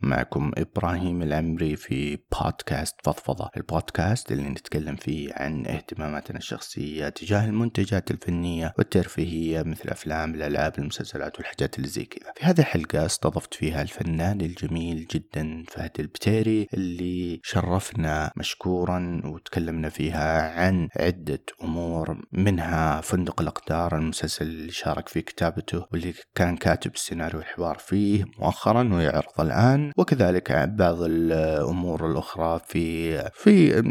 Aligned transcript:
معكم 0.00 0.52
إبراهيم 0.56 1.22
العمري 1.22 1.76
في 1.76 2.18
بودكاست 2.40 2.94
فضفضة. 3.04 3.50
البودكاست 3.56 4.32
اللي 4.32 4.48
نتكلم 4.48 4.96
فيه 4.96 5.32
عن 5.36 5.66
اهتماماتنا 5.66 6.38
الشخصية 6.38 7.08
تجاه 7.08 7.44
المنتجات 7.44 8.10
الفنية 8.10 8.74
والترفيهية 8.78 9.62
مثل 9.62 9.88
أفلام 9.88 10.34
الألعاب 10.34 10.78
المسلسلات 10.78 11.36
والحاجات 11.38 11.76
اللي 11.76 11.88
زي 11.88 12.04
كذا. 12.04 12.32
في 12.36 12.44
هذه 12.44 12.60
الحلقة 12.60 13.06
استضفت 13.06 13.54
فيها 13.54 13.82
الفنان 13.82 14.40
الجميل 14.40 15.06
جدا 15.06 15.64
فهد 15.68 15.90
البتيري 15.98 16.66
اللي 16.74 17.40
شرفنا 17.44 18.32
مشكورا 18.36 19.22
وتكلمنا 19.24 19.88
فيها 19.88 20.60
عن 20.60 20.88
عدة 20.96 21.42
أمور 21.62 22.22
منها 22.32 23.00
فندق 23.00 23.40
الأقدار 23.40 23.96
المسلسل 23.98 24.46
اللي 24.46 24.72
شارك 24.72 25.08
في 25.08 25.20
كتابته 25.22 25.86
واللي 25.92 26.14
كان 26.34 26.56
كاتب 26.56 26.94
السيناريو 26.94 27.38
والحوار 27.38 27.78
فيه 27.78 28.24
مؤخرا 28.38 28.94
ويعرض 28.94 29.40
الآن. 29.40 29.87
وكذلك 29.96 30.52
بعض 30.52 31.02
الأمور 31.02 32.10
الأخرى 32.10 32.60
في 32.66 33.18
في 33.30 33.82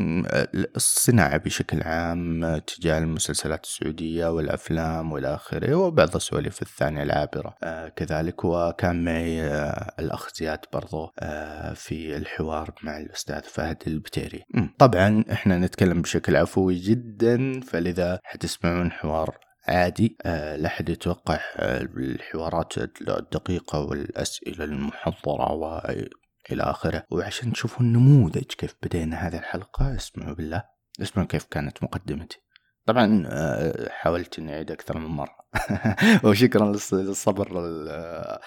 الصناعة 0.76 1.38
بشكل 1.38 1.84
عام 1.84 2.58
تجاه 2.58 2.98
المسلسلات 2.98 3.64
السعودية 3.64 4.28
والأفلام 4.28 5.12
والى 5.12 5.36
اخره 5.36 5.76
وبعض 5.76 6.16
السواليف 6.16 6.62
الثانية 6.62 7.04
العابرة. 7.04 7.56
آه، 7.64 7.88
كذلك 7.90 8.46
وكان 8.46 9.04
معي 9.04 9.42
آه، 9.42 9.92
الأخ 10.00 10.30
زياد 10.36 10.60
برضو 10.74 11.12
آه، 11.20 11.74
في 11.74 12.18
الحوار 12.18 12.74
مع 12.84 12.98
الأستاذ 12.98 13.42
فهد 13.42 13.78
البتيري. 13.88 14.44
طبعا 14.80 15.24
إحنا 15.32 15.58
نتكلم 15.58 16.02
بشكل 16.02 16.36
عفوي 16.36 16.76
جدا 16.76 17.60
فلذا 17.60 18.20
حتسمعون 18.24 18.92
حوار 18.92 19.47
عادي. 19.68 20.18
آه، 20.26 20.56
لا 20.56 20.70
حد 20.70 20.90
يتوقع 20.90 21.40
الحوارات 21.60 22.78
الدقيقة 22.78 23.80
والأسئلة 23.80 24.64
المحضرة 24.66 25.52
وإلى 25.52 26.64
آخره. 26.64 27.04
وعشان 27.12 27.54
تشوفوا 27.54 27.86
النموذج 27.86 28.44
كيف 28.44 28.76
بدينا 28.84 29.28
هذه 29.28 29.38
الحلقة 29.38 29.96
اسمعوا 29.96 30.34
بالله 30.36 30.64
اسمعوا 31.02 31.28
كيف 31.28 31.44
كانت 31.44 31.84
مقدمتي. 31.84 32.40
طبعا 32.86 33.24
آه، 33.28 33.90
حاولت 33.90 34.40
إني 34.40 34.54
أعيد 34.54 34.72
أكثر 34.72 34.98
من 34.98 35.06
مرة. 35.08 35.38
وشكرا 36.24 36.76
للصبر 36.92 37.48
آه، 37.90 38.40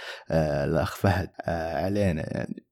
الأخ 0.65 0.97
فهد. 0.97 1.31
علينا 1.47 2.37
يعني. 2.37 2.65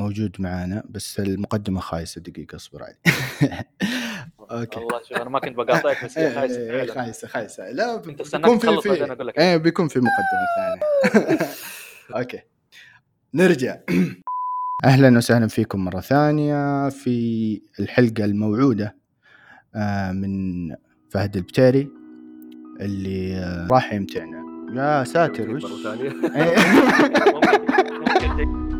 موجود 0.00 0.40
معانا 0.40 0.82
بس 0.90 1.20
المقدمة 1.20 1.80
خايسة 1.80 2.20
دقيقة 2.20 2.56
اصبر 2.56 2.82
علي. 2.82 2.98
Okay. 4.40 4.80
والله 4.80 5.00
شوف 5.08 5.16
أنا 5.16 5.30
ما 5.30 5.38
كنت 5.38 5.56
بقاطعك 5.56 6.04
بس 6.04 6.18
هي 6.18 6.34
خايسة 6.34 6.56
إيه، 6.56 6.86
خايسة 6.86 7.28
خايسة. 7.28 7.70
لا 7.70 7.96
بيكون 7.96 8.24
في 8.24 8.30
في 8.82 8.88
أقول 9.12 9.26
لك. 9.26 9.38
إيه 9.38 9.56
بيكون 9.56 9.88
في 9.88 9.98
مقدمة 9.98 10.46
ثانية. 10.56 10.80
Okay. 12.20 12.40
نرجع. 13.34 13.76
أهلا 14.84 15.16
وسهلا 15.18 15.48
فيكم 15.48 15.84
مرة 15.84 16.00
ثانية 16.00 16.88
في 16.88 17.60
الحلقة 17.80 18.24
الموعودة 18.24 18.96
آه، 19.74 20.12
من 20.12 20.32
فهد 21.10 21.36
البتيري 21.36 21.88
اللي 22.80 23.66
راح 23.70 23.92
يمتعنا. 23.92 24.42
يا 24.74 25.04
ساتر 25.04 25.50
وش؟ 25.50 25.62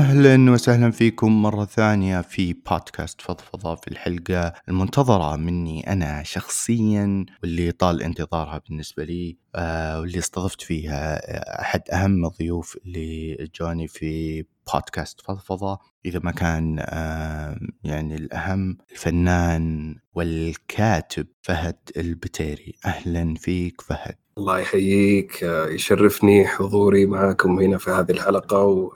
أهلا 0.00 0.52
وسهلا 0.52 0.90
فيكم 0.90 1.42
مرة 1.42 1.64
ثانية 1.64 2.20
في 2.20 2.52
بودكاست 2.52 3.20
فضفضة 3.20 3.74
في 3.74 3.88
الحلقة 3.88 4.52
المنتظرة 4.68 5.36
مني 5.36 5.92
أنا 5.92 6.22
شخصيا 6.22 7.26
واللي 7.42 7.72
طال 7.72 8.02
انتظارها 8.02 8.62
بالنسبة 8.68 9.04
لي 9.04 9.36
آه 9.54 10.00
واللي 10.00 10.18
استضفت 10.18 10.62
فيها 10.62 11.20
أحد 11.60 11.82
أهم 11.92 12.26
الضيوف 12.26 12.76
اللي 12.86 13.36
جوني 13.60 13.88
في 13.88 14.44
بودكاست 14.72 15.20
فضفضة. 15.20 15.78
إذا 16.06 16.20
ما 16.24 16.30
كان 16.30 16.76
آه 16.80 17.58
يعني 17.84 18.14
الأهم 18.14 18.78
الفنان 18.92 19.96
والكاتب 20.14 21.26
فهد 21.42 21.78
البتيري. 21.96 22.74
أهلا 22.86 23.34
فيك 23.34 23.80
فهد. 23.80 24.14
الله 24.38 24.58
يحييك 24.58 25.42
يشرفني 25.68 26.46
حضوري 26.46 27.06
معكم 27.06 27.58
هنا 27.58 27.78
في 27.78 27.90
هذه 27.90 28.10
الحلقة 28.10 28.64
و... 28.64 28.92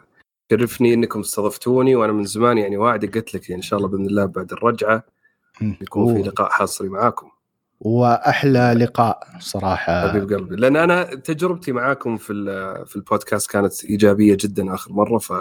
شرفني 0.50 0.94
إنكم 0.94 1.20
استضفتوني 1.20 1.94
وأنا 1.94 2.12
من 2.12 2.24
زمان 2.24 2.58
يعني 2.58 2.76
واعد 2.76 3.04
قلت 3.04 3.34
لك 3.34 3.50
إن 3.50 3.62
شاء 3.62 3.78
الله 3.78 3.88
بإذن 3.88 4.06
الله 4.06 4.24
بعد 4.24 4.52
الرجعة 4.52 5.04
يكون 5.60 6.14
في 6.14 6.28
لقاء 6.28 6.48
حصري 6.50 6.88
معاكم. 6.88 7.26
وأحلى 7.80 8.74
لقاء 8.78 9.18
صراحة. 9.38 10.08
حبيب 10.08 10.32
قلبي. 10.32 10.56
لأن 10.56 10.76
أنا 10.76 11.04
تجربتي 11.04 11.72
معاكم 11.72 12.16
في 12.16 12.32
في 12.86 12.96
البودكاست 12.96 13.50
كانت 13.50 13.84
إيجابية 13.84 14.36
جدا 14.40 14.74
آخر 14.74 14.92
مرة 14.92 15.18
ف 15.18 15.32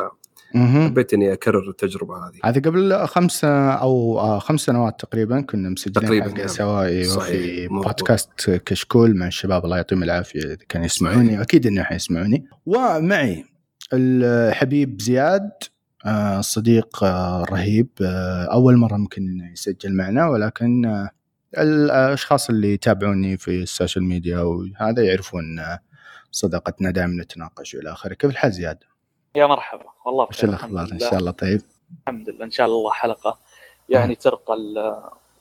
حبيت 0.56 1.14
إني 1.14 1.34
أكرر 1.34 1.70
التجربة 1.70 2.18
هذه. 2.18 2.40
هذه 2.44 2.60
قبل 2.60 3.08
خمس 3.08 3.46
أو 3.46 4.40
خمس 4.40 4.62
سنوات 4.62 5.00
تقريبا 5.00 5.42
كنا 5.42 5.70
مسجلين 5.70 6.08
تقريبا 6.08 6.28
نعم. 6.28 6.48
سوا 6.48 7.20
في 7.20 7.68
بودكاست 7.68 8.30
كشكول 8.50 9.16
مع 9.16 9.28
الشباب 9.28 9.66
الله 9.66 9.76
يعطيهم 9.76 10.04
العافية 10.04 10.40
إذا 10.40 10.58
كانوا 10.70 10.86
يسمعوني. 10.86 11.42
أكيد 11.42 11.68
إنه 11.68 11.84
حيسمعوني. 11.84 12.48
ومعي 12.66 13.46
الحبيب 13.94 15.02
زياد 15.02 15.52
آه، 16.06 16.42
صديق 16.42 17.04
آه، 17.04 17.44
رهيب. 17.44 17.90
آه، 18.02 18.44
أول 18.54 18.78
مرة 18.78 18.98
ممكن 18.98 19.50
يسجل 19.54 19.94
معنا 19.94 20.30
ولكن 20.30 21.08
الأشخاص 21.58 22.50
اللي 22.50 22.74
يتابعوني 22.74 23.38
في 23.38 23.64
السوشيال 23.64 24.04
ميديا 24.04 24.40
وهذا 24.40 25.04
يعرفون 25.04 25.64
صداقتنا 26.32 26.92
دائما 26.92 27.24
نتناقش 27.24 27.76
والى 27.76 27.92
آخره. 27.92 28.14
كيف 28.14 28.32
الحال 28.32 28.52
زياد؟ 28.52 28.84
يا 29.36 29.46
مرحبا. 29.46 29.86
والله 30.06 30.24
وش 30.30 30.44
الأخبار؟ 30.44 30.90
إن 30.92 31.00
شاء 31.00 31.18
الله 31.18 31.32
طيب؟ 31.32 31.62
الحمد 32.02 32.30
لله. 32.30 32.46
إن 32.46 32.52
شاء 32.52 32.68
الله 32.68 32.92
حلقة 32.92 33.40
يعني 33.90 34.16
ترقى 34.16 34.56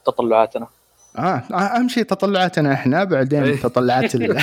تطلعاتنا. 0.04 0.68
آه 1.18 1.42
أهم 1.52 1.88
شيء 1.88 2.02
تطلعاتنا 2.02 2.72
إحنا 2.72 3.04
بعدين 3.04 3.42
إيه. 3.42 3.56
تطلعات 3.56 4.14
ال... 4.14 4.38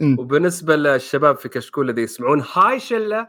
وبالنسبة 0.18 0.76
للشباب 0.76 1.36
في 1.36 1.48
كشكول 1.48 1.90
الذي 1.90 2.02
يسمعون 2.02 2.42
هاي 2.54 2.80
شلة 2.80 3.26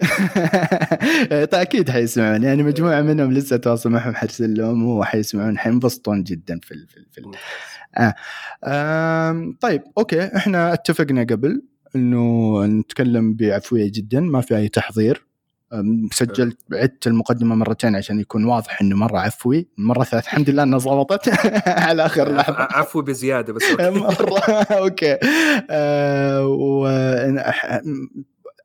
أكيد 1.54 1.90
حيسمعون 1.90 2.44
يعني 2.44 2.64
مجموعة 2.64 3.02
منهم 3.02 3.32
لسه 3.34 3.58
تواصل 3.58 3.90
معهم 3.90 4.16
حرسل 4.16 4.54
لهم 4.58 4.86
وحيسمعون 4.86 5.58
حينبسطون 5.58 6.24
جدا 6.24 6.60
في 6.64 6.72
ال 6.72 6.88
في, 6.88 6.98
ال 6.98 7.06
في 7.12 7.18
ال... 7.18 7.32
آه. 7.98 8.16
آه. 8.64 9.54
طيب 9.62 9.84
أوكي 9.98 10.36
إحنا 10.36 10.74
اتفقنا 10.74 11.22
قبل 11.22 11.62
إنه 11.96 12.66
نتكلم 12.66 13.34
بعفوية 13.34 13.92
جدا 13.94 14.20
ما 14.20 14.42
في 14.42 14.58
أي 14.58 14.68
تحضير 14.68 15.29
سجلت 16.12 16.58
عدت 16.74 17.08
المقدمة 17.08 17.56
مرتين 17.56 17.96
عشان 17.96 18.20
يكون 18.20 18.46
واضح 18.46 18.82
إنه 18.82 18.96
مرة 18.96 19.20
عفوي. 19.20 19.68
المره 19.80 20.02
الثالثه 20.02 20.26
الحمد 20.28 20.50
لله 20.50 20.64
إنها 20.64 20.80
ضبطت 20.80 21.30
على 21.68 22.06
آخر 22.06 22.36
لحظة. 22.36 22.56
عفو 22.60 23.02
بزيادة 23.02 23.54
بس 23.54 23.64
okay. 23.64 23.90
مرة. 24.00 24.40
Okay. 24.84 25.18
آه 25.70 26.48
و... 26.48 26.88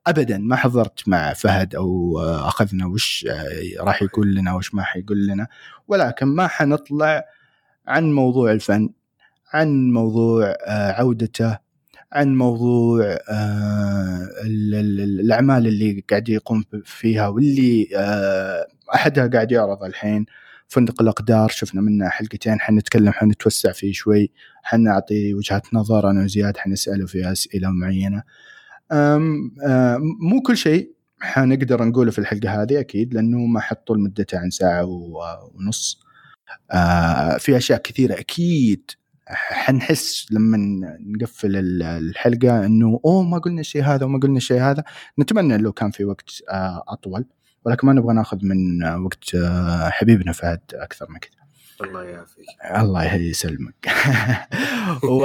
ابدا 0.07 0.39
ما 0.39 0.57
حضرت 0.57 1.09
مع 1.09 1.33
فهد 1.33 1.75
أو 1.75 2.19
أخذنا 2.21 2.87
وش 2.87 3.27
آه، 3.31 3.83
راح 3.83 4.03
يقول 4.03 4.35
لنا 4.35 4.55
وش 4.55 4.75
ما 4.75 4.83
حيقول 4.83 5.27
لنا. 5.27 5.47
ولكن 5.89 6.27
ما 6.27 6.47
حنطلع 6.47 7.25
عن 7.87 8.13
موضوع 8.13 8.53
الفن 8.53 8.89
عن 9.53 9.93
موضوع 9.93 10.57
عودته 10.69 11.59
عن 12.15 12.35
موضوع 12.37 13.05
آه، 13.31 14.29
ال- 14.45 14.75
ال- 14.75 15.21
الأعمال 15.21 15.67
اللي 15.67 16.05
قاعد 16.11 16.29
يقوم 16.29 16.65
فيها 16.85 17.29
واللي 17.29 17.89
آه، 17.97 18.67
أحدها 18.95 19.27
قاعد 19.27 19.53
يعرض 19.53 19.83
الحين. 19.85 20.27
فندق 20.69 21.03
الأقدار 21.03 21.49
شفنا 21.49 21.81
منه 21.81 22.09
حلقتين 22.09 22.61
حنتكلم 22.61 23.13
حنتوسع 23.13 23.73
فيه 23.73 23.93
شوي. 23.93 24.31
حنعطي 24.63 25.35
وجهات 25.35 25.75
نظر 25.75 26.11
أنا 26.11 26.25
وزياد 26.25 26.57
حنسأله 26.57 27.07
في 27.07 27.33
اسئله 27.33 27.71
معينة. 27.71 28.23
أم 28.93 29.51
مو 30.21 30.43
كل 30.43 30.57
شيء 30.57 30.95
حنقدر 31.21 31.85
نقوله 31.85 32.11
في 32.11 32.19
الحلقة 32.19 32.63
هذه 32.63 32.81
أكيد 32.81 33.15
لأنه 33.15 33.39
ما 33.39 33.61
حطوا 33.61 33.97
مدته 33.97 34.39
عن 34.39 34.51
ساعة 34.51 34.85
ونص. 35.55 36.01
آه، 36.71 37.37
في 37.39 37.57
أشياء 37.57 37.79
كثيرة 37.83 38.15
أكيد 38.15 38.91
حنحس 39.29 40.27
لما 40.31 40.57
نقفل 41.01 41.57
ال- 41.57 41.83
الحلقة 41.83 42.67
إنه 42.67 43.01
أوه 43.05 43.23
ما 43.23 43.39
قلنا 43.39 43.61
الشيء 43.61 43.83
هذا 43.83 44.05
وما 44.07 44.19
قلنا 44.19 44.37
الشيء 44.37 44.61
هذا. 44.61 44.85
نتمنى 45.19 45.59
لو 45.59 45.73
كان 45.73 45.91
في 45.91 46.05
وقت 46.05 46.31
آه، 46.51 46.85
أطول 46.89 47.25
ولكن 47.65 47.87
ما 47.87 47.93
نبغى 47.93 48.15
ناخذ 48.15 48.39
من 48.43 48.83
آه، 48.83 48.99
وقت 49.03 49.35
آه، 49.35 49.89
حبيبنا 49.89 50.33
فهد 50.33 50.61
أكثر 50.75 51.07
من 51.11 51.19
كذا. 51.19 51.45
الله 51.89 52.05
يعافيك. 52.05 52.45
الله 52.77 53.15
يسلمك. 53.15 53.75
و... 55.11 55.19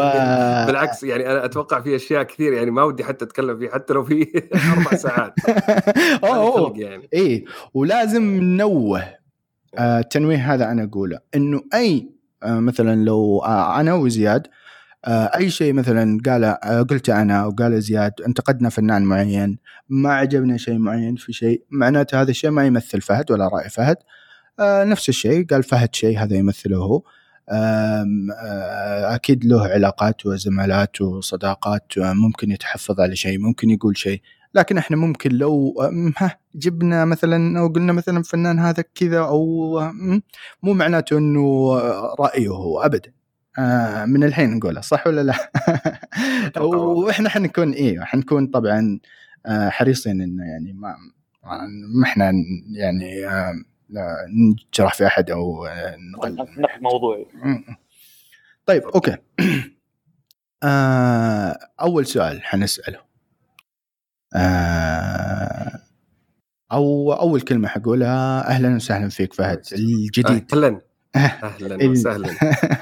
بالعكس 0.68 1.04
يعني 1.04 1.32
أنا 1.32 1.46
أتوقع 1.46 1.82
في 1.82 1.96
أشياء 1.96 2.24
كثير 2.24 2.54
يعني 2.54 2.72
ما 2.72 2.84
ودي 2.84 3.04
حتى 3.04 3.26
أتكلم 3.26 3.60
فيه 3.60 3.70
حتى 3.70 3.94
لو 3.94 4.04
في 4.04 4.28
أربع 4.78 4.98
ساعات. 4.98 5.34
خلق 6.26 6.74
يعني. 6.78 7.10
إيه 7.14 7.46
ولازم 7.74 8.24
ننوه. 8.24 9.04
التنويه 9.80 10.54
هذا 10.54 10.72
أنا 10.72 10.84
أقوله 10.84 11.20
إنه 11.36 11.62
أي 11.74 12.10
مثلا 12.46 13.04
لو 13.06 13.40
آه، 13.40 13.80
أنا 13.80 13.94
وزياد 13.94 14.48
آه، 15.06 15.32
أي 15.38 15.50
شيء 15.50 15.74
مثلا 15.74 16.20
قال 16.26 16.44
آه، 16.44 16.82
قلته 16.82 17.22
أنا 17.22 17.44
أو 17.44 17.52
قال 17.52 17.82
زياد 17.82 18.14
انتقدنا 18.28 18.70
فنان 18.70 19.04
معين 19.04 19.60
ما 19.90 20.14
عجبنا 20.14 20.58
شيء 20.58 20.78
معين 20.78 21.16
في 21.16 21.34
شيء 21.34 21.64
معناته 21.72 22.22
هذا 22.22 22.32
الشيء 22.32 22.50
ما 22.50 22.66
يمثل 22.66 23.02
فهد 23.02 23.32
ولا 23.32 23.48
رأي 23.48 23.70
فهد. 23.70 23.98
آه، 24.60 24.84
نفس 24.84 25.10
الشيء 25.10 25.46
قال 25.46 25.64
فهد 25.64 25.96
شيء 25.96 26.20
هذا 26.20 26.36
يمثله 26.36 26.78
هو. 26.78 27.04
آه، 27.50 28.06
أكيد 29.16 29.46
له 29.46 29.68
علاقات 29.68 30.26
وزمالات 30.26 31.02
وصداقات 31.02 31.98
آه، 31.98 32.14
ممكن 32.14 32.52
يتحفظ 32.52 33.00
على 33.02 33.16
شيء 33.16 33.40
ممكن 33.40 33.70
يقول 33.70 33.98
شيء. 33.98 34.22
لكن 34.54 34.78
إحنا 34.78 34.98
ممكن 34.98 35.32
لو 35.32 35.76
ها 36.18 36.40
جبنا 36.56 37.06
مثلا 37.06 37.60
أو 37.60 37.68
قلنا 37.68 37.94
مثلا 37.94 38.24
فنان 38.24 38.60
هذا 38.60 38.84
كذا 38.96 39.20
أو 39.20 39.80
مو 40.64 40.74
معناته 40.74 41.18
إنه 41.18 41.74
رأيه 42.20 42.50
هو 42.50 42.82
ابدا. 42.82 43.12
آه، 43.60 44.06
من 44.06 44.24
الحين 44.24 44.58
نقولها 44.58 44.82
صح 44.82 45.08
ولا 45.08 45.22
لا؟ 45.24 45.52
وإحنا 46.66 47.30
حنكون 47.30 47.72
إيه 47.72 48.00
حنكون 48.00 48.48
طبعا 48.48 49.00
آه، 49.46 49.70
حريصين 49.70 50.22
إنه 50.22 50.44
يعني 50.44 50.74
ما 50.74 50.96
ما 51.96 52.04
إحنا 52.04 52.34
يعني 52.72 53.28
آه، 53.28 53.54
نجرح 54.30 54.94
في 54.94 55.08
أحد 55.08 55.32
أو 55.32 55.68
نقلل 56.16 56.36
نقد 56.36 56.82
موضوعي. 56.82 57.26
طيب 58.66 58.84
أوكي. 58.84 59.18
آه 60.64 61.60
أول 61.82 62.06
سؤال 62.06 62.42
حنسأله. 62.44 63.09
آه 64.36 65.80
أو 66.72 67.14
أول 67.14 67.42
كلمة 67.42 67.68
حقولها 67.68 68.48
أهلا 68.48 68.76
وسهلا 68.76 69.10
فيك 69.10 69.34
فهد 69.34 69.62
الجديد. 69.72 70.46
أهلا. 70.54 70.82
أهلا 71.16 71.76
ال- 71.76 71.90
وسهلا. 71.90 72.30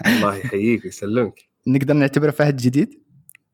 الله 0.07 0.35
يحييك 0.35 0.85
ويسلمك. 0.85 1.39
نقدر 1.67 1.94
نعتبره 1.94 2.31
فهد 2.31 2.55
جديد؟ 2.57 2.99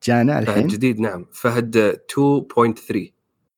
جانا 0.03 0.33
فهد 0.41 0.47
الحين 0.49 0.67
جديد 0.67 0.99
نعم. 0.99 1.25
فهد 1.33 1.97
2.3 2.11 3.12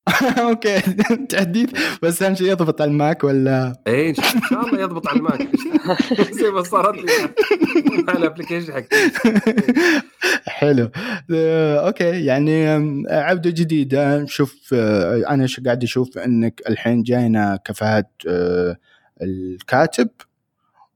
Okay. 0.39 0.79
تحديث. 1.29 1.69
بس 2.01 2.23
أهم 2.23 2.35
شيء 2.35 2.47
يضبط 2.51 2.81
على 2.81 2.91
ال 2.91 2.99
Mac 2.99 3.23
ولا؟ 3.23 3.73
اي 3.87 4.09
ان 4.09 4.13
شاء 4.15 4.65
الله 4.67 4.81
يضبط 4.81 5.07
على 5.07 5.17
ال 5.17 5.23
Mac. 5.23 5.47
زي 6.41 6.49
ما 6.49 6.63
صارت 6.63 6.97
لي. 6.97 7.11
مع 8.07 8.13
ال 8.13 8.18
application 8.18 8.73
حق 8.73 8.83
حلو. 10.47 10.89
آه، 11.33 11.87
okay. 11.87 12.25
يعني 12.25 12.67
آم، 12.67 13.03
عوده 13.09 13.49
جديده 13.49 14.17
نشوف 14.17 14.69
آه، 14.73 15.23
أنا 15.29 15.47
قاعد 15.65 15.83
أشوف؟ 15.83 16.17
إنك 16.17 16.61
الحين 16.69 17.03
جاينا 17.03 17.59
آه، 18.27 18.77
الكاتب 19.21 20.09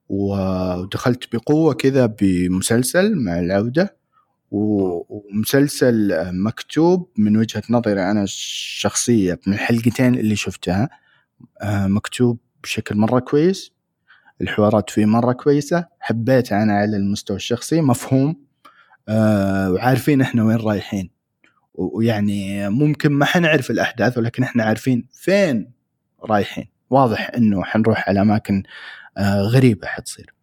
ودخلت 0.09 1.35
بقوة 1.35 1.73
كذا 1.73 2.05
بمسلسل 2.05 3.15
مع 3.15 3.39
العودة. 3.39 3.98
ومسلسل 4.51 6.13
مكتوب 6.43 7.09
من 7.17 7.37
وجهة 7.37 7.63
نظري 7.69 8.11
أنا 8.11 8.23
الشخصيه 8.23 9.39
من 9.47 9.53
الحلقتين 9.53 10.15
اللي 10.15 10.35
شفتها 10.35 10.89
آه، 11.61 11.87
مكتوب 11.87 12.39
بشكل 12.63 12.95
مرة 12.97 13.19
كويس 13.19 13.71
الحوارات 14.41 14.89
فيه 14.89 15.05
مرة 15.05 15.33
كويسة 15.33 15.85
حبيته 15.99 16.63
أنا 16.63 16.73
على 16.73 16.97
المستوى 16.97 17.37
الشخصي 17.37 17.81
مفهوم 17.81 18.35
آه، 19.09 19.71
وعارفين 19.71 20.21
إحنا 20.21 20.43
وين 20.43 20.57
رايحين. 20.57 21.09
ويعني 21.73 22.69
ممكن 22.69 23.11
ما 23.11 23.25
حنعرف 23.25 23.71
الأحداث 23.71 24.17
ولكن 24.17 24.43
إحنا 24.43 24.63
عارفين 24.63 25.07
فين 25.13 25.71
رايحين. 26.23 26.67
واضح 26.89 27.31
إنه 27.37 27.63
حنروح 27.63 28.09
على 28.09 28.21
أماكن 28.21 28.63
آه، 29.17 29.41
غريبة 29.41 29.87
حتصير. 29.87 30.33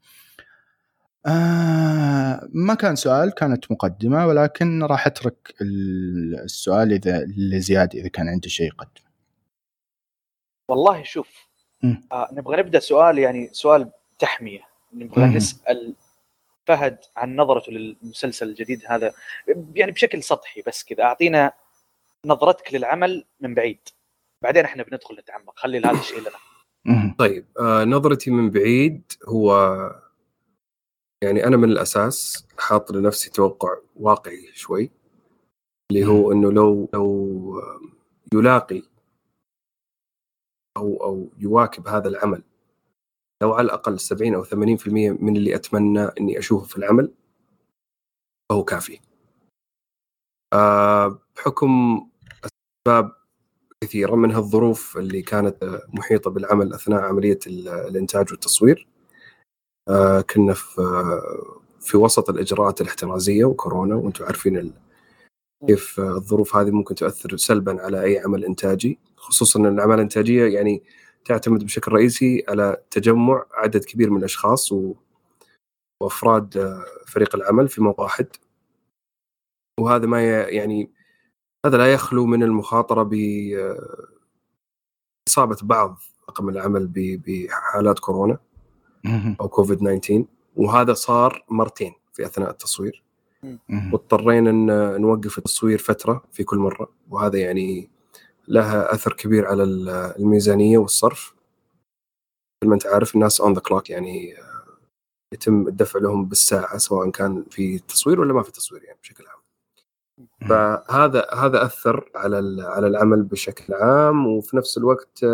آه 1.26 2.48
ما 2.52 2.74
كان 2.74 2.96
سؤال 2.96 3.30
كانت 3.34 3.72
مقدمة 3.72 4.26
ولكن 4.26 4.82
راح 4.82 5.06
أترك 5.06 5.54
ال- 5.60 6.40
السؤال 6.44 6.92
إذا 6.92 7.24
لزياد 7.36 7.94
إذا 7.94 8.08
كان 8.08 8.28
عنده 8.28 8.48
شيء 8.48 8.66
يقدم 8.66 9.02
والله 10.70 11.02
شوف. 11.02 11.46
آه 12.12 12.28
نبغى 12.32 12.56
نبدأ 12.56 12.78
سؤال 12.80 13.18
يعني 13.18 13.48
سؤال 13.52 13.90
تحمية 14.18 14.60
نبغى 14.94 15.24
مم. 15.26 15.36
نسأل 15.36 15.94
فهد 16.66 16.98
عن 17.16 17.36
نظرته 17.36 17.72
للمسلسل 17.72 18.48
الجديد 18.48 18.82
هذا 18.88 19.12
يعني 19.74 19.92
بشكل 19.92 20.22
سطحي 20.22 20.62
بس 20.66 20.84
كذا 20.84 21.04
أعطينا 21.04 21.52
نظرتك 22.26 22.74
للعمل 22.74 23.24
من 23.40 23.54
بعيد 23.54 23.78
بعدين 24.42 24.64
إحنا 24.64 24.82
بندخل 24.82 25.16
نتعمق 25.18 25.58
خلي 25.58 25.78
هذا 25.78 25.90
الشيء 26.00 26.20
لنا. 26.20 27.14
طيب 27.18 27.46
آه 27.60 27.84
نظرتي 27.84 28.30
من 28.30 28.50
بعيد 28.50 29.12
هو 29.28 29.52
يعني 31.24 31.46
أنا 31.46 31.56
من 31.56 31.70
الأساس 31.70 32.46
حاط 32.58 32.92
لنفسي 32.92 33.30
توقع 33.30 33.76
واقعي 33.96 34.50
شوي 34.54 34.90
اللي 35.90 36.06
هو 36.06 36.32
إنه 36.32 36.52
لو 36.52 36.88
لو 36.94 37.62
يلاقي 38.34 38.82
أو 40.76 40.96
أو 41.04 41.28
يواكب 41.38 41.88
هذا 41.88 42.08
العمل 42.08 42.42
لو 43.42 43.52
على 43.54 43.64
الأقل 43.64 44.00
70 44.00 44.34
أو 44.34 44.44
80% 44.44 44.88
من 45.22 45.36
اللي 45.36 45.54
أتمنى 45.54 46.00
إني 46.00 46.38
أشوفه 46.38 46.66
في 46.66 46.76
العمل 46.76 47.12
فهو 48.50 48.64
كافي. 48.64 49.00
آه 50.52 51.18
بحكم 51.36 52.00
أسباب 52.44 53.12
كثيرة 53.84 54.14
منها 54.16 54.38
الظروف 54.38 54.96
اللي 54.98 55.22
كانت 55.22 55.80
محيطة 55.94 56.30
بالعمل 56.30 56.72
أثناء 56.74 57.00
عملية 57.00 57.38
ال- 57.46 57.68
الإنتاج 57.68 58.32
والتصوير. 58.32 58.88
آه 59.88 60.20
كنا 60.20 60.54
في 60.54 60.80
آه 60.80 61.60
في 61.80 61.96
وسط 61.96 62.30
الإجراءات 62.30 62.80
الاحترازية 62.80 63.44
وكورونا 63.44 63.94
وأنتم 63.94 64.24
عارفين 64.24 64.56
ال- 64.56 64.72
كيف 65.66 66.00
آه، 66.00 66.16
الظروف 66.16 66.56
هذه 66.56 66.70
ممكن 66.70 66.94
تؤثر 66.94 67.36
سلبا 67.36 67.82
على 67.82 68.02
أي 68.02 68.18
عمل 68.18 68.44
إنتاجي 68.44 68.98
خصوصا 69.16 69.60
إن 69.60 69.66
الأعمال 69.66 69.94
الإنتاجية 69.94 70.44
يعني 70.46 70.82
تعتمد 71.24 71.64
بشكل 71.64 71.92
رئيسي 71.92 72.44
على 72.48 72.76
تجمع 72.90 73.44
عدد 73.52 73.84
كبير 73.84 74.10
من 74.10 74.18
الأشخاص 74.18 74.72
و... 74.72 74.94
وأفراد 76.02 76.82
فريق 77.06 77.34
العمل 77.36 77.68
في 77.68 77.82
موقع 77.82 78.04
واحد 78.04 78.26
وهذا 79.80 80.06
ما 80.06 80.22
ي... 80.24 80.56
يعني 80.56 80.90
هذا 81.66 81.76
لا 81.76 81.92
يخلو 81.92 82.26
من 82.26 82.42
المخاطرة 82.42 83.02
ب 83.02 83.14
إصابة 85.28 85.56
بعض 85.62 85.98
طاقم 86.26 86.48
العمل 86.48 86.86
ب... 86.86 87.22
بحالات 87.26 87.98
كورونا. 87.98 88.38
أو 89.40 89.48
كوفيد 89.48 89.78
19 89.78 90.24
وهذا 90.56 90.94
صار 90.94 91.44
مرتين 91.50 91.94
في 92.12 92.26
أثناء 92.26 92.50
التصوير. 92.50 93.02
واضطرينا 93.92 94.50
إن 94.50 95.00
نوقف 95.00 95.38
التصوير 95.38 95.78
فترة 95.78 96.24
في 96.32 96.44
كل 96.44 96.58
مرة. 96.58 96.88
وهذا 97.10 97.38
يعني 97.38 97.90
لها 98.48 98.94
أثر 98.94 99.12
كبير 99.12 99.46
على 99.46 99.62
الميزانية 100.18 100.78
والصرف. 100.78 101.34
مثل 102.62 102.68
ما 102.68 102.74
أنت 102.74 102.86
عارف 102.86 103.14
الناس 103.14 103.40
on 103.40 103.52
the 103.52 103.60
clock 103.60 103.90
يعني 103.90 104.34
يتم 105.34 105.68
الدفع 105.68 106.00
لهم 106.00 106.24
بالساعة 106.24 106.78
سواء 106.78 107.10
كان 107.10 107.44
في 107.50 107.78
تصوير 107.78 108.20
ولا 108.20 108.32
ما 108.32 108.42
في 108.42 108.52
تصوير 108.52 108.84
يعني 108.84 108.98
بشكل 109.02 109.24
عام. 109.26 109.36
فهذا 110.48 111.26
هذا 111.32 111.64
أثر 111.64 112.10
على 112.14 112.62
على 112.62 112.86
العمل 112.86 113.22
بشكل 113.22 113.74
عام. 113.74 114.26
وفي 114.26 114.56
نفس 114.56 114.78
الوقت 114.78 115.24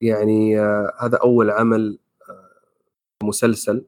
يعني 0.00 0.60
هذا 1.00 1.16
أول 1.22 1.50
عمل 1.50 1.98
مسلسل 3.22 3.84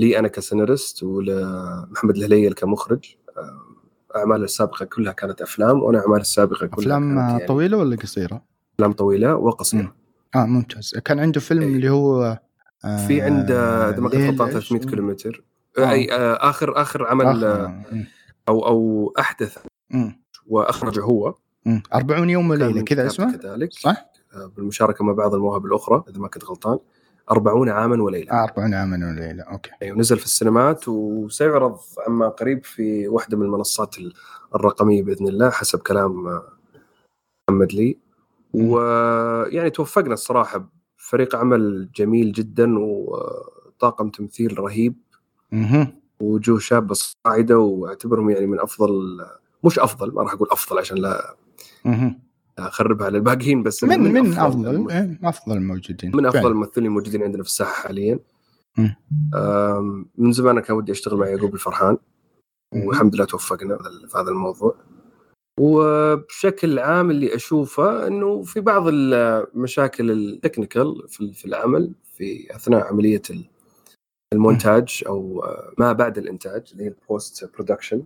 لي 0.00 0.18
أنا 0.18 0.28
كسيناريست 0.28 1.02
ولمحمد 1.02 2.16
الهليل 2.16 2.52
كمخرج 2.52 3.16
اعماله 4.16 4.44
السابقة 4.44 4.84
كلها 4.84 5.12
كانت 5.12 5.42
أفلام 5.42 5.82
وأنا 5.82 5.98
اعمالي 5.98 6.20
السابقة 6.20 6.66
كلها 6.66 6.96
أفلام 6.98 7.18
يعني 7.18 7.46
طويلة 7.46 7.76
ولا 7.76 7.96
قصيرة؟ 7.96 8.42
أفلام 8.74 8.92
طويلة 8.92 9.34
وقصيرة 9.34 9.94
آه 10.34 10.46
ممتاز 10.46 10.94
كان 11.04 11.20
عنده 11.20 11.40
فيلم 11.40 11.62
إيه. 11.62 11.68
اللي 11.68 11.90
هو 11.90 12.40
آه 12.84 13.06
في 13.06 13.20
عنده 13.20 13.90
إذا 13.90 14.00
ما 14.00 14.08
كنت 14.08 14.20
غلطان 14.20 14.50
300 14.50 14.82
كيلومتر 14.82 15.44
آه. 15.78 15.90
أي 15.90 16.12
آه 16.12 16.50
آخر 16.50 16.82
آخر 16.82 17.06
عمل 17.06 17.44
آخر. 17.44 17.84
أو 18.48 18.66
أو 18.66 19.12
أحدث 19.18 19.58
مم. 19.90 20.22
وأخرجه 20.46 21.00
هو 21.00 21.34
مم. 21.66 21.82
40 21.94 22.30
يوم 22.30 22.50
وليلة 22.50 22.82
كذا 22.82 23.06
اسمه 23.06 23.36
كذلك 23.36 23.72
صح؟ 23.72 24.06
آه، 24.34 24.52
بالمشاركة 24.56 25.04
مع 25.04 25.12
بعض 25.12 25.34
المواهب 25.34 25.66
الأخرى 25.66 26.04
إذا 26.08 26.18
ما 26.18 26.28
كنت 26.28 26.44
غلطان 26.44 26.78
40 27.30 27.68
عاما 27.68 28.02
وليلة. 28.02 28.32
آه 28.32 28.44
40 28.44 28.74
عاما 28.74 28.96
وليلة 28.96 29.42
أوكي. 29.42 29.70
أيوه 29.82 29.98
نزل 29.98 30.18
في 30.18 30.24
السينمات 30.24 30.88
وسيعرض 30.88 31.78
عما 32.06 32.28
قريب 32.28 32.64
في 32.64 33.08
واحدة 33.08 33.36
من 33.36 33.42
المنصات 33.46 33.96
الرقمية 34.54 35.02
بإذن 35.02 35.28
الله 35.28 35.50
حسب 35.50 35.78
كلام 35.78 36.42
محمد 37.48 37.72
لي. 37.72 37.98
ويعني 38.54 39.70
توفقنا 39.70 40.14
الصراحة 40.14 40.68
فريق 40.96 41.36
عمل 41.36 41.88
جميل 41.96 42.32
جدا 42.32 42.78
وطاقم 42.78 44.08
تمثيل 44.10 44.58
رهيب. 44.58 44.94
وجوه 46.20 46.58
شابه 46.58 46.94
صاعدة 46.94 47.58
وأعتبرهم 47.58 48.30
يعني 48.30 48.46
من 48.46 48.60
أفضل 48.60 49.26
مش 49.64 49.78
أفضل 49.78 50.14
ما 50.14 50.22
راح 50.22 50.32
أقول 50.32 50.48
أفضل 50.50 50.78
عشان 50.78 50.96
لا 50.96 51.34
اخربها 52.58 53.06
على 53.06 53.18
الباقيين 53.18 53.62
بس 53.62 53.84
من 53.84 54.00
من, 54.00 54.12
من 54.12 54.32
أفضل 54.38 54.66
أفضل, 54.66 54.90
إيه، 54.90 55.18
أفضل 55.24 55.56
الموجودين. 55.56 56.16
من 56.16 56.26
أفضل 56.26 56.50
الممثلين 56.50 56.86
الموجودين 56.86 57.22
عندنا 57.22 57.42
في 57.42 57.48
الساحة 57.48 57.82
حاليا. 57.82 58.18
من 60.18 60.32
زمان 60.32 60.60
كان 60.60 60.76
ودي 60.76 60.92
أشتغل 60.92 61.18
مع 61.18 61.26
يعقوب 61.26 61.54
الفرحان 61.54 61.98
والحمد 62.74 63.14
لله 63.14 63.24
توفقنا 63.24 63.78
في 64.08 64.18
هذا 64.18 64.28
الموضوع. 64.30 64.76
وبشكل 65.60 66.78
عام 66.78 67.10
اللي 67.10 67.34
أشوفه 67.34 68.06
إنه 68.06 68.42
في 68.42 68.60
بعض 68.60 68.82
المشاكل 68.88 70.10
ال 70.10 70.20
technical 70.20 71.08
في 71.08 71.44
العمل 71.44 71.92
في 72.12 72.56
أثناء 72.56 72.86
عملية 72.86 73.22
المونتاج 74.34 75.04
أو 75.06 75.44
ما 75.78 75.92
بعد 75.92 76.18
الإنتاج 76.18 76.68
اللي 76.72 76.84
هي 76.84 76.88
ال 76.88 77.00
post 77.00 77.50
production 77.54 78.02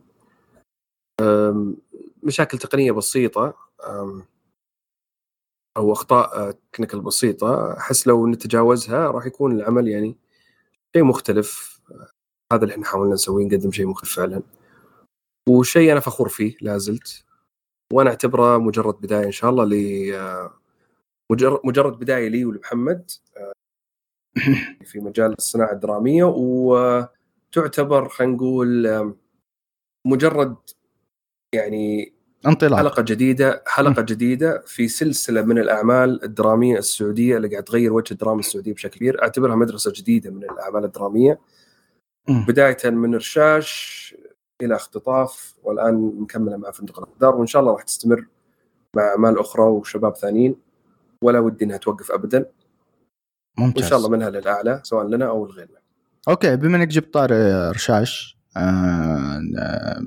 مشاكل 2.22 2.58
تقنية 2.58 2.92
بسيطة. 2.92 3.54
أو 5.76 5.92
أخطاء 5.92 6.50
technical 6.50 7.00
بسيطة 7.00 7.76
أحس 7.78 8.06
لو 8.06 8.26
نتجاوزها 8.26 9.10
راح 9.10 9.26
يكون 9.26 9.52
العمل 9.52 9.88
يعني 9.88 10.16
شيء 10.96 11.04
مختلف 11.04 11.80
هذا 12.52 12.62
اللي 12.62 12.72
إحنا 12.74 12.84
حاولنا 12.84 13.14
نسويه 13.14 13.46
نقدم 13.46 13.72
شيء 13.72 13.86
مختلف 13.86 14.16
فعلا. 14.16 14.42
وشيء 15.48 15.92
أنا 15.92 16.00
فخور 16.00 16.28
فيه 16.28 16.56
لا 16.60 16.78
زلت 16.78 17.24
وأنا 17.92 18.10
أعتبره 18.10 18.58
مجرد 18.58 18.94
بداية 19.00 19.26
إن 19.26 19.32
شاء 19.32 19.50
الله 19.50 19.64
ل 19.64 20.50
مجرد 21.64 21.98
بداية 21.98 22.28
لي 22.28 22.44
ولمحمد 22.44 23.10
في 24.84 25.00
مجال 25.00 25.32
الصناعة 25.38 25.72
الدرامية 25.72 26.24
وتعتبر 26.24 28.08
خلينا 28.08 28.34
نقول 28.34 29.14
مجرد 30.06 30.56
يعني 31.54 32.14
انطلاق. 32.46 32.78
حلقة 32.78 33.02
جديدة 33.02 33.62
حلقة 33.66 34.02
م. 34.02 34.04
جديدة 34.04 34.62
في 34.66 34.88
سلسلة 34.88 35.42
من 35.42 35.58
الأعمال 35.58 36.24
الدرامية 36.24 36.78
السعودية 36.78 37.36
اللي 37.36 37.48
قاعد 37.48 37.64
تغير 37.64 37.92
وجه 37.92 38.12
الدراما 38.12 38.40
السعودية 38.40 38.74
بشكل 38.74 38.98
كبير. 38.98 39.22
أعتبرها 39.22 39.56
مدرسة 39.56 39.92
جديدة 39.96 40.30
من 40.30 40.44
الأعمال 40.44 40.84
الدرامية. 40.84 41.40
م. 42.28 42.44
بداية 42.44 42.90
من 42.90 43.14
رشاش 43.14 44.14
إلى 44.62 44.76
اختطاف 44.76 45.54
والآن 45.62 45.94
مكمله 46.18 46.56
مع 46.56 46.70
فندق 46.70 46.98
الأقدار 46.98 47.36
وإن 47.36 47.46
شاء 47.46 47.62
الله 47.62 47.72
راح 47.72 47.82
تستمر 47.82 48.26
مع 48.96 49.02
أعمال 49.02 49.38
أخرى 49.38 49.62
وشباب 49.62 50.16
ثانيين. 50.16 50.56
ولا 51.24 51.38
ودي 51.38 51.64
إنها 51.64 51.76
توقف 51.76 52.12
ابدا. 52.12 52.46
ممتاز. 53.58 53.82
وان 53.82 53.90
شاء 53.90 53.98
الله 53.98 54.08
منها 54.08 54.30
للأعلى 54.30 54.80
سواء 54.84 55.06
لنا 55.06 55.28
أو 55.28 55.46
لغيرنا. 55.46 55.78
أوكي 56.28 56.56
بما 56.56 56.76
إنك 56.76 56.88
جبت 56.88 57.14
طار 57.14 57.30
رشاش 57.70 58.37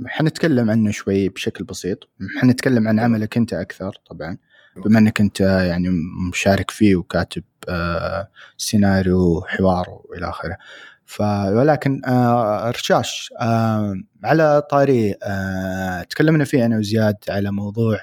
حنتكلم 0.08 0.70
عنه 0.70 0.92
شوي 0.92 1.30
بشكل 1.30 1.64
بسيط. 1.64 2.10
حنتكلم 2.42 2.88
عن 2.88 3.00
عملك 3.00 3.38
أنت 3.38 3.54
أكثر 3.54 3.92
طبعا. 4.10 4.38
بما 4.86 5.00
إنك 5.00 5.22
أنت 5.22 5.40
يعني 5.42 5.90
مشارك 6.30 6.72
فيه 6.72 6.96
وكاتب 6.96 7.44
آه 7.70 8.30
سيناريو 8.58 9.38
وحوار 9.38 9.86
وإلى 9.90 10.30
آخره. 10.30 10.58
ف 11.06 11.22
ولكن 11.22 12.02
آه 12.06 12.70
رشاش 12.70 13.34
آه 13.42 13.96
على 14.24 14.62
طاري 14.70 15.16
آه 15.24 16.04
تكلمنا 16.04 16.44
فيه 16.46 16.66
أنا 16.66 16.78
وزياد 16.78 17.18
على 17.30 17.52
موضوع 17.52 18.00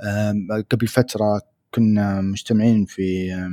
آه 0.00 0.34
قبل 0.70 0.86
فترة 0.86 1.40
كنا 1.74 2.20
مجتمعين 2.20 2.84
في 2.84 3.34
آه 3.34 3.50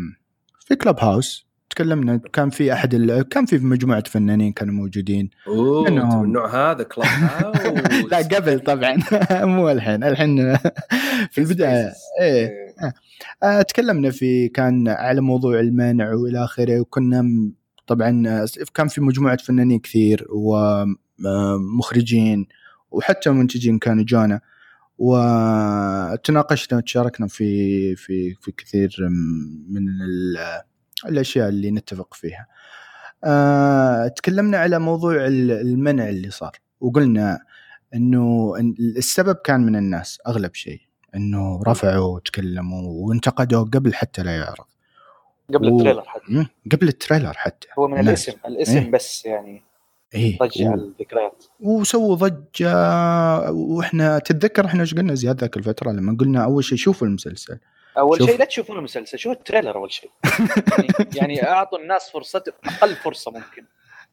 في 0.65 0.75
كلوب 0.75 0.99
هاوس 0.99 1.45
تكلمنا 1.71 2.21
كان 2.33 2.49
في 2.49 2.73
أحد 2.73 2.93
ال... 2.93 3.21
كان 3.21 3.45
في 3.45 3.57
مجموعة 3.57 4.03
فنانين 4.07 4.53
كانوا 4.53 4.73
موجودين. 4.73 5.29
أوه 5.47 5.83
من 5.89 6.01
النوع 6.01 6.71
هذا؟ 6.71 6.87
هاوس 6.97 7.57
لا 8.11 8.17
قبل 8.17 8.59
طبعا. 8.59 8.97
مو 9.55 9.69
الحين 9.69 10.03
الحين 10.03 10.57
في 11.31 11.37
البداية. 11.37 11.93
إيه, 12.21 12.47
إيه. 12.47 12.93
آه 13.43 13.61
تكلمنا 13.61 14.09
في 14.09 14.47
كان 14.47 14.87
على 14.87 15.21
موضوع 15.21 15.59
المنع 15.59 16.13
وإلى 16.13 16.43
آخره 16.43 16.79
وكنا 16.79 17.51
طبعا 17.87 18.45
كان 18.73 18.87
في 18.87 19.01
مجموعة 19.01 19.37
فنانين 19.37 19.79
كثير 19.79 20.27
ومخرجين 21.19 22.47
وحتى 22.91 23.29
منتجين 23.29 23.79
كانوا 23.79 24.03
جانا 24.07 24.41
وتناقشنا 24.97 26.77
وتشاركنا 26.77 27.27
في 27.27 27.95
في 27.95 28.33
في 28.33 28.51
كثير 28.51 28.97
من 29.69 29.85
الأشياء 31.05 31.49
اللي 31.49 31.71
نتفق 31.71 32.13
فيها. 32.13 32.47
أه 33.23 34.07
تكلمنا 34.07 34.57
على 34.57 34.79
موضوع 34.79 35.15
المنع 35.27 36.09
اللي 36.09 36.29
صار 36.29 36.51
وقلنا 36.79 37.39
إنه 37.93 38.53
السبب 38.97 39.35
كان 39.35 39.65
من 39.65 39.75
الناس 39.75 40.19
أغلب 40.27 40.55
شيء 40.55 40.81
إنه 41.15 41.63
رفعوا 41.67 42.15
وتكلموا 42.15 43.07
وانتقدوا 43.07 43.63
قبل 43.63 43.93
حتى 43.93 44.23
لا 44.23 44.35
يعرض 44.35 44.65
قبل 45.53 45.69
و... 45.69 45.77
ال 45.77 45.80
trailer 45.80 46.03
حتى 46.05 46.47
قبل 46.71 46.87
ال 46.87 46.93
trailer 46.93 47.33
حتى 47.33 47.67
هو 47.79 47.87
من 47.87 47.99
الناس. 47.99 48.29
الاسم 48.29 48.39
الاسم 48.47 48.77
إيه؟ 48.77 48.91
بس 48.91 49.25
يعني 49.25 49.63
إيه 50.15 50.37
ضجة 50.37 50.69
و... 50.69 50.73
الذكريات 50.73 51.45
وسووا 51.59 52.15
ضجة 52.15 53.51
وإحنا 53.51 54.19
تتذكر 54.19 54.65
إحنا 54.65 54.81
إيش 54.81 54.93
قلنا 54.93 55.13
زياد 55.13 55.41
ذاك 55.41 55.57
الفترة 55.57 55.91
لما 55.91 56.17
قلنا 56.19 56.43
أول 56.43 56.63
شيء 56.63 56.77
شوفوا 56.77 57.07
المسلسل 57.07 57.59
أول. 57.97 58.25
شيء 58.25 58.37
لا 58.37 58.45
تشوفون 58.45 58.77
المسلسل 58.77 59.19
شوفوا 59.19 59.39
ال 59.39 59.44
trailer 59.44 59.75
أول 59.75 59.91
شيء 59.91 60.11
يعني, 60.69 60.87
يعني 61.15 61.43
أعطوا 61.43 61.79
الناس 61.79 62.09
فرصة 62.09 62.43
أقل 62.65 62.95
فرصة 62.95 63.31
ممكن 63.31 63.65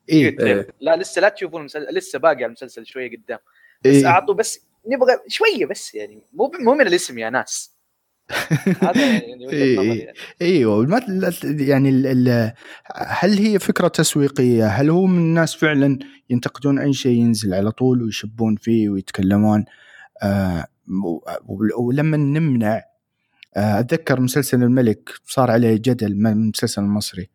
إيه. 0.08 0.40
إيه. 0.40 0.68
لا 0.80 0.97
لسه 0.97 1.20
لا 1.20 1.28
تشوفون 1.28 1.61
المسلسل 1.61 1.94
لسه 1.94 2.18
باقي 2.18 2.35
على 2.35 2.47
المسلسل 2.47 2.87
شوية 2.87 3.11
قدام 3.16 3.38
بس 3.85 3.94
إيه. 3.94 4.06
أعطوا 4.06 4.35
بس 4.35 4.61
نبغى 4.87 5.12
شوية 5.28 5.66
بس 5.66 5.94
يعني 5.94 6.23
مو 6.32 6.52
مو 6.61 6.75
من 6.75 6.87
الاسم 6.87 7.18
يا 7.18 7.30
ناس 7.30 7.78
هذا 8.82 9.06
يعني 9.06 9.50
إيه 9.52 10.12
إيوه 10.42 11.02
يعني 11.44 11.88
ال 11.88 12.52
هل 12.97 13.38
هي 13.38 13.58
فكرة 13.58 13.88
تسويقية؟ 13.88 14.66
هل 14.66 14.90
هو 14.90 15.06
من 15.06 15.18
الناس 15.18 15.54
فعلا 15.54 15.99
ينتقدون 16.30 16.78
أي 16.78 16.92
شيء 16.92 17.12
ينزل 17.12 17.54
على 17.54 17.70
طول 17.70 18.02
ويشبون 18.02 18.56
فيه 18.56 18.88
ويتكلمون 18.88 19.64
آه 20.23 20.66
ولما 21.78 22.16
نمنع 22.16 22.82
أتذكر 23.57 24.21
مسلسل 24.21 24.62
الملك 24.62 25.11
صار 25.25 25.50
عليه 25.50 25.76
جدل 25.76 26.17
من 26.17 26.33
المسلسل 26.33 26.83
المصري 26.83 27.31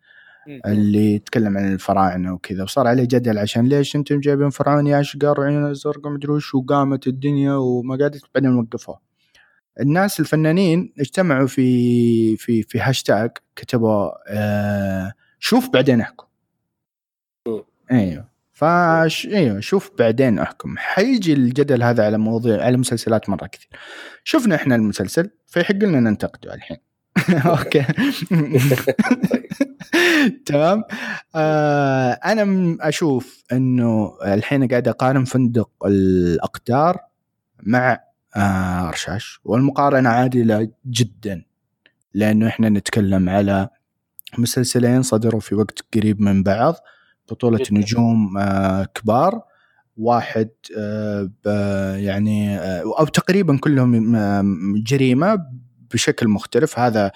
اللي 0.65 1.15
يتكلم 1.15 1.58
عن 1.58 1.74
الفراعنة 1.74 2.34
وكذا 2.34 2.63
وصار 2.63 2.88
عليه 2.88 3.03
جدل 3.03 3.38
عشان 3.39 3.70
ليش 3.70 3.96
أنتم 3.96 4.20
جايبين 4.20 4.50
فرعون 4.50 4.88
يا 4.88 5.00
اشقر 5.00 5.39
وعيون 5.39 5.74
زرقاء 5.74 6.13
مدري 6.13 6.32
وش 6.32 6.55
وقامت 6.55 7.08
الدنيا 7.08 7.53
وما 7.53 7.98
قعدت 7.98 8.22
بعدين 8.36 8.55
وقفوه. 8.55 9.00
الناس 9.79 10.20
الفنانين 10.20 10.93
اجتمعوا 11.00 11.48
في 11.48 12.38
في 12.38 12.63
في 12.63 12.79
هاشتاج 12.79 13.32
كتبوا 13.55 14.10
آه 14.27 15.13
شوف 15.39 15.70
بعدين 15.70 16.01
احكم 16.01 16.27
أيوه. 17.91 18.33
فاش 18.53 19.25
أيوه 19.27 19.60
شوف 19.60 19.91
بعدين 20.00 20.39
أحكم. 20.39 20.75
حيجي 20.77 21.33
الجدل 21.33 21.83
هذا 21.83 22.05
على 22.05 22.17
مواضيع 22.17 22.63
على 22.65 22.77
مسلسلات 22.77 23.29
مرة 23.29 23.48
كثير. 23.48 23.69
شفنا 24.24 24.55
إحنا 24.55 24.75
المسلسل 24.75 25.29
فيحق 25.48 25.75
لنا 25.75 26.00
ننتقده 26.00 26.53
الحين. 26.53 26.77
أوكي. 27.45 27.86
تمام. 30.45 30.83
آه 31.36 32.12
أنا 32.12 32.77
أشوف 32.81 33.43
إنه 33.51 34.17
الحين 34.25 34.67
قاعد 34.67 34.88
أقارن 34.88 35.24
فندق 35.24 35.69
الأقدار 35.86 36.98
مع 37.63 38.00
آه 38.36 38.89
رشاش. 38.89 39.39
والمقارنة 39.45 40.10
عادلة 40.10 40.69
جدا. 40.86 41.43
لأنه 42.13 42.48
إحنا 42.48 42.69
نتكلم 42.69 43.29
على 43.29 43.69
مسلسلين 44.38 45.01
صدروا 45.01 45.39
في 45.41 45.55
وقت 45.55 45.79
قريب 45.95 46.22
من 46.22 46.43
بعض. 46.43 46.75
بطولة 47.30 47.58
جدا. 47.58 47.74
نجوم 47.74 48.38
آه 48.38 48.84
كبار. 48.84 49.42
واحد 49.98 50.50
آه 50.77 51.96
يعني 51.96 52.60
آه 52.60 52.82
أو 53.00 53.06
تقريبا 53.06 53.58
كلهم 53.58 54.15
جريمة 54.84 55.46
بشكل 55.94 56.27
مختلف. 56.27 56.80
هذا 56.80 57.12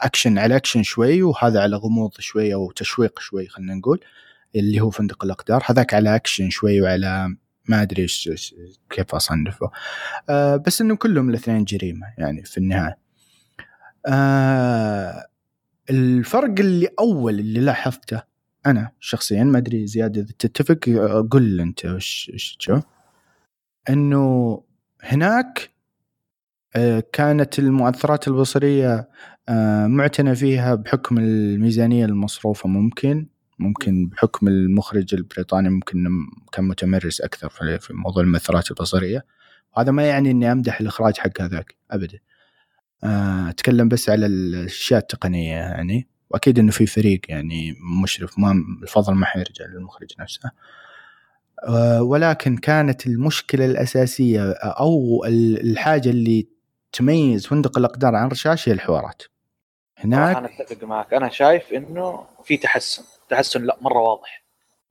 أكشن 0.00 0.38
على 0.38 0.56
أكشن 0.56 0.82
شوي 0.82 1.22
وهذا 1.22 1.60
على 1.60 1.76
غموض 1.76 2.10
شوي 2.18 2.54
أو 2.54 2.70
تشويق 2.70 3.18
شوي 3.18 3.48
خلينا 3.48 3.74
نقول 3.74 4.00
اللي 4.56 4.80
هو 4.80 4.90
فندق 4.90 5.24
الأقدار. 5.24 5.62
هذاك 5.66 5.94
على 5.94 6.14
أكشن 6.14 6.50
شوي 6.50 6.80
وعلى 6.80 7.36
ما 7.68 7.82
أدري 7.82 8.06
كيف 8.90 9.14
أصنفه. 9.14 9.70
آه 10.28 10.56
بس 10.56 10.80
إنه 10.80 10.96
كلهم 10.96 11.30
الاثنين 11.30 11.64
جريمة 11.64 12.06
يعني 12.18 12.44
في 12.44 12.58
النهاية. 12.58 12.98
آه 14.06 15.26
الفرق 15.90 16.54
اللي 16.58 16.88
أول 16.98 17.38
اللي 17.38 17.60
لاحظته 17.60 18.27
أنا 18.66 18.90
شخصيا 19.00 19.44
ما 19.44 19.58
أدري 19.58 19.86
زياد 19.86 20.18
اذا 20.18 20.32
تتفق 20.38 20.78
قل 21.30 21.60
أنت 21.60 21.86
وش 21.86 22.56
تشوف 22.58 22.82
إنه 23.88 24.62
هناك 25.02 25.70
آه، 26.76 27.02
كانت 27.12 27.58
المؤثرات 27.58 28.28
البصرية 28.28 29.08
آه، 29.48 29.86
معتنى 29.86 30.34
فيها 30.34 30.74
بحكم 30.74 31.18
الميزانية 31.18 32.04
المصروفة 32.04 32.68
ممكن 32.68 33.26
ممكن 33.58 34.06
بحكم 34.06 34.48
المخرج 34.48 35.14
البريطاني 35.14 35.68
ممكن 35.68 36.06
كان 36.52 36.64
متمرس 36.64 37.20
أكثر 37.20 37.48
في 37.78 37.92
موضوع 37.94 38.22
المؤثرات 38.22 38.70
البصرية. 38.70 39.24
وهذا 39.76 39.90
ما 39.92 40.02
يعني 40.08 40.30
إني 40.30 40.52
أمدح 40.52 40.80
الإخراج 40.80 41.16
حق 41.18 41.40
هذاك 41.40 41.74
ابدا. 41.90 42.18
آه، 43.04 43.48
أتكلم 43.50 43.88
بس 43.88 44.10
على 44.10 44.26
الأشياء 44.26 45.00
التقنية 45.00 45.54
يعني. 45.54 46.08
وأكيد 46.30 46.58
إنه 46.58 46.70
في 46.72 46.86
فريق 46.86 47.20
يعني 47.28 47.76
مشرف 48.02 48.38
ما 48.38 48.64
الفضل 48.82 49.14
ما 49.14 49.26
حيرجع 49.26 49.64
للمخرج 49.66 50.12
نفسه. 50.20 50.50
ولكن 52.00 52.56
كانت 52.56 53.06
المشكلة 53.06 53.64
الأساسية 53.64 54.52
أو 54.52 55.24
الحاجة 55.26 56.10
اللي 56.10 56.48
تميز 56.92 57.46
فندق 57.46 57.78
الأقدار 57.78 58.14
عن 58.14 58.28
رشاش 58.28 58.68
هي 58.68 58.72
الحوارات. 58.72 59.22
هناك 59.96 60.36
أنا 60.36 60.48
أتفق 60.60 60.84
معك. 60.84 61.14
أنا 61.14 61.28
شايف 61.28 61.72
إنه 61.72 62.24
في 62.44 62.56
تحسن. 62.56 63.02
تحسن 63.28 63.62
لا 63.62 63.76
مرة 63.80 63.98
واضح. 63.98 64.44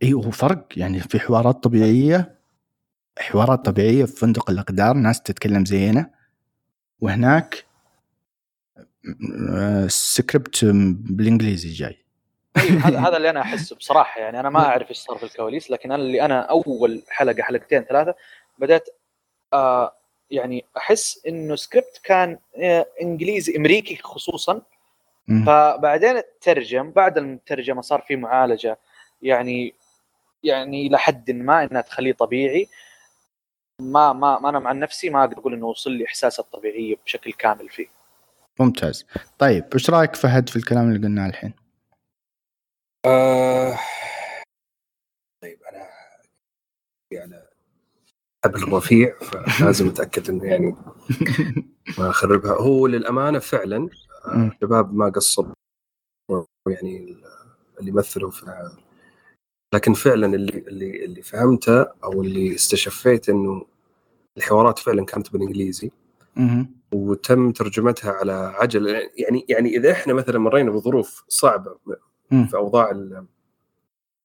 أيوه 0.04 0.26
هو 0.26 0.32
فرق. 0.32 0.66
يعني 0.78 1.00
في 1.00 1.20
حوارات 1.20 1.64
طبيعية 1.64 2.38
حوارات 3.20 3.66
طبيعية 3.66 4.06
في 4.06 4.16
فندق 4.16 4.50
الأقدار 4.50 4.94
ناس 4.94 5.22
تتكلم 5.22 5.66
زينا 5.66 6.10
وهناك 7.02 7.66
سكريبت 9.88 10.66
بالإنجليزي 10.66 11.70
جاي. 11.70 11.98
أيوه 12.58 12.88
هذا 12.88 13.00
هذا 13.08 13.18
اللي 13.18 13.30
أنا 13.30 13.42
أحسه 13.42 13.76
بصراحة 13.76 14.22
يعني. 14.22 14.40
أنا 14.40 14.50
ما 14.50 14.60
أعرف 14.60 14.90
إيش 14.90 14.98
صار 14.98 15.18
في 15.18 15.24
الكواليس 15.24 15.72
لكن 15.72 15.92
أنا 15.92 16.04
اللي 16.04 16.22
أنا 16.22 16.42
أول 16.42 17.04
حلقة 17.10 17.44
حلقتين 17.44 17.84
ثلاثة 17.84 18.16
بدأت 18.60 18.90
آه 19.54 19.94
يعني 20.32 20.66
أحس 20.78 21.22
إنه 21.28 21.56
سكريبت 21.56 22.02
كان 22.04 22.40
آه، 22.58 22.86
إنجليزي 23.02 23.58
إمريكي 23.58 23.96
خصوصا. 23.96 24.62
فبعدين 25.46 26.22
ترجم 26.42 26.92
بعد 26.92 27.18
الترجمة 27.18 27.82
صار 27.82 28.02
في 28.02 28.16
معالجة. 28.16 28.78
يعني 29.22 29.74
يعني 30.44 30.88
إلى 30.88 30.98
حد 31.00 31.32
ما 31.32 31.64
إنها 31.64 31.82
تخليه 31.82 32.14
طبيعي. 32.14 32.68
ما 33.82 34.14
ما 34.14 34.40
ما 34.40 34.50
أنا 34.50 34.60
مع 34.60 34.72
نفسي 34.72 35.10
ما 35.10 35.20
أقدر 35.20 35.38
أقول 35.38 35.54
إنه 35.54 35.66
وصل 35.66 35.92
لي 35.92 36.06
احساس 36.06 36.40
الطبيعية 36.40 36.96
بشكل 37.06 37.34
كامل 37.34 37.70
فيه. 37.70 37.88
ممتاز. 38.60 39.06
طيب 39.40 39.66
وش 39.76 39.90
رأيك 39.90 40.16
فهد 40.16 40.50
في 40.50 40.56
الكلام 40.56 40.88
اللي 40.88 41.08
قلناه 41.08 41.28
الحين؟ 41.30 41.54
آه... 43.06 43.78
طيب 45.44 45.60
أنا 45.64 45.88
يعني 47.12 47.44
حبل 48.46 48.64
الرفيع 48.64 49.20
فلازم 49.60 49.88
أتأكد 49.88 50.30
إنه 50.30 50.46
يعني 50.46 50.76
ما 52.00 52.10
أخربها. 52.10 52.54
هو 52.54 52.88
للأمانة 52.88 53.40
فعلا 53.40 53.90
الشباب 54.28 54.94
ما 54.94 55.10
قصروا 55.10 55.54
يعني 56.70 57.18
اللي 57.80 57.92
مثلوا 57.92 58.32
في 58.32 58.72
لكن 59.74 59.94
فعلا 59.94 60.36
اللي 60.36 60.58
اللي 60.58 61.06
اللي 61.06 61.22
فهمته 61.22 61.82
أو 62.04 62.22
اللي 62.22 62.56
استشفيت 62.56 63.30
إنه 63.30 63.66
الحوارات 64.38 64.80
فعلا 64.80 65.06
كانت 65.06 65.34
بالإنجليزي. 65.34 65.92
وتم 66.94 67.52
ترجمتها 67.52 68.12
على 68.12 68.32
عجل. 68.32 68.88
يعني 69.18 69.46
يعني 69.50 69.78
إذا 69.78 69.92
إحنا 69.92 70.14
مثلا 70.14 70.40
مرينا 70.40 70.72
بظروف 70.72 71.24
صعبة 71.28 71.76
في 72.30 72.56
أوضاع 72.56 72.92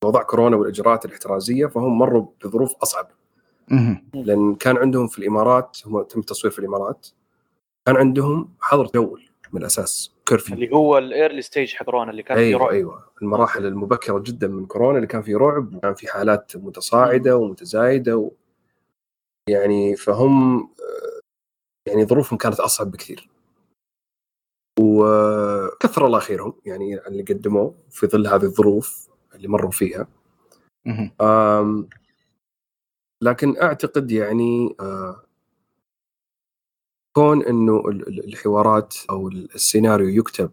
أوضاع 0.04 0.22
كورونا 0.22 0.56
والإجراءات 0.56 1.04
الاحترازية 1.04 1.66
فهم 1.66 1.98
مروا 1.98 2.26
بظروف 2.44 2.74
أصعب. 2.82 3.08
لأن 4.14 4.54
كان 4.54 4.76
عندهم 4.76 5.06
في 5.06 5.18
الإمارات 5.18 5.78
هم 5.86 6.02
تم 6.02 6.20
التصوير 6.20 6.52
في 6.52 6.58
الإمارات 6.58 7.08
كان 7.86 7.96
عندهم 7.96 8.54
حظر 8.60 8.86
تجول 8.86 9.22
من 9.52 9.60
الأساس 9.60 10.12
curfew. 10.28 10.54
اللي 10.54 10.72
هو 10.72 10.98
ال 10.98 11.06
early 11.06 11.42
stage 11.42 11.74
حق 11.74 11.84
كورونا 11.84 12.10
اللي 12.10 12.22
كان 12.22 12.38
أيوة 12.38 12.58
فيه 12.58 12.64
رعب. 12.64 12.74
أيوه. 12.74 13.04
المراحل 13.22 13.66
المبكرة 13.66 14.18
جدا 14.18 14.48
من 14.48 14.66
كورونا 14.66 14.96
اللي 14.96 15.06
كان 15.06 15.22
فيه 15.22 15.36
رعب 15.36 15.74
وكان 15.74 15.94
في 15.94 16.08
حالات 16.08 16.52
متصاعدة 16.56 17.36
ومتزايدة 17.36 18.16
و... 18.16 18.30
يعني 19.48 19.96
فهم 19.96 20.70
يعني 21.92 22.06
ظروفهم 22.06 22.38
كانت 22.38 22.60
أصعب 22.60 22.90
بكثير. 22.90 23.28
وكثر 24.80 26.06
الله 26.06 26.18
خيرهم 26.18 26.54
يعني 26.64 27.06
اللي 27.06 27.22
قدموه 27.22 27.74
في 27.90 28.06
ظل 28.06 28.26
هذه 28.26 28.42
الظروف 28.42 29.08
اللي 29.34 29.48
مروا 29.48 29.70
فيها. 29.70 30.08
لكن 33.22 33.56
أعتقد 33.62 34.10
يعني 34.10 34.76
كون 37.16 37.42
إنه 37.42 37.88
الحوارات 37.88 38.94
أو 39.10 39.28
السيناريو 39.28 40.08
يكتب 40.08 40.50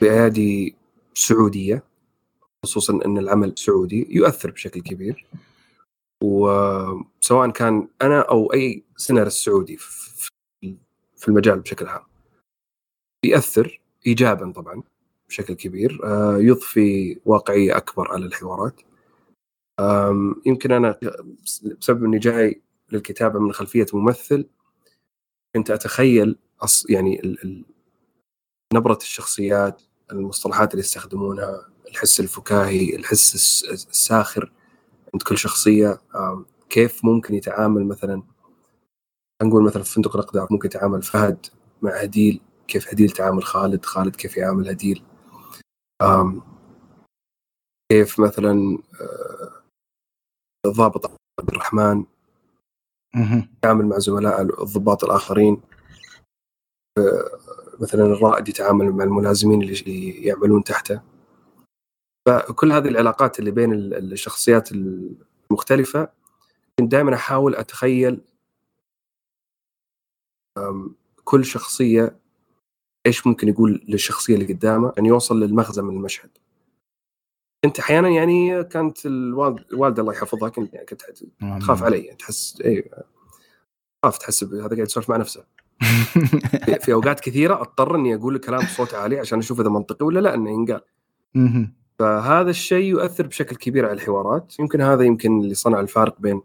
بأيادي 0.00 0.76
سعودية 1.14 1.82
خصوصا 2.64 3.04
إن 3.04 3.18
العمل 3.18 3.58
سعودي 3.58 4.06
يؤثر 4.10 4.50
بشكل 4.50 4.80
كبير. 4.80 5.26
وسواء 6.22 7.50
كان 7.50 7.88
أنا 8.02 8.20
أو 8.20 8.52
أي 8.52 8.84
سيناريست 8.96 9.44
سعودي 9.44 9.76
في 11.16 11.28
المجال 11.28 11.60
بشكل 11.60 11.86
عام. 11.86 12.02
يأثر 13.24 13.80
ايجابا 14.06 14.52
طبعا 14.52 14.82
بشكل 15.28 15.54
كبير 15.54 16.00
آه، 16.04 16.38
يضفي 16.38 17.20
واقعية 17.24 17.76
أكبر 17.76 18.12
على 18.12 18.26
الحوارات. 18.26 18.80
يمكن 20.46 20.72
أنا 20.72 20.98
بسبب 21.80 22.04
إني 22.04 22.18
جاي 22.18 22.62
للكتابة 22.92 23.40
من 23.40 23.52
خلفية 23.52 23.86
ممثل 23.92 24.46
كنت 25.56 25.70
أتخيل 25.70 26.38
يعني 26.88 27.36
نبرة 28.74 28.98
الشخصيات 29.02 29.82
المصطلحات 30.12 30.70
اللي 30.70 30.80
يستخدمونها 30.80 31.68
الحس 31.88 32.20
الفكاهي 32.20 32.96
الحس 32.96 33.34
الساخر. 33.64 34.52
عند 35.14 35.22
كل 35.22 35.38
شخصية 35.38 36.00
كيف 36.70 37.04
ممكن 37.04 37.34
يتعامل 37.34 37.84
مثلا؟ 37.86 38.22
نقول 39.42 39.64
مثلا 39.64 39.82
في 39.82 39.94
فندق 39.94 40.16
الأقدار 40.16 40.48
ممكن 40.50 40.66
يتعامل 40.68 41.02
فهد 41.02 41.46
مع 41.82 41.90
هديل 41.90 42.40
كيف 42.68 42.88
هديل 42.88 43.10
تعامل 43.10 43.44
خالد 43.44 43.84
خالد 43.84 44.16
كيف 44.16 44.36
يعامل 44.36 44.68
هديل؟ 44.68 45.04
كيف 47.92 48.20
مثلا 48.20 48.78
آه، 49.00 49.62
الضابط 50.66 51.06
عبد 51.40 51.50
الرحمن 51.50 52.04
يتعامل 53.56 53.86
مع 53.86 53.98
زملاء 53.98 54.42
الضباط 54.42 55.04
الآخرين؟ 55.04 55.60
مثلا 57.80 58.02
الرائد 58.02 58.48
يتعامل 58.48 58.92
مع 58.92 59.04
الملازمين 59.04 59.62
اللي 59.62 60.10
يعملون 60.10 60.64
تحته؟ 60.64 61.11
فكل 62.26 62.72
هذه 62.72 62.88
العلاقات 62.88 63.38
اللي 63.38 63.50
بين 63.50 63.72
الشخصيات 63.72 64.68
المختلفة 64.72 66.08
كنت 66.78 66.92
دائما 66.92 67.14
أحاول 67.14 67.54
أتخيل 67.54 68.20
كل 71.24 71.44
شخصية 71.44 72.16
إيش 73.06 73.26
ممكن 73.26 73.48
يقول 73.48 73.84
للشخصية 73.88 74.34
اللي 74.34 74.52
قدامه 74.52 74.92
إن 74.98 75.06
يوصل 75.06 75.40
للمغزى 75.40 75.82
من 75.82 75.96
المشهد. 75.96 76.30
كنت 77.64 77.78
أحيانا 77.78 78.08
يعني 78.08 78.64
كانت 78.64 79.06
الوالده 79.06 80.02
الله 80.02 80.12
يحفظها 80.12 80.48
كنت 80.48 80.74
يعني 80.74 80.86
كنت 80.86 81.02
تخاف 81.60 81.82
علي 81.82 82.02
تحس 82.18 82.60
اي 82.60 82.90
تخاف 84.02 84.18
تحسب 84.18 84.54
هذا 84.54 84.74
قاعد 84.74 84.78
يسولف 84.78 85.10
مع 85.10 85.16
نفسه. 85.16 85.44
في 86.84 86.92
أوقات 86.92 87.20
كثيرة 87.20 87.60
أضطر 87.60 87.96
إني 87.96 88.14
أقول 88.14 88.34
الكلام 88.34 88.64
بصوت 88.64 88.94
عالي 88.94 89.18
عشان 89.18 89.38
أشوف 89.38 89.60
إذا 89.60 89.68
منطقي 89.68 90.06
ولا 90.06 90.20
لا 90.20 90.34
إنه 90.34 90.50
ينقال. 90.50 90.80
فهذا 92.02 92.50
الشيء 92.50 92.84
يؤثر 92.84 93.26
بشكل 93.26 93.56
كبير 93.56 93.84
على 93.84 93.94
الحوارات. 93.94 94.54
يمكن 94.58 94.80
هذا 94.80 95.02
يمكن 95.02 95.40
اللي 95.40 95.54
صنع 95.54 95.80
الفارق 95.80 96.20
بين 96.20 96.42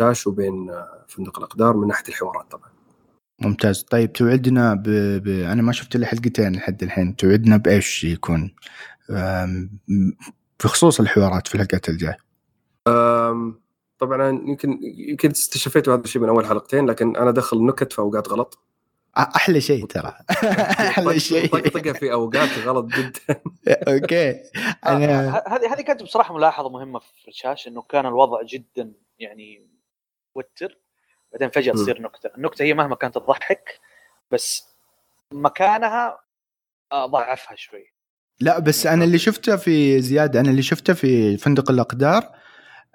شاش 0.00 0.26
وبين 0.26 0.70
آه، 0.70 1.04
فندق 1.08 1.38
الأقدار 1.38 1.76
من 1.76 1.88
ناحية 1.88 2.08
الحوارات 2.08 2.50
طبعا. 2.50 2.68
ممتاز. 3.40 3.82
طيب 3.82 4.12
توعدنا 4.12 4.74
ب... 4.74 4.82
ب... 5.22 5.28
أنا 5.28 5.62
ما 5.62 5.72
شفت 5.72 5.96
إلا 5.96 6.06
حلقتين 6.06 6.56
لحد 6.56 6.82
الحين. 6.82 7.16
توعدنا 7.16 7.56
بإيش 7.56 8.04
يكون؟ 8.04 8.54
بخصوص 10.64 11.00
الحوارات 11.00 11.48
في 11.48 11.54
الحلقات 11.54 11.88
الجاية. 11.88 12.16
طبعا 13.98 14.28
يمكن 14.28 14.78
يمكن 14.82 15.30
استشفيتوا 15.30 15.94
هذا 15.94 16.04
الشيء 16.04 16.22
من 16.22 16.28
أول 16.28 16.46
حلقتين 16.46 16.86
لكن 16.86 17.16
أنا 17.16 17.30
ادخل 17.30 17.66
نكت 17.66 17.92
في 17.92 17.98
اوقات 17.98 18.28
غلط. 18.28 18.58
أحلى 19.18 19.60
شيء 19.60 19.86
ترى. 19.86 20.14
أحلى 20.88 21.20
شيء. 21.20 21.48
طقطقه 21.48 21.92
في 21.92 22.12
أوقات 22.12 22.58
غلط 22.58 22.86
جدا. 22.86 23.42
أوكي. 23.88 24.42
أنا 24.86 25.42
هذه 25.48 25.72
هذه 25.74 25.80
كانت 25.80 26.02
بصراحة 26.02 26.34
ملاحظة 26.34 26.68
مهمة 26.68 26.98
في 26.98 27.28
الشاشه 27.28 27.68
إنه 27.68 27.82
كان 27.82 28.06
الوضع 28.06 28.42
جدا 28.42 28.92
يعني 29.18 29.66
توتر 30.34 30.78
بعدين 31.32 31.50
فجأة 31.50 31.72
تصير 31.72 32.02
نكتة. 32.02 32.30
النكتة 32.36 32.62
هي 32.62 32.74
مهما 32.74 32.96
كانت 32.96 33.14
تضحك 33.14 33.80
بس 34.30 34.64
مكانها 35.32 36.18
ضعفها 36.94 37.56
شوي. 37.56 37.94
لا 38.40 38.58
بس 38.58 38.86
أنا 38.86 39.04
اللي 39.04 39.18
شفته 39.18 39.56
في 39.56 40.00
زياد 40.00 40.36
أنا 40.36 40.50
اللي 40.50 40.62
شفته 40.62 40.92
في 40.92 41.36
فندق 41.36 41.70
الأقدار 41.70 42.22
آه 42.22 42.43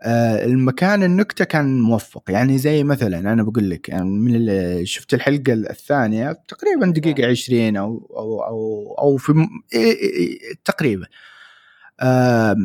المكان 0.06 1.04
النكتة 1.04 1.46
كان 1.46 1.82
موفق 1.82 2.24
يعني 2.30 2.58
زي 2.58 2.84
مثلا 2.84 3.20
أنا 3.20 3.44
بقول 3.44 3.70
لك 3.70 3.90
يعني 3.90 4.10
من 4.10 4.36
اللي 4.36 4.86
شفت 4.86 5.14
الحلقة 5.14 5.54
الثانية 5.54 6.42
تقريبا 6.48 6.86
دقيقة 6.86 7.30
20 7.30 7.78
أو 7.78 8.10
أو 8.18 8.44
أو 8.44 8.96
أو 9.00 9.18
في 9.18 9.48
تقريبا 10.66 11.08
آه 12.02 12.56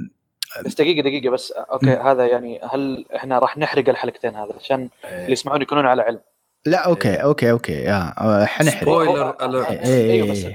بس 0.64 0.74
دقيقة 0.74 1.02
دقيقة 1.02 1.30
بس 1.30 1.52
أوكي 1.52 1.86
م. 1.86 2.06
هذا 2.06 2.26
يعني 2.26 2.60
هل 2.72 3.04
إحنا 3.16 3.38
راح 3.38 3.58
نحرق 3.58 3.88
الحلقتين 3.88 4.36
هذا 4.36 4.52
عشان 4.60 4.88
إيه. 5.04 5.20
اللي 5.20 5.32
يسمعون 5.32 5.62
يكونون 5.62 5.86
على 5.86 6.02
علم 6.02 6.20
لا 6.66 6.78
okay 6.78 7.10
إيه. 7.10 7.16
okay 7.16 7.50
okay 7.50 7.72
يا 7.72 8.14
حنحرق 8.46 8.80
spoiler 8.80 9.36
أيوه 9.84 10.30
بس 10.30 10.46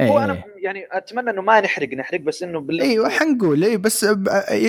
هو 0.00 0.18
أنا 0.18 0.32
إيه. 0.32 0.49
يعني 0.60 0.86
أتمنى 0.92 1.30
إنه 1.30 1.42
ما 1.42 1.60
نحرق 1.60 1.88
نحرق 1.88 2.20
بس 2.20 2.42
إنه 2.42 2.60
بالله 2.60 2.84
إيوه 2.84 3.08
حنقول 3.08 3.64
اي 3.64 3.76
بس 3.76 4.06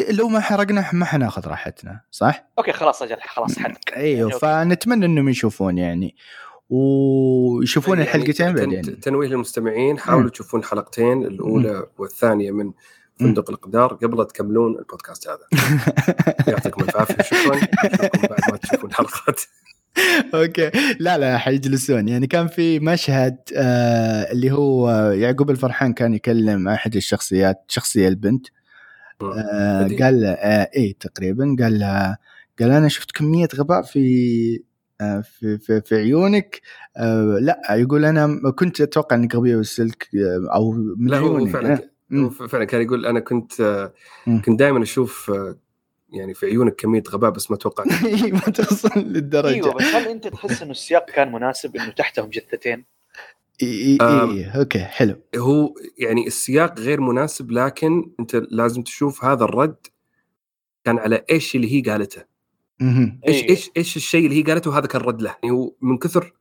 لو 0.10 0.28
ما 0.28 0.40
حرقنا 0.40 0.90
ما 0.94 1.06
حناخذ 1.06 1.48
راحتنا 1.48 2.02
صح؟ 2.12 2.48
okay 2.58 2.72
خلاص 2.72 3.02
أجل 3.02 3.18
خلاص 3.28 3.60
حرق 3.60 3.78
إيوه 3.96 4.30
يعني 4.30 4.40
فنتمنى 4.40 5.06
إنهم 5.06 5.30
يشوفون 5.30 5.78
يعني. 5.78 6.16
ويشوفون 6.70 7.98
يعني 8.00 8.10
الحلقتين 8.10 8.54
بعدين. 8.54 9.00
تنويه 9.00 9.28
للمستمعين 9.28 10.00
حاولوا 10.00 10.30
تشوفون 10.30 10.60
الحلقتين 10.60 11.24
الأولى 11.24 11.86
والثانية 11.98 12.52
من 12.52 12.72
فندق 13.20 13.50
الأقدار. 13.50 13.94
قبل 13.94 14.28
تكملون 14.28 14.80
البودكاست 14.80 15.28
هذا. 15.28 15.48
يعطيكم 16.52 16.84
العافية 16.84 17.24
شكرا. 17.24 17.60
بعد 18.30 18.52
ما 18.52 18.58
تشوفون 18.58 18.90
الحلقات 18.90 19.42
أوكي. 20.36 20.72
لا 21.00 21.18
لا 21.18 21.38
حيجلسون. 21.38 22.08
يعني 22.08 22.28
كان 22.28 22.48
في 22.48 22.80
مشهد 22.80 23.38
آه 23.56 24.32
اللي 24.32 24.52
هو 24.52 24.90
يعقوب 25.12 25.50
الفرحان 25.50 25.94
كان 25.94 26.14
يكلم 26.14 26.68
أحد 26.68 26.96
الشخصيات 26.96 27.64
شخصية 27.68 28.08
البنت. 28.08 28.48
آه. 29.22 29.90
قال 30.02 30.26
آه 30.26 30.70
إيه 30.76 30.96
تقريبا 31.00 31.56
قال 31.60 31.84
قال 32.60 32.72
أنا 32.72 32.88
شفت 32.88 33.12
كمية 33.12 33.48
غباء 33.56 33.82
في 33.82 34.64
آه 35.02 35.22
في, 35.22 35.58
في, 35.58 35.82
في 35.82 35.96
عيونك. 35.96 36.62
آه 36.98 37.38
لا 37.42 37.62
يقول 37.72 38.06
أنا 38.06 38.52
كنت 38.52 38.82
أتوقع 38.82 39.16
إنك 39.16 39.36
غبية 39.36 39.56
بالسلك 39.56 40.10
آه، 40.16 40.56
أو 40.56 40.72
من 40.72 41.08
لا 41.08 41.18
هو 41.18 41.46
فعلا 41.46 41.80
هو 42.14 42.30
فعلا 42.30 42.66
كان 42.66 42.82
يقول 42.82 43.06
أنا 43.06 43.20
كنت 43.20 43.62
آه، 43.62 43.94
كنت 44.26 44.60
دائما 44.60 44.84
أشوف 44.84 45.32
آه، 45.32 45.56
يعني 46.12 46.34
في 46.34 46.46
عيونك 46.46 46.76
كمية 46.76 47.04
غباء 47.10 47.32
بس 47.32 47.52
ما 47.52 47.58
توقعت 47.58 47.88
ما 48.34 48.40
توصل 48.40 49.00
للدرجة. 49.00 49.54
أيوه 49.54 49.74
بس 49.74 49.84
هل 49.84 50.08
أنت 50.08 50.28
تحس 50.28 50.62
إنه 50.62 50.72
السياق 50.72 51.06
كان 51.06 51.32
مناسب 51.32 51.76
إنه 51.76 51.92
تحتهم 51.92 52.30
جثتين؟ 52.30 52.86
إي 53.62 53.98
إي 54.02 54.52
okay 54.56 54.80
حلو. 54.80 55.16
هو 55.38 55.74
يعني 55.98 56.28
السياق 56.28 56.80
غير 56.80 57.02
مناسب 57.02 57.52
لكن 57.52 58.12
أنت 58.20 58.36
لازم 58.36 58.82
تشوف 58.82 59.26
هذا 59.26 59.44
الرد 59.44 59.88
كان 60.86 61.00
على 61.00 61.26
إيش 61.32 61.56
اللي 61.56 61.74
هي 61.74 61.92
قالته. 61.92 62.24
إيش 63.28 63.44
إيش 63.44 63.72
إيش 63.78 63.96
الشيء 63.96 64.26
اللي 64.26 64.40
هي 64.40 64.44
قالته 64.44 64.78
هذا 64.78 64.88
كان 64.88 65.02
رد 65.02 65.22
له. 65.22 65.36
يعني 65.44 65.56
هو 65.56 65.74
من 65.82 65.98
كثر 65.98 66.34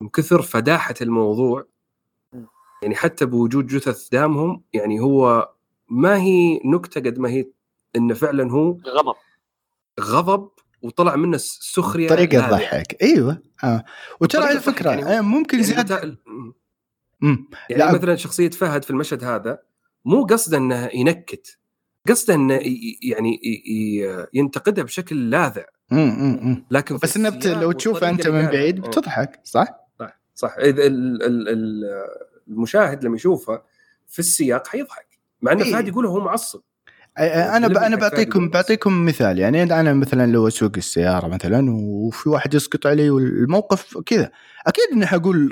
من 0.00 0.08
كثر 0.08 0.42
فداحة 0.42 0.94
الموضوع 1.00 1.66
يعني 2.82 2.94
حتى 2.94 3.26
بوجود 3.26 3.66
جثث 3.66 4.08
دامهم 4.08 4.62
يعني 4.72 5.00
هو 5.00 5.50
ما 5.88 6.16
هي 6.20 6.60
نكتة 6.64 7.00
قد 7.00 7.18
ما 7.18 7.28
هي 7.28 7.46
إنه 7.96 8.14
فعلا 8.14 8.52
هو 8.52 8.76
غضب. 8.86 9.14
غضب 10.00 10.50
وطلع 10.82 11.16
منه 11.16 11.36
سخرية 11.36 12.08
طريقه 12.08 12.48
تضحك 12.48 13.02
أيوه. 13.02 13.42
آه. 13.64 13.84
وترى 14.20 14.52
الفكرة 14.52 14.90
يعني 14.90 15.20
ممكن 15.20 15.58
يعني 15.58 15.66
زيادة. 15.68 16.18
يعني 17.22 17.46
لا. 17.70 17.92
مثلا 17.92 18.16
شخصية 18.16 18.50
فهد 18.50 18.84
في 18.84 18.90
المشهد 18.90 19.24
هذا 19.24 19.58
مو 20.04 20.24
قصده 20.24 20.56
إنه 20.56 20.90
ينكت 20.94 21.58
قصده 22.08 22.34
إنه 22.34 22.60
يعني 23.02 23.40
ينتقدها 24.34 24.84
بشكل 24.84 25.30
لاذع. 25.30 25.64
لكن 26.70 26.96
بس 26.96 27.16
إنه 27.16 27.38
لو 27.44 27.72
تشوفه 27.72 28.08
أنت 28.08 28.26
من 28.26 28.46
بعيد 28.46 28.80
بتضحك 28.80 29.40
صح؟ 29.44 29.66
صح 29.98 30.20
صح. 30.34 30.54
إذا 30.58 30.82
المشاهد 32.48 33.04
لما 33.04 33.16
يشوفه 33.16 33.62
في 34.06 34.18
السياق 34.18 34.66
حيضحك 34.66 35.18
مع 35.42 35.52
إنه 35.52 35.64
إيه؟ 35.64 35.72
فهد 35.72 35.88
يقوله 35.88 36.08
هو 36.08 36.20
معصب. 36.20 36.60
أنا 37.18 37.86
أنا 37.86 37.96
بعطيكم 37.96 38.48
بعطيكم 38.48 39.04
مثال. 39.04 39.38
يعني 39.38 39.62
أنا 39.62 39.92
مثلا 39.92 40.32
لو 40.32 40.48
أسوق 40.48 40.72
السيارة 40.76 41.26
مثلا 41.26 41.70
وفي 41.70 42.28
واحد 42.28 42.54
يسقط 42.54 42.86
علي 42.86 43.10
والموقف 43.10 43.98
كذا 44.06 44.30
أكيد 44.66 44.84
إني 44.92 45.06
حقول 45.06 45.50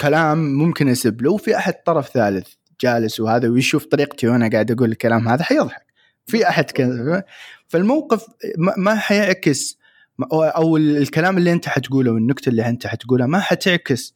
كلام 0.00 0.38
ممكن 0.38 0.88
أسب. 0.88 1.22
له 1.22 1.32
وفي 1.32 1.56
أحد 1.56 1.74
طرف 1.86 2.08
ثالث 2.08 2.48
جالس 2.80 3.20
وهذا 3.20 3.48
ويشوف 3.48 3.84
طريقتي 3.84 4.28
وأنا 4.28 4.50
قاعد 4.50 4.70
أقول 4.70 4.92
الكلام 4.92 5.28
هذا 5.28 5.42
حيضحك. 5.42 5.86
في 6.26 6.48
أحد 6.48 6.70
كذا 6.70 7.24
فالموقف 7.68 8.26
ما 8.76 8.94
حيعكس. 8.94 9.78
أو 10.32 10.76
الكلام 10.76 11.38
اللي 11.38 11.52
أنت 11.52 11.68
حتقوله 11.68 12.12
والنكتة 12.12 12.48
اللي 12.48 12.68
أنت 12.68 12.86
حتقولها 12.86 13.26
ما 13.26 13.40
حتعكس 13.40 14.14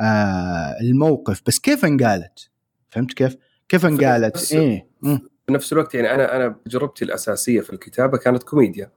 آه 0.00 0.76
الموقف. 0.80 1.42
بس 1.46 1.58
كيف 1.58 1.84
انقالت؟ 1.84 2.50
فهمت 2.90 3.12
كيف؟ 3.12 3.36
كيف 3.68 3.86
انقالت؟ 3.86 4.54
في 5.46 5.52
نفس 5.52 5.72
الوقت 5.72 5.94
يعني 5.94 6.14
أنا 6.14 6.36
أنا 6.36 6.56
تجربتي 6.64 7.04
الأساسية 7.04 7.60
في 7.60 7.70
الكتابة 7.70 8.18
كانت 8.18 8.42
كوميديا. 8.42 8.90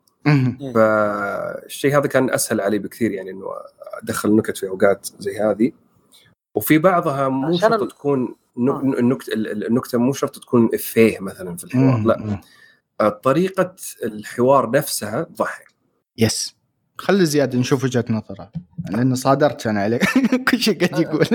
فالشيء 0.74 1.98
هذا 1.98 2.08
كان 2.08 2.30
أسهل 2.30 2.62
علي 2.62 2.80
بكثير 2.80 3.12
يعني 3.12 3.32
إنه 3.32 3.46
أدخل 4.04 4.36
نكت 4.36 4.58
في 4.58 4.68
أوقات 4.68 5.08
زي 5.20 5.40
هذه. 5.40 5.72
وفي 6.56 6.78
بعضها 6.78 7.28
مو 7.30 7.58
شرط 7.58 7.92
تكون 7.92 8.36
النكته 8.58 9.34
النكتة 9.34 9.98
مو 9.98 10.14
شرط 10.14 10.40
تكون 10.40 10.70
إفيه 10.74 11.20
مثلا 11.20 11.58
في 11.58 11.64
الحوار 11.64 12.00
لا. 12.00 12.42
طريقة 13.10 13.76
الحوار 14.04 14.72
نفسها 14.72 15.24
تضحك 15.24 15.68
يس 16.18 16.57
خلي 16.98 17.26
زياد 17.26 17.56
نشوف 17.56 17.84
وجهة 17.84 18.06
نظره. 18.10 18.52
لأن 18.90 19.16
صادرت 19.16 19.68
أنا 19.68 19.82
عليه. 19.82 20.00
كل 20.52 20.60
شيء 20.60 20.86
قاعد 20.86 21.02
يقول. 21.02 21.26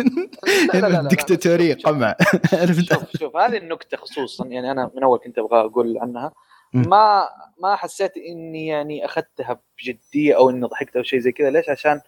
الدكتاتوريه 0.75 1.75
قمع. 1.75 2.15
شوف 2.51 3.17
شوف. 3.17 3.37
هذه 3.37 3.57
النكتة 3.57 3.97
خصوصا 3.97 4.47
يعني 4.47 4.71
أنا 4.71 4.91
من 4.95 5.03
أول 5.03 5.19
كنت 5.19 5.39
أبغى 5.39 5.61
أقول 5.61 5.99
عنها 5.99 6.33
ما 6.75 7.29
ما 7.63 7.77
حسيت 7.77 8.17
إني 8.17 8.67
يعني 8.67 9.05
أخذتها 9.05 9.61
بجدية 9.79 10.37
أو 10.37 10.51
إني 10.51 10.67
ضحكت 10.67 10.97
أو 10.97 11.03
شيء 11.03 11.19
زي 11.19 11.33
كذا. 11.33 11.51
ليش؟ 11.51 11.69
عشان 11.69 12.01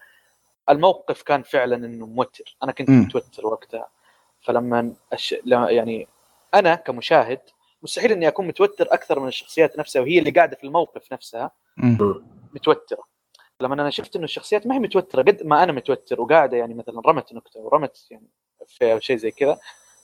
الموقف 0.71 1.23
كان 1.23 1.43
فعلا 1.43 1.77
إنه 1.77 2.07
موتر. 2.07 2.57
أنا 2.62 2.73
كنت 2.73 2.90
متوتر 2.90 3.47
وقتها. 3.47 3.88
فلما 4.40 4.95
أش... 5.12 5.35
يعني 5.47 6.09
أنا 6.55 6.75
كمشاهد 6.75 7.40
مستحيل 7.83 8.12
إني 8.12 8.29
أكون 8.29 8.47
متوتر 8.47 8.87
أكثر 8.90 9.21
من 9.21 9.29
الشخصيات 9.29 9.79
نفسها 9.79 10.03
وهي 10.03 10.19
اللي 10.19 10.31
قاعدة 10.31 10.57
في 10.57 10.64
الموقف 10.64 11.12
نفسها. 11.12 11.51
متوترة. 12.55 13.13
لما 13.61 13.75
أنا 13.75 13.90
شفت 13.90 14.17
إنه 14.17 14.25
الشخصيات 14.25 14.67
ما 14.67 14.75
هي 14.75 14.79
متوترة 14.79 15.23
قد 15.23 15.43
ما 15.45 15.62
أنا 15.62 15.73
متوتر 15.73 16.21
وقاعدة 16.21 16.57
يعني 16.57 16.75
مثلا 16.75 17.01
رمت 17.07 17.33
نكتة 17.33 17.61
ورمت 17.61 18.07
يعني 18.11 18.27
في 18.67 18.93
أو 18.93 19.01
شيء 19.01 19.17
زي 19.17 19.31
كذا 19.31 19.59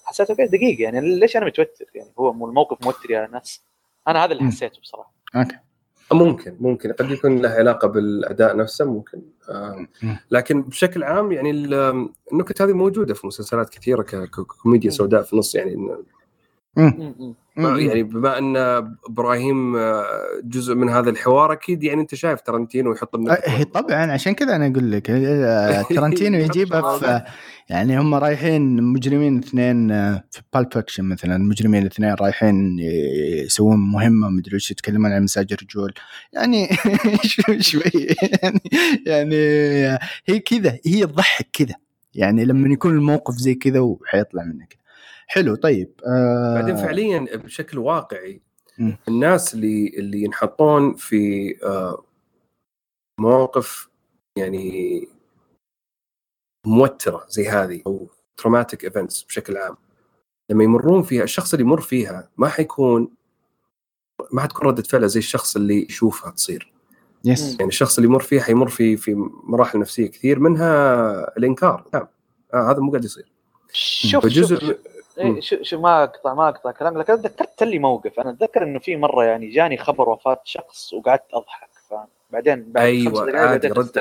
حسيت 0.05 0.31
okay 0.31 0.47
دقيقة 0.47 0.83
يعني 0.83 1.19
ليش 1.19 1.37
أنا 1.37 1.47
متوتر؟ 1.47 1.87
يعني 1.95 2.11
هو 2.19 2.31
الموقف 2.31 2.87
موتر 2.87 3.11
يا 3.11 3.29
ناس؟ 3.33 3.63
أنا 4.09 4.25
هذا 4.25 4.33
اللي 4.33 4.45
حسيته 4.45 4.81
بصراحة. 4.81 5.15
okay. 5.37 5.59
ممكن 6.13 6.57
ممكن. 6.61 6.93
قد 6.93 7.11
يكون 7.11 7.43
له 7.43 7.49
علاقة 7.49 7.89
بالأداء 7.89 8.57
نفسه 8.57 8.85
ممكن. 8.85 9.23
آه 9.49 9.87
لكن 10.31 10.63
بشكل 10.63 11.03
عام 11.03 11.33
يعني 11.33 11.51
النكت 12.33 12.63
هذه 12.63 12.73
موجودة 12.73 13.15
في 13.15 13.27
مسلسلات 13.27 13.71
كثيرة 13.71 14.03
ككوميديا 14.03 14.91
سوداء 14.91 15.23
في 15.23 15.33
النص 15.33 15.55
يعني 15.55 15.97
يعني 17.57 18.03
بما 18.03 18.39
أن 18.39 18.57
إبراهيم 19.09 19.77
آه، 19.77 20.05
جزء 20.45 20.75
من 20.75 20.89
هذا 20.89 21.11
الحوار 21.11 21.53
أكيد 21.53 21.83
يعني 21.83 22.01
أنت 22.01 22.15
شايف 22.15 22.41
ترنتينو 22.41 22.93
يحط 22.93 23.17
هي 23.45 23.65
طبعا 23.65 24.13
عشان 24.13 24.33
كذا 24.33 24.57
أنا 24.57 24.67
أقول 24.67 24.93
لك 24.93 25.11
آه، 25.11 25.83
ترنتينو 25.95 26.39
يجيبها 26.39 26.99
في 26.99 27.23
يعني 27.69 27.99
هم 27.99 28.15
رايحين 28.15 28.83
مجرمين 28.83 29.39
اثنين 29.39 29.89
في 30.31 30.43
Pulp 30.55 30.73
Fiction 30.73 31.05
مثلا 31.05 31.39
مجرمين 31.39 31.87
اثنين 31.87 32.15
رايحين 32.15 32.79
يسوون 33.45 33.79
مهمة 33.79 34.29
مدري 34.29 34.57
وش 34.57 34.71
يتكلمون 34.71 35.13
عن 35.13 35.23
مساج 35.23 35.57
رجول 35.63 35.95
يعني 36.33 36.69
شوي 37.61 37.83
يعني 38.43 38.61
يعني 39.07 39.37
هي 40.27 40.39
كذا 40.39 40.79
هي 40.87 41.07
تضحك 41.07 41.49
كذا. 41.53 41.75
يعني 42.15 42.45
لما 42.45 42.73
يكون 42.73 42.93
الموقف 42.93 43.35
زي 43.35 43.55
كذا 43.55 43.81
وحيطلع 43.81 44.45
منك. 44.45 44.80
حلو 45.31 45.55
طيب 45.55 45.93
آه 46.07 46.55
بعدين 46.55 46.77
فعليا 46.77 47.37
بشكل 47.37 47.79
واقعي 47.79 48.43
م. 48.79 48.93
الناس 49.09 49.55
اللي 49.55 49.89
اللي 49.99 50.23
ينحطون 50.23 50.95
في 50.95 51.55
آه 51.65 52.05
مواقف 53.21 53.89
يعني 54.39 55.09
موترة 56.67 57.27
زي 57.29 57.49
هذه 57.49 57.83
أو 57.87 58.09
traumatic 58.37 58.85
events 58.85 59.23
بشكل 59.23 59.57
عام. 59.57 59.77
لما 60.51 60.65
يمرون 60.65 61.03
فيها 61.03 61.25
الشخص 61.25 61.55
اللي 61.55 61.65
يمر 61.65 61.81
فيها 61.81 62.31
ما 62.37 62.49
حيكون 62.49 63.09
ما 64.33 64.43
حتكون 64.43 64.67
ردة 64.67 64.83
فعله 64.83 65.07
زي 65.07 65.19
الشخص 65.19 65.57
اللي 65.57 65.85
يشوفها 65.85 66.31
تصير. 66.31 66.73
يس 67.25 67.53
يعني 67.53 67.69
الشخص 67.69 67.99
اللي 67.99 68.09
يمر 68.09 68.21
فيها 68.21 68.43
حيمر 68.43 68.69
في 68.69 68.97
في 68.97 69.15
مراحل 69.45 69.79
نفسية 69.79 70.07
كثير 70.07 70.39
منها 70.39 71.37
الإنكار. 71.37 71.89
نعم 71.95 72.07
آه 72.55 72.71
هذا 72.71 72.81
مو 72.81 72.91
قاعد 72.91 73.05
يصير. 73.05 73.33
شوف 73.73 74.27
جزء 74.27 74.61
شوف. 74.61 74.90
إيه 75.21 75.41
شو 75.41 75.57
شو 75.63 75.81
ما 75.81 76.03
أقطع 76.03 76.35
ما 76.35 76.49
أقطع 76.49 76.71
كلام 76.71 76.99
لكن 76.99 77.15
ذكرت 77.15 77.63
لي 77.63 77.79
موقف. 77.79 78.21
أنا 78.21 78.31
أتذكر 78.31 78.63
إنه 78.63 78.79
في 78.79 78.97
مرة 78.97 79.25
يعني 79.25 79.51
جاني 79.51 79.77
خبر 79.77 80.09
وفاة 80.09 80.41
شخص 80.45 80.93
وقعدت 80.93 81.25
أضحك 81.33 81.71
فبعدين 82.31 82.73
بعد 82.73 82.85
أيوه 82.85 83.39
عادي 83.39 83.69
رد 83.69 83.99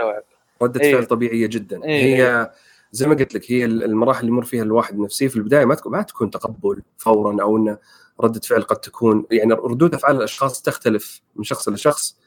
ردة 0.62 0.82
أيوة. 0.82 0.94
فعل 0.94 1.06
طبيعية 1.06 1.48
جدا. 1.48 1.84
أيوة. 1.84 2.28
هي 2.30 2.52
زي 2.92 3.08
ما 3.08 3.16
قلت 3.16 3.34
لك 3.34 3.52
هي 3.52 3.66
المراحل 3.66 4.20
اللي 4.20 4.32
يمر 4.32 4.44
فيها 4.44 4.64
الواحد 4.64 5.00
نفسيه 5.00 5.28
في 5.28 5.36
البداية 5.36 5.66
ما 5.66 5.76
تكون 5.76 5.92
ما 5.92 6.02
تكون 6.02 6.30
تقبل 6.30 6.82
فورا 6.98 7.42
أو 7.42 7.58
انه 7.58 7.78
ردة 8.22 8.40
فعل 8.40 8.62
قد 8.62 8.78
تكون 8.78 9.26
يعني 9.32 9.54
ردود 9.54 9.94
أفعال 9.94 10.16
الأشخاص 10.16 10.62
تختلف 10.62 11.22
من 11.36 11.44
شخص 11.44 11.70
لشخص 11.70 12.18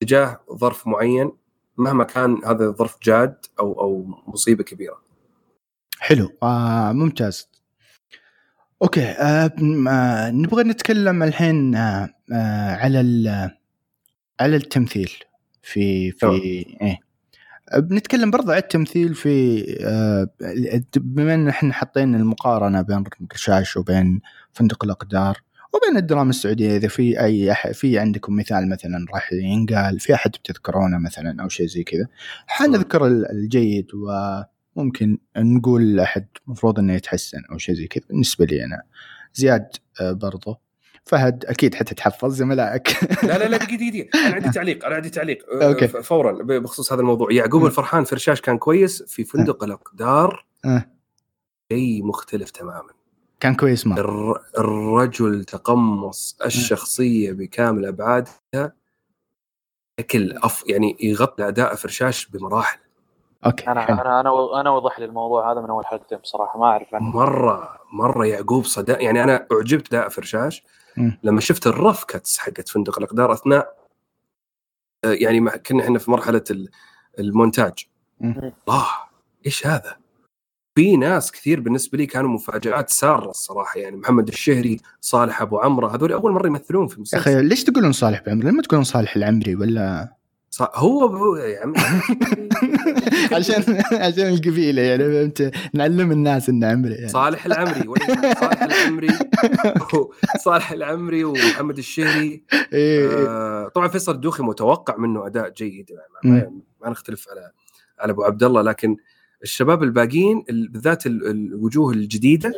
تجاه 0.00 0.40
ظرف 0.52 0.86
معين 0.86 1.32
مهما 1.76 2.04
كان 2.04 2.44
هذا 2.44 2.64
الظرف 2.64 2.96
جاد 3.02 3.46
أو 3.60 3.80
أو 3.80 4.06
مصيبة 4.26 4.64
كبيرة. 4.64 5.00
حلو. 5.98 6.32
آه 6.42 6.92
ممتاز. 6.92 7.48
أوكي 8.84 9.04
آه 9.04 9.52
آه 9.88 10.30
نبغى 10.30 10.64
نتكلم 10.64 11.22
الحين 11.22 11.74
آه 11.74 12.08
آه 12.32 12.76
على 12.76 13.00
على 14.40 14.56
التمثيل 14.56 15.10
في 15.62 16.12
في 16.12 16.26
إيه. 16.26 16.98
بنتكلم 17.76 18.30
برضه 18.30 18.52
على 18.52 18.62
التمثيل 18.62 19.14
في 19.14 19.64
آه 19.84 20.28
بما 20.96 21.34
إن 21.34 21.48
إحنا 21.48 21.72
حاطين 21.72 22.14
المقارنة 22.14 22.82
بين 22.82 23.04
رشاش 23.34 23.76
وبين 23.76 24.20
فندق 24.52 24.84
الأقدار 24.84 25.40
وبين 25.72 25.96
الدراما 25.96 26.30
السعودية 26.30 26.76
إذا 26.76 26.88
في 26.88 27.20
أي 27.20 27.52
أحد 27.52 27.72
في 27.72 27.98
عندكم 27.98 28.36
مثال 28.36 28.68
مثلا 28.68 29.06
راح 29.14 29.32
ينقال 29.32 30.00
في 30.00 30.14
أحد 30.14 30.30
بتذكرونه 30.30 30.98
مثلا 30.98 31.42
أو 31.42 31.48
شيء 31.48 31.66
زي 31.66 31.82
كذا 31.82 32.06
حنذكر 32.46 33.06
الجيد 33.06 33.86
وممكن 34.76 35.18
نقول 35.36 36.00
احد 36.00 36.26
المفروض 36.46 36.78
إنه 36.78 36.94
يتحسن 36.94 37.42
أو 37.52 37.58
شيء 37.58 37.74
زي 37.74 37.86
كذا 37.86 38.04
بالنسبة 38.08 38.44
لي 38.44 38.64
أنا. 38.64 38.82
زياد 39.34 39.68
آه، 40.00 40.12
برضه 40.12 40.58
فهد 41.04 41.44
أكيد 41.44 41.74
حتى 41.74 41.94
تحفظ 41.94 42.34
زملائك. 42.34 42.88
لا 43.24 43.38
لا 43.38 43.48
لا 43.48 43.56
دقيقة 43.56 43.90
دقيقة. 43.90 44.26
أنا 44.26 44.34
عندي 44.34 44.50
تعليق 44.58 44.84
أنا 44.86 44.94
عندي 44.94 45.10
تعليق. 45.10 45.38
آه، 45.62 45.68
أوكي. 45.68 45.88
فورا 45.88 46.32
بخصوص 46.42 46.92
هذا 46.92 47.00
الموضوع. 47.00 47.32
يعقوب 47.32 47.66
الفرحان 47.66 48.04
في 48.04 48.14
رشاش 48.14 48.40
كان 48.40 48.58
كويس 48.58 49.02
في 49.02 49.24
فندق 49.24 49.64
الأقدار. 49.64 50.46
شيء 51.72 52.04
مختلف 52.04 52.50
تماما. 52.50 52.90
كان 53.40 53.54
كويس 53.54 53.86
ما. 53.86 54.00
الرجل 54.58 55.44
تقمص 55.44 56.38
الشخصية 56.44 57.32
بكامل 57.32 57.86
أبعادها 57.86 58.72
بشكل 59.98 60.32
أف 60.32 60.64
يعني 60.66 60.96
يغطي 61.00 61.48
أداءه 61.48 61.74
في 61.74 61.89
رشاش 61.89 62.26
بمراحل. 62.26 62.78
okay 63.46 63.66
أنا 63.66 63.80
حلو. 63.80 63.96
أنا 63.96 64.20
أنا 64.20 64.60
أنا 64.60 64.70
وضح 64.70 64.98
لي 64.98 65.04
الموضوع 65.04 65.52
هذا 65.52 65.60
من 65.60 65.70
أول 65.70 65.86
حلقتين 65.86 66.18
بصراحة 66.18 66.58
ما 66.58 66.66
أعرف 66.66 66.94
عنه 66.94 67.04
مرة 67.04 67.78
مرة 67.92 68.26
يعقوب 68.26 68.64
صدق 68.64 69.02
يعني 69.02 69.24
أنا 69.24 69.46
أعجبت 69.52 69.86
أداءه 69.94 70.08
في 70.08 70.22
رشاش. 70.22 70.64
لما 71.22 71.40
شفت 71.40 71.66
ال 71.66 71.72
rough 71.72 72.04
cuts 72.04 72.38
حقت 72.38 72.68
فندق 72.68 72.98
الأقدار 72.98 73.32
أثناء 73.32 73.74
آه، 75.04 75.12
يعني 75.12 75.50
كنا 75.50 75.84
إحنا 75.84 75.98
في 75.98 76.10
مرحلة 76.10 76.44
المونتاج 77.18 77.86
الله 78.22 78.86
إيش 79.46 79.66
هذا؟ 79.66 79.96
في 80.74 80.96
ناس 80.96 81.32
كثير 81.32 81.60
بالنسبة 81.60 81.98
لي 81.98 82.06
كانوا 82.06 82.30
مفاجآت 82.30 82.90
سارة 82.90 83.30
الصراحة 83.30 83.80
يعني 83.80 83.96
محمد 83.96 84.28
الشهري 84.28 84.80
صالح 85.00 85.42
أبو 85.42 85.58
عمرة 85.58 85.94
هذول 85.94 86.12
أول 86.12 86.32
مرة 86.32 86.46
يمثلون 86.46 86.86
في 86.86 86.96
المسلسل 86.96 87.16
يا 87.16 87.22
أخي 87.22 87.48
ليش 87.48 87.64
تقولون 87.64 87.92
صالح 87.92 88.20
ابو 88.20 88.30
عمره؟ 88.30 88.44
لما 88.44 88.62
تقولون 88.62 88.84
صالح 88.84 89.16
العمري 89.16 89.54
ولا 89.54 90.14
هو 90.60 91.06
هو 91.06 91.36
يا 91.36 91.60
عم 91.60 91.74
عشان 93.36 93.82
عشان 93.92 94.28
القبيلة 94.28 94.82
يعني 94.82 95.04
فهمت؟ 95.04 95.52
نعلم 95.74 96.12
الناس 96.12 96.48
إنه 96.48 96.66
عمري 96.66 96.94
يعني. 96.94 97.08
صالح 97.08 97.46
العمري 97.46 97.94
صالح 98.40 98.62
العمري. 98.62 99.08
صالح 100.44 100.72
العمري 100.72 101.24
ومحمد 101.24 101.78
الشهري. 101.78 102.44
إيه، 102.72 103.10
إيه. 103.10 103.28
آه 103.28 103.68
طبعا 103.68 103.88
فيصل 103.88 104.14
الدوخي 104.14 104.42
متوقع 104.42 104.96
منه 104.96 105.26
أداء 105.26 105.48
جيد 105.48 105.90
ما, 106.24 106.50
ما 106.82 106.90
نختلف 106.90 107.28
على 107.30 107.50
على 108.00 108.12
أبو 108.12 108.24
عبد 108.24 108.42
الله 108.42 108.62
لكن 108.62 108.96
الشباب 109.42 109.82
الباقيين 109.82 110.44
بالذات 110.48 111.06
الوجوه 111.06 111.92
الجديدة 111.92 112.52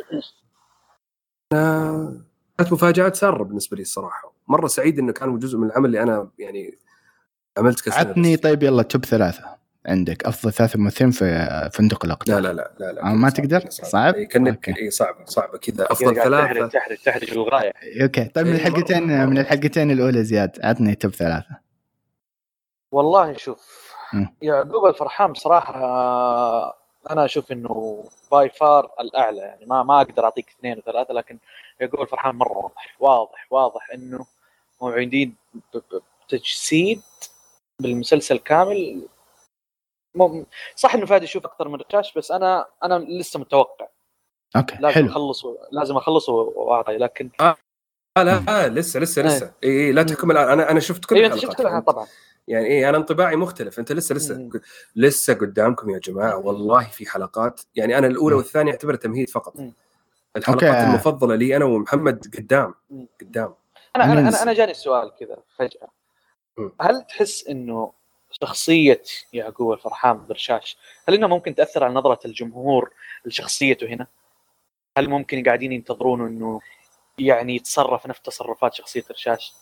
كانت 2.57 2.73
مفاجآت 2.73 3.15
سارة 3.15 3.43
بالنسبة 3.43 3.77
لي 3.77 3.81
الصراحة. 3.81 4.33
مرة 4.47 4.67
سعيد 4.67 4.99
إنه 4.99 5.11
كانوا 5.11 5.39
جزء 5.39 5.57
من 5.57 5.67
العمل 5.67 5.85
اللي 5.85 6.03
أنا 6.03 6.29
يعني 6.39 6.77
عملت 7.57 7.81
كسر 7.81 7.99
عطني 7.99 8.37
طيب 8.37 8.63
يلا 8.63 8.83
توب 8.83 9.05
ثلاثة. 9.05 9.56
عندك. 9.87 10.25
أفضل 10.25 10.53
ثلاثة 10.53 10.79
ممثلين 10.79 11.11
في 11.11 11.69
فندق 11.73 12.05
الاقدار 12.05 12.39
لا 12.39 12.47
لا 12.47 12.53
لا 12.53 12.71
لا, 12.79 12.91
لا 12.91 13.03
ما 13.03 13.29
تقدر؟ 13.29 13.69
صعب. 13.69 14.13
كانك 14.13 14.69
اي 14.69 14.91
صعبه 14.91 15.25
صعبه 15.25 15.57
كذا. 15.57 15.87
أفضل 15.91 16.15
ثلاثة. 16.15 16.67
تحرج 16.67 16.97
تحرج 16.97 17.33
للغايه 17.33 17.73
okay. 18.01 18.25
طيب 18.25 18.45
من 18.47 18.53
إيه، 18.53 18.67
الحلقتين 18.67 19.27
من 19.27 19.37
الحلقتين 19.37 19.91
الأولى 19.91 20.23
زياد 20.23 20.59
عطني 20.63 20.95
top 20.95 21.11
ثلاثة. 21.11 21.57
والله 22.91 23.33
شوف 23.33 23.93
يعقوب 24.41 24.85
الفرحان 24.85 25.31
بصراحة 25.31 25.75
أنا 27.11 27.25
أشوف 27.25 27.51
إنه 27.51 28.03
by 28.31 28.49
far 28.49 28.91
الأعلى. 28.99 29.37
يعني 29.37 29.65
ما 29.65 29.83
ما 29.83 30.01
أقدر 30.01 30.23
أعطيك 30.23 30.49
اثنين 30.59 30.77
وثلاثة 30.77 31.13
لكن 31.13 31.37
يعقوب 31.79 32.01
الفرحان 32.01 32.35
مرة 32.35 32.57
واضح. 32.57 32.95
واضح 32.99 33.47
واضح 33.49 33.91
إنه 33.93 34.25
موعدين 34.81 35.35
بتجسيد 36.27 37.01
بالمسلسل 37.79 38.37
كامل 38.37 39.01
صح 40.75 40.95
إنه 40.95 41.05
فادي 41.05 41.25
يشوف 41.25 41.45
أكثر 41.45 41.67
من 41.67 41.79
رشاش 41.89 42.17
بس 42.17 42.31
أنا 42.31 42.65
أنا 42.83 42.99
لسه 42.99 43.39
متوقع. 43.39 43.87
okay 44.55 44.75
لازم 44.79 44.95
حلو. 44.95 45.07
أخلص 45.07 45.45
لازم 45.71 45.97
أخلص 45.97 46.29
وأعطي 46.29 46.97
لكن 46.97 47.29
آه. 47.39 47.55
آه 48.17 48.23
لا 48.23 48.43
آه 48.49 48.67
لسه 48.67 48.99
لسه 48.99 49.21
لسه. 49.21 49.53
إي 49.63 49.69
إيه 49.69 49.91
لا 49.91 50.03
تحكم 50.03 50.31
الآن. 50.31 50.49
أنا 50.49 50.71
أنا 50.71 50.79
شفت 50.79 51.05
كل 51.05 51.15
أيوه 51.15 51.27
أنت 51.27 51.37
شفت 51.37 51.55
كل 51.57 51.81
طبعا. 51.81 52.07
يعني 52.47 52.65
إيه 52.65 52.89
أنا 52.89 52.97
انطباعي 52.97 53.35
مختلف. 53.35 53.79
أنت 53.79 53.91
لسه 53.91 54.15
لسه 54.15 54.37
مم. 54.37 54.49
لسه 54.95 55.33
قدامكم 55.33 55.89
يا 55.89 55.99
جماعة. 55.99 56.37
والله 56.37 56.83
في 56.83 57.09
حلقات. 57.09 57.61
يعني 57.75 57.97
أنا 57.97 58.07
الأولى 58.07 58.35
والثانية 58.35 58.71
اعتبرها 58.71 58.97
تمهيد 58.97 59.29
فقط. 59.29 59.55
مم. 59.59 59.73
الحلقات 60.35 60.63
okay. 60.63 60.83
المفضلة 60.83 61.35
لي 61.35 61.55
أنا 61.55 61.65
ومحمد 61.65 62.35
قدام. 62.37 62.73
قدام. 63.21 63.53
أنا 63.95 64.03
أنا 64.03 64.19
أنا, 64.19 64.43
أنا 64.43 64.53
جاني 64.53 64.71
السؤال 64.71 65.11
كذا 65.19 65.37
فجأة. 65.57 65.87
هل 66.81 67.03
تحس 67.09 67.47
إنه 67.47 67.91
شخصية 68.41 69.01
يعقوب 69.33 69.73
الفرحان 69.73 70.25
برشاش 70.29 70.77
هل 71.07 71.15
إنها 71.15 71.27
ممكن 71.27 71.55
تأثر 71.55 71.83
على 71.83 71.93
نظرة 71.93 72.19
الجمهور 72.25 72.91
لشخصيته 73.25 73.87
هنا؟ 73.87 74.07
هل 74.97 75.09
ممكن 75.09 75.43
قاعدين 75.43 75.71
ينتظرون 75.71 76.27
إنه 76.27 76.61
يعني 77.17 77.55
يتصرف 77.55 78.07
نفس 78.07 78.21
تصرفات 78.21 78.73
شخصية 78.73 79.03
رشاش؟ 79.11 79.53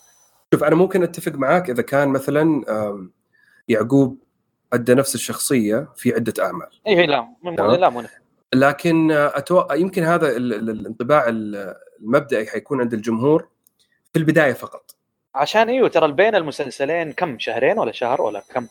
شوف 0.54 0.64
أنا 0.64 0.74
ممكن 0.74 1.02
أتفق 1.02 1.32
معاك 1.32 1.70
إذا 1.70 1.82
كان 1.82 2.08
مثلا 2.08 2.64
يعقوب 3.68 4.18
أدى 4.72 4.94
نفس 4.94 5.14
الشخصية 5.14 5.88
في 5.96 6.14
عدة 6.14 6.44
أعمال 6.44 6.68
اي 6.86 7.00
إيه، 7.00 7.06
لا 7.06 7.28
لا 7.76 7.88
مو 7.88 8.02
لكن 8.54 9.10
أتو... 9.10 9.64
يمكن 9.72 10.02
هذا 10.02 10.36
الانطباع 10.36 11.24
المبدئي 11.28 12.46
حيكون 12.46 12.80
عند 12.80 12.94
الجمهور 12.94 13.48
في 14.12 14.18
البداية 14.18 14.52
فقط 14.52 14.96
عشان 15.36 15.68
إيوه 15.68 15.88
ترى 15.88 16.12
بين 16.12 16.34
المسلسلين 16.34 17.12
كم؟ 17.12 17.38
شهرين 17.38 17.78
ولا 17.78 17.92
شهر 17.92 18.22
ولا 18.22 18.42
كم؟ 18.54 18.66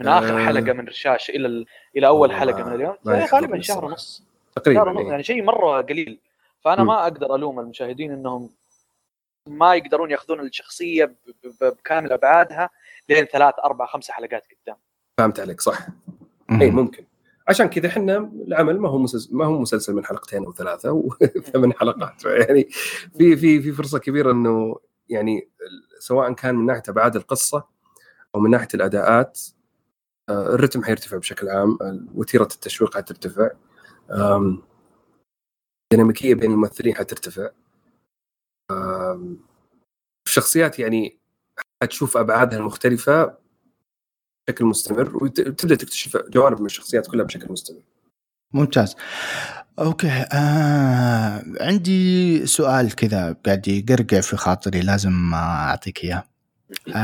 من 0.00 0.08
آخر 0.08 0.40
آه. 0.42 0.46
حلقة 0.46 0.72
من 0.72 0.88
رشاش 0.88 1.30
إلى 1.30 1.46
ال... 1.46 1.66
إلى 1.96 2.06
أول 2.06 2.32
حلقة 2.32 2.64
من 2.64 2.72
اليوم. 2.74 2.96
غالبا 3.06 3.60
شهر 3.60 3.84
ونص. 3.84 4.22
تقريبا 4.56 4.80
شهر 4.84 4.88
ونص 4.88 5.10
يعني 5.10 5.22
شيء 5.22 5.42
مرة 5.42 5.80
قليل. 5.82 6.18
فأنا 6.64 6.82
م. 6.82 6.86
ما 6.86 7.02
أقدر 7.02 7.34
ألوم 7.34 7.60
المشاهدين 7.60 8.12
إنهم 8.12 8.50
ما 9.46 9.74
يقدرون 9.74 10.10
يأخذون 10.10 10.40
الشخصية 10.40 11.04
ب- 11.04 11.14
ب- 11.44 11.64
بكامل 11.64 12.12
أبعادها 12.12 12.70
لين 13.08 13.24
ثلاث 13.24 13.54
أربع 13.64 13.86
خمس 13.86 14.10
حلقات 14.10 14.44
قدام. 14.62 14.76
فهمت 15.18 15.40
عليك 15.40 15.60
صح. 15.60 15.86
اي 16.50 16.70
ممكن. 16.70 17.04
عشان 17.48 17.68
كذا 17.68 17.88
إحنا 17.88 18.30
العمل 18.48 18.80
ما 18.80 18.88
هو 18.88 18.98
مسلسل 18.98 19.36
ما 19.36 19.44
هو 19.44 19.58
مسلسل 19.58 19.94
من 19.94 20.04
حلقتين 20.04 20.44
أو 20.44 20.52
ثلاثة 20.52 20.92
وثمان 20.92 21.72
حلقات. 21.80 22.24
يعني 22.24 22.64
في 23.18 23.36
في 23.36 23.62
في 23.62 23.72
فرصة 23.72 23.98
كبيرة 23.98 24.32
إنه 24.32 24.76
يعني 25.10 25.48
سواء 25.98 26.32
كان 26.32 26.54
من 26.54 26.66
ناحية 26.66 26.82
أبعاد 26.88 27.16
القصة 27.16 27.64
أو 28.34 28.40
من 28.40 28.50
ناحية 28.50 28.68
الأداءات 28.74 29.40
آه، 30.28 30.54
الرتم 30.54 30.84
حيرتفع 30.84 31.16
بشكل 31.16 31.48
عام 31.48 31.78
وتيرة 32.14 32.42
التشويق 32.42 32.96
حترتفع. 32.96 33.50
الديناميكيه 35.92 36.34
بين 36.34 36.50
الممثلين 36.52 36.94
حترتفع. 36.94 37.50
الشخصيات 40.26 40.78
يعني 40.78 41.18
حتشوف 41.82 42.16
أبعادها 42.16 42.58
المختلفة 42.58 43.38
بشكل 44.48 44.64
مستمر 44.64 45.16
وتبدا 45.16 45.74
تكتشف 45.74 46.16
جوانب 46.16 46.60
من 46.60 46.66
الشخصيات 46.66 47.06
كلها 47.06 47.24
بشكل 47.24 47.52
مستمر. 47.52 47.82
ممتاز. 48.52 48.96
أوكي 49.78 50.08
آه 50.32 51.44
عندي 51.60 52.46
سؤال 52.46 52.94
كذا 52.94 53.36
قاعد 53.46 53.68
يقرقع 53.68 54.20
في 54.20 54.36
خاطري 54.36 54.80
لازم 54.80 55.34
أعطيك 55.34 56.04
إياه. 56.04 56.24
آه 56.94 56.98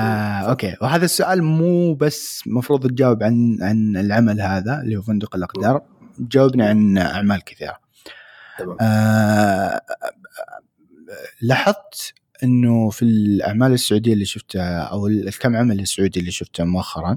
أوكي 0.50 0.76
وهذا 0.82 1.04
السؤال 1.04 1.42
مو 1.42 1.94
بس 1.94 2.42
مفروض 2.46 2.86
تجاوب 2.90 3.22
عن 3.22 3.58
عن 3.62 3.96
العمل 3.96 4.40
هذا 4.40 4.80
اللي 4.80 4.96
هو 4.96 5.02
فندق 5.02 5.36
الأقدار 5.36 5.82
جاوبني 6.18 6.62
عن 6.62 6.98
أعمال 6.98 7.44
كثيرة. 7.44 7.76
تمام. 8.58 8.76
آه 8.80 9.80
لاحظت 11.42 12.14
إنه 12.42 12.90
في 12.90 13.02
الأعمال 13.02 13.72
السعودية 13.72 14.12
اللي 14.12 14.24
شفتها 14.24 14.80
أو 14.82 15.06
الكم 15.06 15.56
عمل 15.56 15.80
السعودي 15.80 16.20
اللي 16.20 16.30
شفته 16.30 16.64
مؤخرا 16.64 17.16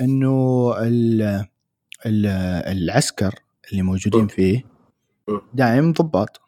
إنه 0.00 0.74
ال- 0.78 1.22
ال- 2.06 2.26
العسكر 2.78 3.34
اللي 3.72 3.82
موجودين. 3.82 4.26
فيه. 4.26 4.64
دايم 5.54 5.92
ضباط. 5.92 6.40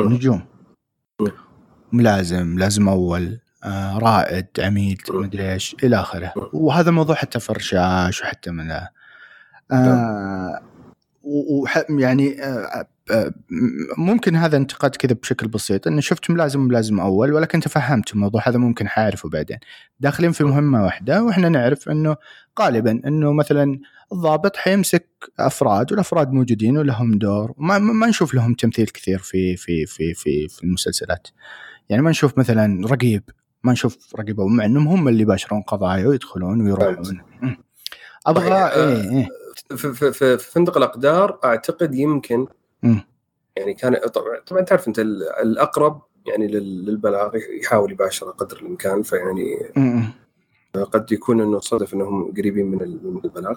نجوم. 0.00 0.46
ملازم 1.92 2.46
ملازم 2.46 2.88
أول 2.88 3.40
آه 3.64 3.98
رائد 3.98 4.46
عميد. 4.58 4.98
مدري 5.10 5.52
إيش 5.52 5.76
إلى 5.84 5.96
آخره. 6.00 6.32
وهذا 6.52 6.90
موضوع 6.90 7.14
حتى 7.14 7.40
في 7.40 7.50
الرشاش 7.50 8.22
وحتى 8.22 8.50
من 8.50 8.70
آه 9.72 10.60
و- 11.22 11.62
وح- 11.62 11.84
يعني 11.90 12.42
آه 12.42 12.64
آه، 12.64 12.86
ممكن 13.98 14.36
هذا 14.36 14.56
انتقاد 14.56 14.96
كذا 14.96 15.12
بشكل 15.12 15.48
بسيط 15.48 15.86
إنه 15.86 16.00
شفت 16.00 16.30
ملازم 16.30 16.60
ملازم 16.60 17.00
أول 17.00 17.32
ولكن 17.32 17.60
تفهمت 17.60 18.12
الموضوع 18.12 18.48
هذا 18.48 18.58
ممكن 18.58 18.88
حاعرفه 18.88 19.28
بعدين. 19.28 19.58
داخلين 20.00 20.32
في 20.32 20.44
مهمة 20.44 20.84
واحدة 20.84 21.22
وإحنا 21.22 21.48
نعرف 21.48 21.88
إنه 21.88 22.16
غالبا 22.60 22.90
إنه 23.06 23.32
مثلا 23.32 23.80
الضابط 24.12 24.56
حيمسك 24.56 25.08
أفراد 25.40 25.92
والأفراد 25.92 26.32
موجودين 26.32 26.78
ولهم 26.78 27.18
دور 27.18 27.54
ما, 27.58 27.78
ما 27.78 28.06
نشوف 28.06 28.34
لهم 28.34 28.54
تمثيل 28.54 28.86
كثير 28.86 29.18
في 29.18 29.56
في 29.56 29.86
في 29.86 30.14
في 30.14 30.48
في 30.48 30.64
المسلسلات. 30.64 31.28
يعني 31.88 32.02
ما 32.02 32.10
نشوف 32.10 32.38
مثلا 32.38 32.86
رقيب 32.86 33.22
ما 33.64 33.72
نشوف 33.72 34.16
رقيب 34.18 34.40
مع 34.40 34.64
إنهم 34.64 34.88
هم 34.88 35.08
اللي 35.08 35.22
يباشرون 35.22 35.62
قضايا 35.62 36.06
ويدخلون 36.06 36.60
ويروحون. 36.60 37.20
أبغى 38.26 38.44
طيب، 38.44 38.52
آه، 38.52 38.74
إيه 38.74 39.10
إيه. 39.10 39.28
في, 39.76 39.94
في, 39.94 40.12
في 40.12 40.38
فندق 40.38 40.76
الأقدار 40.76 41.38
أعتقد 41.44 41.94
يمكن. 41.94 42.46
يعني 43.56 43.74
كان 43.74 43.96
طبعا 44.46 44.60
تعرف 44.62 44.88
أنت 44.88 44.98
ال- 44.98 45.22
الأقرب 45.28 46.02
يعني 46.26 46.46
لل- 46.46 46.84
للبلاغ 46.84 47.36
يحاول 47.36 47.92
يباشر 47.92 48.30
قدر 48.30 48.56
الإمكان 48.56 49.02
فيعني. 49.02 49.56
قد 50.92 51.12
يكون 51.12 51.40
إنه 51.40 51.60
صدف 51.60 51.94
إنهم 51.94 52.32
قريبين 52.32 52.66
من 52.66 52.82
ال- 52.82 53.06
من 53.14 53.20
البلاغ. 53.24 53.56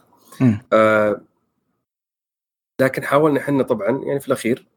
آه 0.73 1.21
لكن 2.81 3.03
حاولنا 3.03 3.39
إحنا 3.39 3.63
طبعا 3.63 3.87
يعني 4.03 4.19
في 4.19 4.27
الأخير 4.27 4.67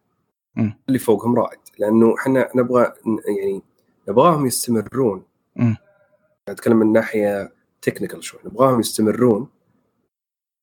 مم. 0.56 0.78
اللي 0.88 0.98
فوقهم 0.98 1.34
رائد 1.36 1.58
لأنه 1.78 2.14
إحنا 2.18 2.48
نبغى 2.54 2.92
يعني 3.06 3.62
نبغاهم 4.08 4.46
يستمرون 4.46 5.22
مم. 5.56 5.76
أتكلم 6.48 6.76
من 6.76 6.92
ناحية 6.92 7.52
technical 7.82 8.24
شوي 8.24 8.40
نبغاهم 8.44 8.80
يستمرون 8.80 9.48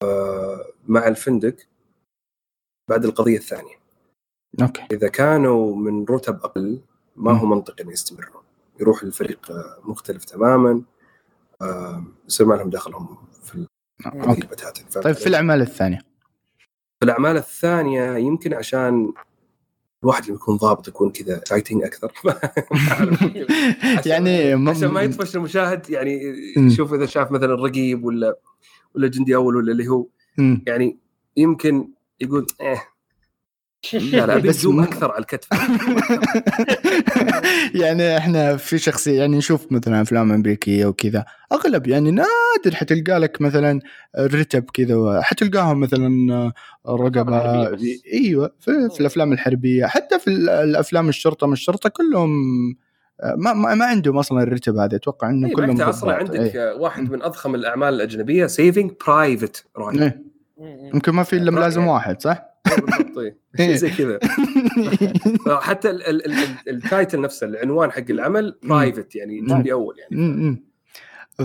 آه 0.04 0.66
مع 0.88 1.08
الفندق 1.08 1.56
بعد 2.88 3.06
القضية 3.06 3.38
الثانية. 3.38 3.76
okay. 4.62 4.82
إذا 4.92 5.08
كانوا 5.08 5.76
من 5.76 6.06
رتب 6.06 6.36
أقل 6.36 6.82
ما 7.16 7.32
هو 7.32 7.46
منطقي 7.46 7.84
ان 7.84 7.90
يستمرون. 7.90 8.44
يروح 8.80 9.04
الفريق 9.04 9.52
آه، 9.52 9.78
مختلف 9.84 10.26
تماما 10.26 10.82
آه، 11.62 12.04
يصير 12.28 12.48
ما 12.48 12.56
لهم 12.56 12.70
دخلهم 12.70 13.18
في 13.44 13.68
okay. 14.06 14.18
القضية 14.18 14.48
بتاتا 14.48 15.02
طيب 15.02 15.16
في؟ 15.16 15.28
الأعمال 15.28 15.62
الثانية؟ 15.62 16.00
في 17.00 17.06
الأعمال 17.06 17.38
الثانية 17.38 18.18
يمكن 18.18 18.54
عشان 18.54 19.14
الواحد 20.04 20.24
اللي 20.24 20.36
يكون 20.36 20.58
ضابط 20.58 20.88
يكون 20.88 21.12
كذا 21.12 21.42
fighting 21.48 21.84
أكثر. 21.84 22.12
يعني 24.12 24.70
عشان 24.70 24.88
ما 24.88 25.02
يطفش 25.02 25.36
المشاهد 25.36 25.90
يعني. 25.90 26.22
يشوف 26.58 26.94
إذا 26.94 27.06
شاف 27.06 27.32
مثلا 27.32 27.56
رقيب 27.56 28.04
ولا 28.06 28.38
ولا 28.96 29.08
جندي 29.08 29.36
أول 29.36 29.56
ولا 29.56 29.72
اللي 29.72 29.88
هو. 29.88 30.08
يعني 30.68 30.98
يمكن 31.38 31.90
يقول 32.22 32.48
إيه 32.62 32.84
لا 34.12 34.26
لا 34.26 34.38
بس 34.38 34.66
مو- 34.66 34.84
أكثر 34.84 35.12
على 35.12 35.22
الكتف 35.22 35.48
يعني 37.82 38.18
إحنا 38.18 38.58
في 38.58 38.78
شخصيه 38.78 39.20
يعني 39.20 39.38
نشوف 39.38 39.72
مثلا 39.72 40.02
أفلام 40.02 40.32
أمريكية 40.32 40.86
وكذا 40.86 41.26
أغلب 41.52 41.88
يعني 41.88 42.12
نادر 42.12 42.76
حتلقى 42.76 43.20
لك 43.20 43.42
مثلا 43.42 43.80
رتب 44.20 44.64
كذا 44.74 45.22
حتلقاهم 45.22 45.80
مثلا 45.80 46.52
رقبة. 46.88 47.68
إيوه 48.14 48.52
في, 48.60 48.90
في 48.94 49.00
الأفلام 49.00 49.34
الحربية 49.34 49.86
حتى 49.86 50.20
في 50.20 50.28
الأفلام 50.64 51.10
الشرطة 51.10 51.48
من 51.48 51.54
الشرطة 51.54 51.90
كلهم 51.90 52.30
ما 53.38 53.54
ما, 53.54 53.76
ما 53.76 53.86
عندهم 53.86 54.18
أصلا 54.18 54.44
الرتب 54.44 54.78
هذا 54.78 54.96
أتوقع 54.96 55.30
إنه 55.30 55.48
إيه، 55.48 55.54
كلهم 55.54 55.82
أصلا. 55.82 56.16
عندك 56.16 56.56
إيه. 56.56 56.74
واحد. 56.74 57.12
من 57.12 57.22
أضخم 57.22 57.56
الأعمال 57.56 57.94
الأجنبية 57.94 58.46
Saving 58.46 58.92
Private 59.08 59.66
Ryan 59.78 60.02
إيه. 60.02 60.24
يمكن 60.94 61.12
ما 61.12 61.24
في 61.24 61.36
إلا 61.36 61.52
ملازم 61.52 61.88
واحد 61.88 62.22
صح؟ 62.22 62.44
بالضبط 62.66 63.18
إيه. 63.18 63.38
إيه. 63.60 63.76
زي 63.76 63.90
كذا 63.90 64.20
حتى 65.68 65.90
ال- 65.90 66.08
ال- 66.08 66.26
ال- 66.26 66.70
title 66.70 67.22
نفسه 67.22 67.48
العنوان 67.48 67.92
حق 67.92 68.04
العمل 68.10 68.60
private 68.64 69.16
يعني 69.16 69.42
جندي 69.42 69.74
أول 69.74 69.96
يعني. 70.00 70.68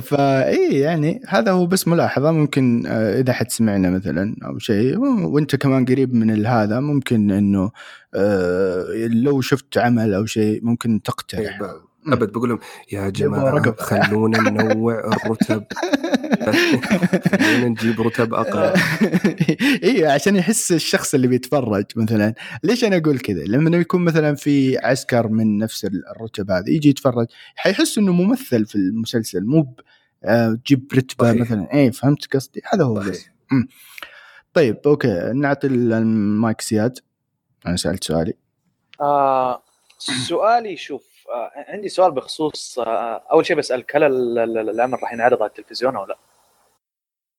فاي 0.00 0.78
يعني 0.78 1.20
هذا 1.28 1.50
هو 1.50 1.66
بس 1.66 1.88
ملاحظة 1.88 2.30
ممكن 2.32 2.86
آه، 2.86 3.20
إذا 3.20 3.32
حد 3.32 3.50
سمعنا 3.50 3.90
مثلا 3.90 4.36
أو 4.44 4.58
شيء 4.58 4.98
وأنت 4.98 5.56
كمان 5.56 5.84
قريب 5.84 6.14
من 6.14 6.46
هذا 6.46 6.80
ممكن 6.80 7.30
إنه 7.30 7.70
آه، 8.14 8.86
لو 9.06 9.40
شفت 9.40 9.78
عمل 9.78 10.14
أو 10.14 10.26
شيء 10.26 10.64
ممكن 10.64 11.02
تقترح 11.02 11.60
إيه، 11.60 11.82
أبد 12.06 12.32
بقول 12.32 12.48
لهم 12.48 12.58
يا 12.92 13.08
جماعة. 13.08 13.74
خلونا 13.78 14.40
ننوع 14.50 14.98
الرتب. 14.98 15.64
خلونا 17.40 17.68
نجيب 17.68 18.00
رتب 18.00 18.34
أقل 18.34 18.80
اي 19.84 20.06
عشان 20.06 20.36
يحس 20.36 20.72
الشخص 20.72 21.14
اللي 21.14 21.26
بيتفرج 21.26 21.84
مثلا. 21.96 22.34
ليش 22.64 22.84
أنا 22.84 22.96
أقول 22.96 23.18
كذا؟ 23.18 23.44
لما 23.44 23.76
يكون 23.76 24.04
مثلا 24.04 24.34
في 24.34 24.78
عسكر 24.78 25.28
من 25.28 25.58
نفس 25.58 25.84
الرتب 26.16 26.50
هذه 26.50 26.70
يجي 26.70 26.88
يتفرج 26.88 27.26
حيحس 27.56 27.98
إنه 27.98 28.12
ممثل 28.12 28.66
في 28.66 28.74
المسلسل 28.74 29.44
مو 29.44 29.62
ب- 29.62 29.80
آه، 30.24 30.58
تجيب 30.64 30.92
رتبة 30.94 31.28
صحيح. 31.30 31.40
مثلا. 31.40 31.74
اي 31.74 31.92
فهمت 31.92 32.34
قصدي؟ 32.34 32.62
هذا 32.72 32.84
هو. 32.84 33.02
طيب 34.54 34.76
أوكي 34.86 35.32
نعطي 35.34 35.66
المايك 35.66 36.60
سيادة 36.60 36.98
أنا 37.66 37.76
سألت 37.76 38.04
سؤالي. 38.04 38.32
آه 39.00 39.62
سؤالي 40.28 40.76
شوف 40.76 41.11
عندي 41.54 41.88
سؤال 41.88 42.10
بخصوص 42.12 42.78
آه 42.78 43.22
أول 43.32 43.46
شيء 43.46 43.56
بسألك 43.56 43.96
هل 43.96 44.04
ال- 44.04 44.38
ال- 44.38 44.70
العمل 44.70 45.02
راح 45.02 45.12
ينعرض 45.12 45.42
على 45.42 45.48
التلفزيون 45.48 45.96
أو 45.96 46.04
لا؟ 46.06 46.18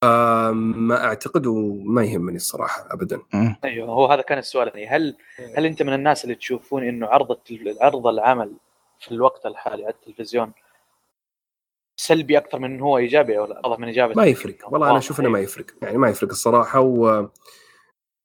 آه، 0.04 0.52
ما 0.52 1.06
أعتقد 1.06 1.46
وما 1.48 2.04
يهمني 2.04 2.36
الصراحة 2.36 2.88
ابدا. 2.92 3.22
أيوه 3.64 3.88
هو 3.90 4.06
هذا 4.06 4.22
كان 4.22 4.38
السؤال 4.38 4.68
يعني 4.68 4.88
هل 4.88 5.18
هل 5.58 5.66
أنت 5.66 5.84
من 5.84 5.94
الناس 5.94 6.24
اللي 6.24 6.36
تشوفون 6.36 6.84
إنه 6.88 7.08
عرض 7.08 7.38
عرض 7.82 8.08
العمل 8.08 8.54
في 9.00 9.12
الوقت 9.12 9.46
الحالي 9.46 9.84
على 9.84 9.94
التلفزيون 9.94 10.52
سلبي 12.00 12.38
أكثر 12.38 12.60
من 12.60 12.82
هو 12.82 12.98
إيجابي 12.98 13.38
أو 13.40 13.46
لا؟ 13.46 13.62
واضح 13.68 13.80
من 13.80 13.88
اجابه 13.88 14.14
ما 14.16 14.26
يفرق 14.26 14.56
والله 14.74 14.90
أنا 14.90 14.98
أشوف 14.98 15.20
إنه 15.20 15.30
ما 15.30 15.40
يفرق 15.40 15.66
يعني 15.82 15.98
ما 15.98 16.10
يفرق 16.10 16.30
الصراحة 16.30 16.80
و 16.80 17.28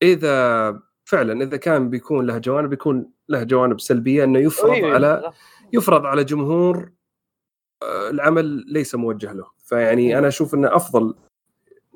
إذا 0.03 0.71
فعلا 1.09 1.45
إذا 1.45 1.57
كان 1.57 1.91
بيكون 1.91 2.27
له 2.27 2.39
جوانب 2.39 2.71
بيكون 2.71 3.11
له 3.29 3.43
جوانب 3.43 3.81
سلبية 3.81 4.25
إنه 4.25 4.39
يفرض 4.39 4.71
أيوة، 4.71 4.95
على 4.95 5.33
يفرض 5.73 6.07
على 6.07 6.25
جمهور 6.25 6.93
آه، 7.83 8.11
العمل 8.11 8.45
ليس 8.45 8.95
موجه 8.95 9.33
له. 9.33 9.47
فيعني 9.65 10.19
أنا 10.19 10.29
أشوف 10.29 10.55
إنه 10.55 10.77
أفضل 10.77 11.15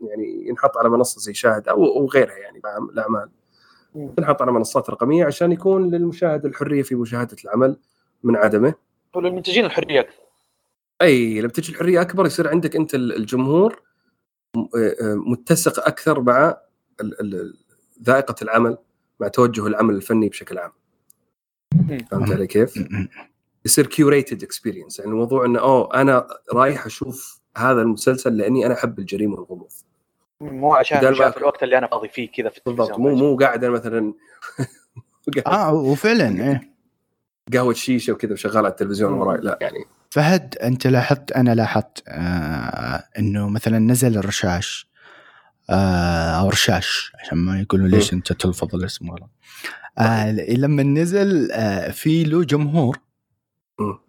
يعني 0.02 0.48
ينحط 0.48 0.76
على 0.76 0.88
منصة 0.88 1.20
زي 1.20 1.34
شاهد 1.34 1.68
أو 1.68 2.06
غيرها 2.06 2.36
يعني 2.36 2.60
الاعمال 2.92 3.28
تنحط 4.16 4.42
على 4.42 4.52
منصات 4.52 4.90
رقمية 4.90 5.24
عشان 5.24 5.52
يكون 5.52 5.90
للمشاهد 5.90 6.44
الحرية 6.44 6.82
في 6.82 6.94
مشاهدة 6.94 7.36
العمل 7.44 7.76
من 8.22 8.36
عدمه. 8.36 8.74
وللمنتجين 9.14 9.64
الحرية 9.64 10.00
أكثر 10.00 10.22
أي 11.02 11.40
لما 11.40 11.48
تجي 11.48 11.72
الحرية 11.72 12.00
أكبر 12.00 12.26
يصير 12.26 12.48
عندك 12.48 12.76
أنت 12.76 12.94
الجمهور 12.94 13.82
متسق 15.02 15.86
أكثر 15.86 16.20
مع 16.20 16.56
ذائقة 18.02 18.34
العمل. 18.42 18.78
مع 19.22 19.28
توجه 19.28 19.66
العمل 19.66 19.94
الفني 19.94 20.28
بشكل 20.28 20.58
عام. 20.58 20.72
فهمت 22.10 22.30
علي 22.32 22.46
كيف؟ 22.46 22.84
يصير 23.64 23.86
curated 23.86 24.42
experience 24.42 24.98
يعني 24.98 25.10
الموضوع 25.10 25.44
إنه 25.44 25.60
أوه 25.60 25.94
أنا 25.94 26.26
رايح 26.52 26.86
أشوف 26.86 27.40
هذا 27.56 27.82
المسلسل 27.82 28.36
لأني 28.36 28.66
أنا 28.66 28.74
أحب 28.74 28.98
الجريمة 28.98 29.34
والغموض. 29.34 29.72
مو 30.40 30.74
عشان 30.74 31.14
شايف 31.14 31.36
الوقت 31.36 31.62
اللي 31.62 31.78
أنا 31.78 31.86
فاضي 31.86 32.08
فيه 32.08 32.30
كذا 32.30 32.48
في 32.48 32.60
بالضبط 32.66 32.98
مو 32.98 33.14
مو 33.14 33.36
قاعد 33.36 33.64
أنا 33.64 33.72
مثلا 33.72 34.14
آه 35.46 35.72
وفعلا 35.74 36.50
إيه. 36.50 36.72
قهوة 37.52 37.72
شيشة 37.72 38.12
وكذا 38.12 38.32
وشغال 38.32 38.56
على 38.56 38.68
التلفزيون 38.68 39.12
وراي 39.12 39.40
لا 39.40 39.58
يعني. 39.60 39.84
فهد 40.10 40.56
أنت 40.62 40.86
لاحظت 40.86 41.32
أنا 41.32 41.54
لاحظت 41.54 42.02
آه 42.08 43.04
إنه 43.18 43.48
مثلا 43.48 43.78
نزل 43.78 44.18
الرشاش. 44.18 44.91
أو 45.70 46.48
رشاش 46.48 47.12
عشان 47.20 47.38
ما 47.38 47.60
يقولوا 47.60 47.88
ليش 47.88 48.12
أنت 48.12 48.32
تلفظ 48.32 48.74
الاسم 48.74 49.08
والله. 49.08 49.28
آه 49.98 50.32
لما 50.32 50.82
نزل 50.82 51.52
آه 51.52 51.90
في 51.90 52.24
له 52.24 52.44
جمهور. 52.44 52.98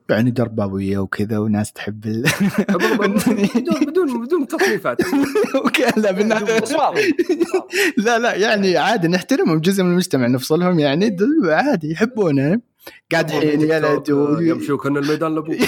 يعني 0.10 0.32
درباويه 0.32 0.98
وكذا 0.98 1.38
وناس 1.38 1.72
تحب 1.72 2.06
ال... 2.06 2.24
بدون 3.00 3.86
بدون 3.86 4.26
بدون 4.26 4.48
تصنيفات 4.48 4.98
أوكي 5.56 5.84
لا 6.00 6.12
لا 7.98 8.20
لا 8.20 8.36
يعني 8.36 8.78
عادي 8.78 9.08
نحترمهم 9.08 9.60
جزء 9.60 9.84
من 9.84 9.90
المجتمع 9.90 10.28
نفصلهم 10.28 10.80
يعني 10.80 11.18
عادي 11.46 11.92
يحبونه. 11.92 12.62
قاعد 13.12 13.32
حين 13.32 13.62
يلد 13.62 14.10
يمشوا 14.42 14.78
كان 14.78 14.98
الميدان 14.98 15.36
لابوه 15.36 15.56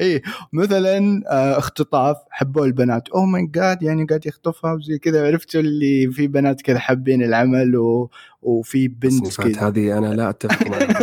اي 0.00 0.22
مثلا 0.52 1.22
آه، 1.28 1.58
اختطاف 1.58 2.16
حبوا 2.30 2.66
البنات. 2.66 3.08
اوه 3.08 3.26
ماي 3.26 3.46
جاد 3.46 3.82
يعني 3.82 4.04
قاعد 4.04 4.26
يخطفها 4.26 4.72
وزي 4.72 4.98
كذا. 4.98 5.26
عرفتوا 5.26 5.60
اللي 5.60 6.10
في 6.12 6.26
بنات 6.26 6.62
كذا 6.62 6.78
حابين 6.78 7.22
العمل 7.22 7.76
و... 7.76 8.10
وفي 8.42 8.88
بنت 8.88 9.40
كذا. 9.40 9.68
هذه 9.68 9.98
أنا 9.98 10.14
لا 10.14 10.30
أتفق 10.30 10.66
معك 10.66 11.02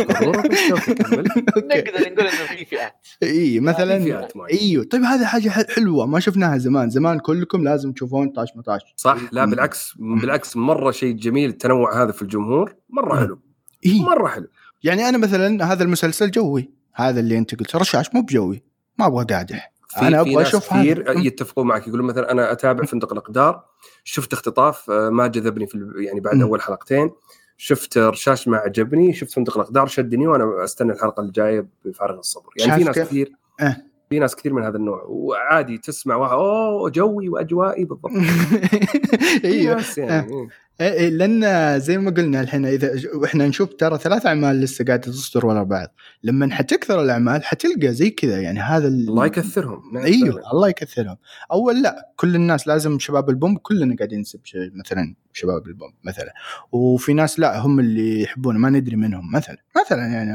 نقدر 1.58 2.12
نقول 2.12 2.26
إنه 2.26 2.46
في 2.56 2.64
فئات. 2.64 3.06
اي 3.22 3.60
مثلا 3.60 4.26
إيوه. 4.50 4.84
طيب 4.84 5.02
هذه 5.02 5.24
حاجة 5.24 5.48
حلوة 5.48 6.06
ما 6.06 6.20
شفناها 6.20 6.58
زمان. 6.58 6.90
زمان 6.90 7.18
كلكم 7.18 7.64
لازم 7.64 7.92
تشوفون 7.92 8.28
طاش 8.28 8.48
مطاش. 8.56 8.80
صح 8.96 9.18
لا 9.32 9.44
بالعكس 9.44 9.94
بالعكس 9.98 10.56
مرة 10.56 10.90
شيء 10.90 11.14
جميل 11.14 11.50
التنوع 11.50 12.02
هذا 12.02 12.12
في 12.12 12.22
الجمهور 12.22 12.76
مرة 12.90 13.16
حلو. 13.16 13.47
إيه؟ 13.86 14.02
مره 14.02 14.28
حلو 14.28 14.46
يعني 14.82 15.08
أنا 15.08 15.18
مثلا 15.18 15.72
هذا 15.72 15.82
المسلسل 15.82 16.30
جوي. 16.30 16.70
هذا 16.94 17.20
اللي 17.20 17.38
أنت 17.38 17.54
قلت 17.54 17.76
رشاش 17.76 18.14
مو 18.14 18.22
بجوي. 18.22 18.62
ما 18.98 19.06
أبغى 19.06 19.24
دادح. 19.24 19.72
أنا 20.02 20.20
أبغى 20.20 20.42
أشوف 20.42 20.74
كثير 20.74 21.04
يتفقون 21.16 21.66
معك. 21.66 21.88
يقولون 21.88 22.06
مثلا 22.06 22.32
أنا 22.32 22.52
أتابع 22.52 22.84
فندق 22.84 23.12
الأقدار. 23.12 23.64
شفت 24.04 24.32
اختطاف 24.32 24.90
آه، 24.90 25.10
ما 25.10 25.26
جذبني 25.26 25.66
في 25.66 25.92
يعني 25.96 26.20
بعد 26.20 26.34
م. 26.34 26.42
أول 26.42 26.62
حلقتين. 26.62 27.10
شفت 27.56 27.98
رشاش 27.98 28.48
ما 28.48 28.56
عجبني. 28.56 29.12
شفت 29.12 29.32
فندق 29.32 29.58
الأقدار 29.58 29.86
شدني 29.86 30.26
وأنا 30.26 30.64
أستنى 30.64 30.92
الحلقة 30.92 31.20
الجايه 31.20 31.66
بفارغ 31.84 32.18
الصبر. 32.18 32.50
يعني 32.56 32.78
في 32.78 32.84
ناس 32.84 32.98
كثير 32.98 33.32
أه. 33.60 33.76
في 34.10 34.18
ناس 34.18 34.36
كثير 34.36 34.52
من 34.52 34.62
هذا 34.62 34.76
النوع. 34.76 35.02
وعادي 35.08 35.78
تسمع 35.78 36.16
واحد 36.16 36.32
أوه 36.32 36.90
جوي 36.90 37.28
وأجوائي 37.28 37.84
بالضبط. 37.84 38.12
أيوه 39.44 39.84
يعني 39.96 40.48
إيه. 40.80 40.92
إيه،, 40.92 41.08
لأن 41.08 41.80
زي 41.80 41.98
ما 41.98 42.10
قلنا 42.10 42.40
الحين 42.40 42.66
إذا 42.66 42.92
وإحنا 43.14 43.46
نشوف 43.46 43.74
ترى 43.74 43.98
ثلاث 43.98 44.26
أعمال 44.26 44.60
لسه 44.60 44.84
قاعدة 44.84 45.02
تصدر 45.02 45.46
ورا 45.46 45.62
بعض. 45.62 45.88
لما 46.22 46.54
حتكثر 46.54 47.02
الأعمال 47.02 47.44
حتلقى 47.44 47.92
زي 47.92 48.10
كذا 48.10 48.40
يعني 48.40 48.60
هذا 48.60 48.88
الله 48.88 49.26
يكثرهم. 49.26 49.96
إيوه 49.96 50.52
الله 50.52 50.68
يكثرهم. 50.68 51.16
أول 51.52 51.82
لا 51.82 52.12
كل 52.16 52.34
الناس 52.34 52.68
لازم 52.68 52.98
شباب 52.98 53.30
البوم 53.30 53.56
كلنا 53.56 53.96
قاعدين 53.96 54.20
نسب 54.20 54.40
مثلا 54.74 55.14
شباب 55.32 55.66
البوم 55.66 55.92
مثلا. 56.04 56.34
وفي 56.72 57.12
ناس 57.12 57.40
لا 57.40 57.58
هم 57.58 57.80
اللي 57.80 58.22
يحبونه 58.22 58.58
ما 58.58 58.70
ندري 58.70 58.96
منهم 58.96 59.32
مثلا 59.32 59.56
مثلا 59.84 60.06
يعني 60.06 60.32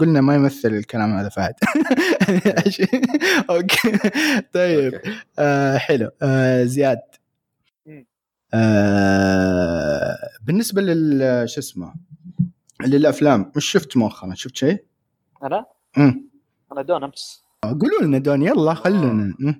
قلنا 0.00 0.20
ما 0.20 0.34
يمثل 0.34 0.68
الكلام 0.68 1.16
هذا 1.16 1.28
فهد. 1.28 1.54
أوكي. 3.50 3.98
طيب 4.54 5.00
آه 5.38 5.76
حلو. 5.76 6.10
آه 6.22 6.64
زياد. 6.64 6.98
آه 8.54 10.18
بالنسبة 10.44 10.82
لل 10.82 11.48
شو 11.48 11.60
اسمه 11.60 11.94
للأفلام 12.86 13.52
مش 13.56 13.64
شفت 13.70 13.96
مؤخرا 13.96 14.34
شفت 14.34 14.56
شيء؟ 14.56 14.84
أنا؟ 15.42 15.66
امم 15.98 16.28
أنا 16.72 16.82
دون 16.82 17.04
أمس. 17.04 17.44
قولوا 17.62 18.02
لنا 18.02 18.18
دون 18.18 18.42
يلا 18.42 18.74
خلونا 18.74 19.34
آه. 19.48 19.54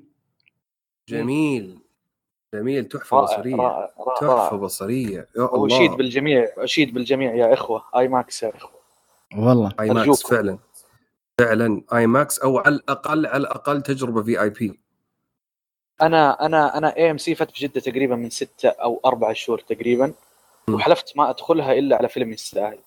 جميل. 1.09 1.79
جميل 2.55 2.85
تحفة 2.85 3.17
رائع 3.17 3.37
بصرية. 3.37 3.57
رائع 3.57 3.91
رائع. 3.99 4.45
تحفة 4.45 4.57
بصرية. 4.57 5.29
يا 5.37 5.55
الله. 5.55 5.67
اشيد 5.77 5.91
بالجميع 5.91 6.49
أشيد 6.59 6.95
بالجميع 6.95 7.35
يا 7.35 7.53
إخوة. 7.55 7.83
IMAX 7.97 8.43
يا 8.43 8.57
إخوة. 8.57 8.81
والله. 9.37 9.73
IMAX 9.81 10.23
فعلا. 10.23 10.59
فعلا 11.39 11.83
IMAX 11.95 12.39
أو 12.39 12.59
على 12.59 12.75
الأقل 12.75 13.27
على 13.27 13.41
الأقل 13.41 13.83
تجربة 13.83 14.23
VIP. 14.23 14.81
أنا 16.03 16.47
أنا 16.47 16.79
أنا 16.79 16.97
AMC 16.97 17.35
فتحت 17.35 17.51
في 17.51 17.67
جده 17.67 17.81
تقريبا 17.81 18.17
من 18.17 18.31
ستة 18.31 18.69
أو 18.69 19.01
أربع 19.05 19.33
شهور 19.33 19.59
تقريبا 19.59 20.15
وحلفت 20.69 21.17
ما 21.17 21.31
أدخلها 21.31 21.73
إلا 21.73 21.97
على 21.97 22.09
فيلم 22.09 22.33
يستاهل. 22.33 22.79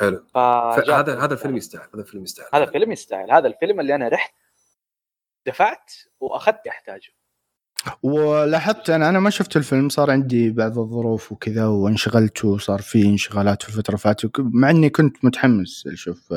حلو. 0.00 0.24
هذا 0.36 1.18
هذا 1.20 1.32
الفيلم 1.32 1.56
يستاهل 1.56 1.88
هذا 1.94 2.02
الفيلم 2.02 2.22
يستاهل. 2.22 2.48
هذا 2.54 2.64
الفيلم 2.64 2.92
يستاهل. 2.92 3.30
هذا 3.30 3.46
الفيلم 3.46 3.80
اللي 3.80 3.94
أنا 3.94 4.08
رحت 4.08 4.34
دفعت 5.46 5.92
وأخذت 6.20 6.66
احتاجه 6.66 7.12
ولاحظت 8.02 8.90
أنا 8.90 9.08
أنا 9.08 9.20
ما 9.20 9.30
شفت 9.30 9.56
الفيلم 9.56 9.88
صار 9.88 10.10
عندي 10.10 10.50
بعض 10.50 10.78
الظروف 10.78 11.32
وكذا 11.32 11.66
وانشغلت 11.66 12.44
وصار 12.44 12.80
في 12.82 13.02
انشغالات 13.02 13.62
في 13.62 13.68
الفترة 13.68 13.96
فاتت 13.96 14.30
مع 14.38 14.70
إني 14.70 14.90
كنت 14.90 15.24
متحمس 15.24 15.86
أشوف 15.86 16.34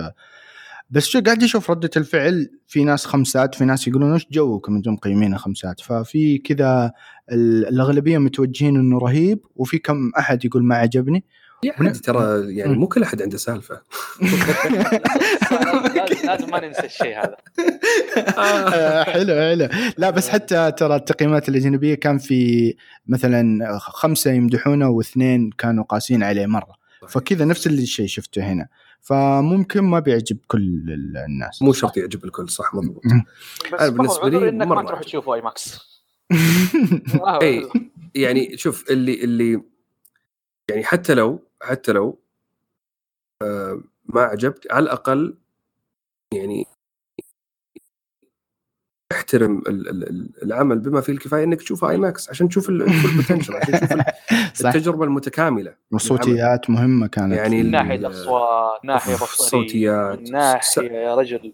بس 0.91 1.05
شو 1.05 1.21
قاعد 1.21 1.43
أشوف 1.43 1.71
ردة 1.71 1.89
الفعل؟ 1.97 2.49
في 2.67 2.83
ناس 2.83 3.05
خمسات 3.05 3.55
في 3.55 3.65
ناس 3.65 3.87
يقولون 3.87 4.13
إيش 4.13 4.27
جوكم 4.31 4.75
أنتم 4.75 4.93
مقيمينه 4.93 5.37
خمسات. 5.37 5.81
ففي 5.81 6.37
كذا 6.37 6.91
الأغلبية 7.31 8.17
متوجهين 8.17 8.75
إنه 8.75 8.99
رهيب 8.99 9.39
وفي 9.55 9.77
كم 9.77 10.11
أحد 10.19 10.45
يقول 10.45 10.63
ما 10.63 10.75
عجبني. 10.75 11.23
يعني 11.63 11.89
ترى 11.89 12.55
يعني 12.55 12.73
مو 12.73 12.87
كل 12.87 13.03
أحد 13.03 13.21
عنده 13.21 13.37
سالفة. 13.37 13.81
لازم 16.25 16.49
ما 16.51 16.67
ننسى 16.67 16.85
الشيء 16.85 17.17
هذا. 17.17 17.35
آه، 18.37 19.03
حلو 19.03 19.35
حلو. 19.35 19.69
لا 19.97 20.09
بس 20.09 20.29
حتى 20.29 20.71
ترى 20.71 20.95
التقييمات 20.95 21.49
الأجنبية 21.49 21.95
كان 21.95 22.17
في 22.17 22.75
مثلا 23.07 23.77
خمسة 23.79 24.31
يمدحونه 24.31 24.89
واثنين 24.89 25.49
كانوا 25.57 25.83
قاسين 25.83 26.23
عليه 26.23 26.45
مرة. 26.45 26.79
فكذا 27.07 27.45
نفس 27.45 27.67
الشيء 27.67 28.07
شفته 28.07 28.41
هنا. 28.41 28.67
فممكن 29.01 29.81
ما 29.81 29.99
بيعجب 29.99 30.37
كل 30.47 30.91
الناس. 31.27 31.61
مو 31.61 31.73
شرط 31.73 31.97
يعجب 31.97 32.25
الكل 32.25 32.49
صح 32.49 32.75
مضبوط. 32.75 33.03
أنا 33.79 33.89
بالنسبة 33.89 34.29
لي 34.29 34.49
إنك 34.49 34.67
ما 34.67 34.83
تروح 34.83 35.03
تشوف 35.03 35.29
اي 35.29 35.41
ماكس 35.41 35.79
اي 37.41 37.69
يعني 38.15 38.57
شوف 38.57 38.91
اللي 38.91 39.23
اللي 39.23 39.61
يعني 40.69 40.83
حتى 40.83 41.13
لو 41.13 41.47
حتى 41.61 41.91
لو 41.91 42.19
آه 43.41 43.83
ما 44.05 44.21
عجبت 44.21 44.71
على 44.71 44.83
الأقل 44.83 45.37
يعني 46.33 46.65
احترم 49.19 49.63
العمل 50.43 50.79
بما 50.79 51.01
فيه 51.01 51.13
الكفاية 51.13 51.43
إنك 51.43 51.61
تشوفه 51.61 51.89
IMAX 51.89 52.29
عشان 52.29 52.49
تشوف 52.49 52.69
ال 52.69 52.78
potential 52.78 53.55
عشان 53.55 53.79
تشوف 53.79 54.01
التجربة 54.65 55.03
المتكاملة 55.03 55.75
والصوتيات 55.91 56.69
مهمة 56.69 57.07
كانت. 57.07 57.33
يعني 57.33 57.63
من 57.63 57.71
ناحية 57.71 57.95
الأصوات 57.95 58.85
ناحية 58.85 59.13
بصريه 59.13 59.23
الصوتيات 59.23 60.31
ناحية 60.31 60.91
يا 60.91 61.15
رجل. 61.15 61.53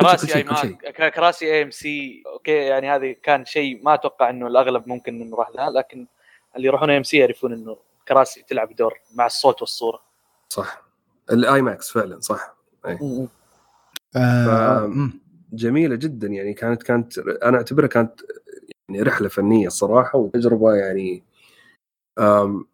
كراسي 0.00 0.34
أي 0.36 1.10
كراسي 1.10 1.52
AMC 1.52 2.22
أوكي 2.26 2.52
يعني 2.52 2.90
هذه 2.90 3.16
كان 3.22 3.44
شيء 3.44 3.84
ما 3.84 3.94
أتوقع 3.94 4.30
إنه 4.30 4.46
الأغلب 4.46 4.88
ممكن 4.88 5.22
إنه 5.22 5.36
راح 5.36 5.50
لها 5.54 5.70
لكن 5.70 6.06
اللي 6.56 6.66
يروحون 6.66 6.90
AMC 6.90 7.16
يعرفون 7.16 7.52
إنه 7.52 7.76
كراسي 8.08 8.44
تلعب 8.48 8.76
دور 8.76 8.94
مع 9.14 9.26
الصوت 9.26 9.60
والصورة. 9.60 10.00
صح. 10.48 10.82
ال 11.30 11.62
IMAX 11.62 11.90
فعلا 11.90 12.20
صح. 12.20 12.54
أي. 12.86 12.98
آه 14.16 15.10
جميلة 15.56 15.96
جدا 15.96 16.26
يعني 16.28 16.54
كانت 16.54 16.82
كانت 16.82 17.18
أنا 17.18 17.56
أعتبرها 17.56 17.86
كانت 17.86 18.20
يعني 18.88 19.02
رحلة 19.02 19.28
فنية 19.28 19.66
الصراحه 19.66 20.18
وتجربة 20.18 20.74
يعني 20.74 21.22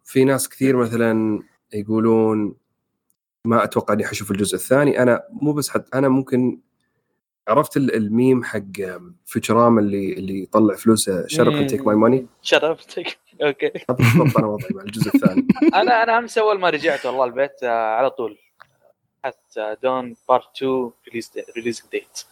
في 0.03 0.23
ناس 0.25 0.49
كثير 0.49 0.77
مثلا 0.77 1.43
يقولون 1.73 2.55
ما 3.47 3.63
أتوقع 3.63 3.93
إني 3.93 4.05
حشوف 4.05 4.31
الجزء 4.31 4.55
الثاني. 4.55 5.01
أنا 5.01 5.23
مو 5.29 5.53
بس 5.53 5.69
حد 5.69 5.85
أنا 5.93 6.09
ممكن 6.09 6.59
عرفت 7.47 7.77
الميم 7.77 8.43
حق 8.43 8.61
Futurama 9.25 9.81
اللي 9.81 10.13
اللي 10.13 10.43
يطلع 10.43 10.75
فلوسه 10.75 11.27
shut 11.27 11.54
up 11.54 11.67
take 11.67 11.87
my 11.87 11.95
money 11.95 12.27
shut 12.41 12.65
up 12.65 12.77
take 12.77 13.19
أوكي 13.41 13.71
بالضبط 13.89 14.37
أنا 14.37 14.47
وضعي 14.47 14.69
مع 14.71 14.81
الجزء 14.81 15.15
الثاني. 15.15 15.47
أنا 15.81 16.03
أنا 16.03 16.17
أمس 16.17 16.37
أول 16.37 16.59
ما 16.59 16.69
رجعت 16.69 17.05
والله 17.05 17.25
البيت 17.25 17.63
آه، 17.63 17.95
على 17.95 18.09
طول. 18.09 18.37
حتى 19.23 19.75
دون 19.83 20.15
Part 20.29 20.57
2 20.57 20.91
release 21.07 21.31
release 21.55 21.87
date 21.91 22.23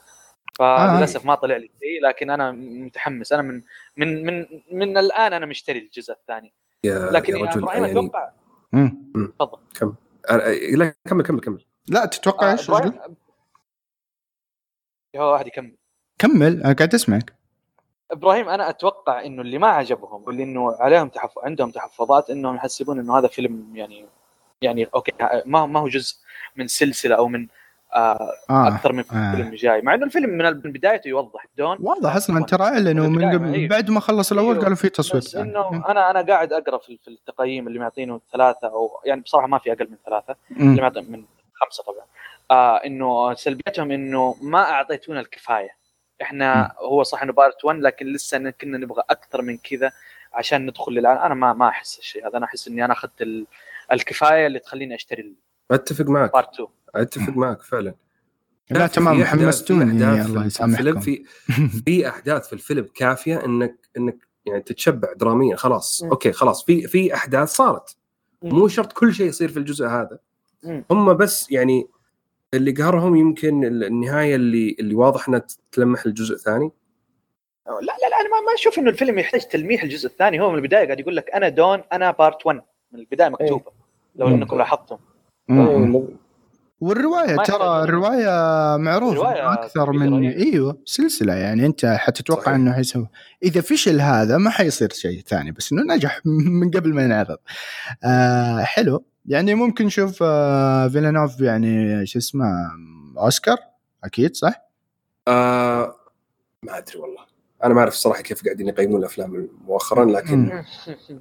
فللأسف 0.60 1.26
ما 1.26 1.36
طلع 1.36 1.58
لي 1.58 1.70
شيء 1.80 2.02
لكن 2.04 2.30
أنا 2.30 2.52
متحمس. 2.52 3.34
أنا 3.34 3.42
من 3.42 3.62
من 3.98 4.26
من 4.26 4.46
من 4.72 4.98
الآن 4.98 5.34
أنا 5.34 5.46
مشتري 5.46 5.80
الجزء 5.80 6.14
الثاني. 6.14 6.54
يا 6.84 7.12
لكن 7.12 7.34
يا 7.36 7.40
يا 7.40 7.46
رجل 7.46 7.60
إبراهيم 7.64 7.84
يعني 7.84 8.00
أتوقع. 8.00 8.32
تفضل. 9.40 9.94
أنا- 10.30 10.78
لا 10.78 10.96
كمل 11.06 11.24
كمل 11.24 11.40
كمل. 11.40 11.66
لا 11.88 12.06
تتوقع 12.06 12.50
آه، 12.50 12.52
إيش 12.52 12.70
هو 15.16 15.32
واحد 15.32 15.48
يكمل 15.48 15.76
كمل 16.20 16.64
أنا 16.64 16.74
قاعد 16.74 16.94
أسمعك. 16.94 17.34
إبراهيم 18.12 18.50
أنا 18.50 18.70
أتوقع 18.70 19.26
إنه 19.26 19.42
اللي 19.42 19.58
ما 19.58 19.68
عجبهم 19.68 20.24
واللي 20.24 20.44
إنه 20.44 20.76
عليهم 20.80 21.10
تحف... 21.10 21.40
عندهم 21.40 21.72
تحفظات 21.72 22.30
إنهم 22.30 22.56
يحسبون 22.56 23.00
إنه 23.00 23.18
هذا 23.18 23.28
فيلم 23.28 23.72
يعني 23.76 24.06
يعني 24.62 24.86
أوكي 24.96 25.12
ما 25.46 25.66
ما 25.66 25.80
هو 25.80 25.88
جزء 25.88 26.16
من 26.56 26.68
سلسلة 26.68 27.16
أو 27.16 27.28
من 27.28 27.48
آه 27.96 28.32
آه 28.50 28.68
أكثر 28.68 28.94
من 28.94 29.04
آه. 29.14 29.36
فيلم 29.36 29.56
جاي. 29.56 29.82
مع 29.82 29.94
إنه 29.94 30.06
الفيلم 30.06 30.30
من 30.30 30.72
بدايته 30.72 31.08
يوضح 31.08 31.46
دون 31.58 31.78
واضح 31.80 32.16
أصلا 32.16 32.46
ترى 32.46 32.64
إعلنوا 32.64 33.08
من 33.08 33.32
قبل 33.34 33.54
أيوه. 33.54 33.70
بعد 33.70 33.90
ما 33.92 34.00
خلص 34.00 34.32
الأول 34.32 34.52
أيوه. 34.52 34.64
قالوا 34.64 34.76
في 34.76 34.90
تصوير 34.90 35.24
بس 35.24 35.30
ثاني 35.32 35.50
إنه 35.50 35.86
أنا 35.90 36.12
أنا 36.12 36.22
قاعد 36.22 36.54
أقرأ 36.54 36.78
في, 36.78 36.98
في 37.04 37.08
التقييم 37.08 37.68
اللي 37.68 37.80
معطينه 37.80 38.22
ثلاثة 38.34 38.68
أو 38.68 38.90
يعني 39.06 39.22
بصراحة 39.22 39.48
ما 39.48 39.58
في 39.60 39.72
أقل 39.72 39.88
من 39.90 39.98
ثلاثة 40.06 40.36
مم. 40.50 40.70
اللي 40.72 40.82
معطي 40.82 41.02
من 41.02 41.24
خمسة 41.54 41.84
طبعا. 41.84 42.06
آه 42.52 42.78
إنه 42.78 43.34
سلبيتهم 43.34 43.92
إنه 43.92 44.36
ما 44.42 44.60
أعطيتونا 44.60 45.20
الكفاية. 45.20 45.70
إحنا 46.22 46.72
هو 46.80 47.04
صح 47.04 47.24
إنه 47.24 47.34
Part 47.34 47.66
1 47.66 47.80
لكن 47.80 48.06
لسه 48.06 48.50
كنا 48.50 48.78
نبغى 48.78 49.04
أكثر 49.10 49.42
من 49.42 49.58
كذا 49.58 49.92
عشان 50.34 50.66
ندخل 50.66 50.92
للان 50.94 51.18
أنا 51.18 51.34
ما 51.34 51.54
ما 51.54 51.68
أحس 51.70 52.00
الشيء 52.00 52.28
هذا. 52.28 52.38
أنا 52.38 52.46
أحس 52.46 52.68
إني 52.68 52.86
أنا 52.86 52.94
أخذت 52.94 53.22
ال- 53.22 53.46
الكفاية 53.92 54.48
اللي 54.48 54.60
تخليني 54.60 54.96
أشتري 54.96 55.34
أتفق 55.72 56.06
معك. 56.06 56.34
Part 56.34 56.54
2 56.54 56.68
أتفق 56.96 57.38
معك 57.38 57.62
فعلا. 57.62 57.94
لا 58.72 58.88
في 58.88 58.94
تمام 58.96 59.16
أحداث- 59.24 59.26
في 59.26 59.26
حمستوني 59.46 59.86
في 59.86 59.92
الله 59.92 60.22
الفيلم 60.22 60.44
يسامحكم. 60.46 61.00
في 61.00 61.24
في 61.86 62.10
أحداث 62.10 62.48
في 62.48 62.54
الفيلم 62.54 62.88
كافية 62.96 63.46
انك 63.46 63.76
إنك 63.98 64.28
يعني 64.46 64.62
تتشبع 64.62 65.14
دراميا. 65.14 65.56
خلاص. 65.56 66.04
مم. 66.04 66.10
أوكي 66.10 66.32
خلاص. 66.32 66.66
في 66.66 66.88
في 66.88 67.14
أحداث 67.14 67.50
صارت. 67.50 67.96
مم. 68.42 68.50
مو 68.60 68.68
شرط 68.68 68.94
كل 68.94 69.14
شيء 69.14 69.28
يصير 69.28 69.50
في 69.50 69.58
الجزء 69.60 69.86
هذا. 69.86 70.20
مم. 70.64 70.86
هم 70.92 71.14
بس 71.14 71.52
يعني 71.52 71.88
اللي 72.54 72.72
قهرهم 72.72 73.16
يمكن 73.16 73.64
النهاية 73.66 74.36
اللي 74.36 74.76
اللي 74.80 74.96
واضح 74.96 75.28
إنها 75.30 75.46
تلمح 75.72 76.06
الجزء 76.06 76.36
الثاني 76.36 76.72
لا 77.68 77.74
لا 77.82 78.10
لا 78.10 78.20
أنا 78.22 78.30
ما 78.30 78.42
ما 78.48 78.54
أشوف 78.56 78.80
إنه 78.80 78.90
الفيلم 78.90 79.20
يحتاج 79.20 79.42
تلميح 79.48 79.84
الجزء 79.84 80.08
الثاني. 80.08 80.40
هو 80.42 80.50
من 80.52 80.56
البداية 80.58 80.86
قاعد 80.86 81.00
يقول 81.00 81.16
لك 81.16 81.30
أنا 81.30 81.50
دون 81.50 81.82
أنا 81.94 82.12
بارت 82.12 82.46
1 82.46 82.62
من 82.92 83.00
البداية 83.00 83.30
مكتوبة. 83.30 83.72
لو 84.16 84.28
مم. 84.28 84.34
انكم 84.34 84.58
لاحظتم. 84.58 84.98
مم. 85.48 86.08
والرواية 86.82 87.36
ما 87.36 87.44
ترى 87.44 87.84
الرواية 87.84 88.78
معروف 88.78 89.12
الرواية 89.12 89.42
إنه 89.42 89.54
أكثر 89.54 89.92
من 89.92 90.28
إيه. 90.28 90.54
أيوه 90.54 90.82
سلسلة 90.86 91.34
يعني 91.34 91.66
أنت 91.66 91.86
حتتوقع 91.86 92.42
صحيح. 92.42 92.56
إنه 92.56 92.74
حيسوي 92.74 93.08
إذا 93.44 93.62
فشل 93.62 94.02
هذا 94.02 94.38
ما 94.38 94.50
حيصير 94.50 94.90
شيء 94.94 95.22
ثاني 95.22 95.52
بس 95.52 95.72
إنه 95.72 95.96
نجح 95.96 96.22
من 96.62 96.72
قبل 96.72 96.94
ما 96.94 97.04
ينعرض 97.04 97.38
آه 98.04 98.62
حلو 98.62 99.06
يعني 99.26 99.56
ممكن 99.56 99.86
نشوف 99.86 100.24
آه 100.24 100.88
فيلانوف 100.88 101.42
يعني 101.42 102.06
شو 102.06 102.20
اسمه 102.20 102.46
أوسكار 103.18 103.58
أكيد 104.04 104.36
صح؟ 104.36 104.70
آه 105.28 105.96
ما 106.64 106.78
أدري 106.78 107.00
والله 107.00 107.29
أنا 107.64 107.74
ما 107.74 107.80
أعرف 107.80 107.94
الصراحه 107.94 108.22
كيف 108.22 108.44
قاعدين 108.46 108.68
يقيمون 108.68 109.00
الأفلام 109.00 109.50
مؤخرا 109.68 110.06
لكن. 110.06 110.64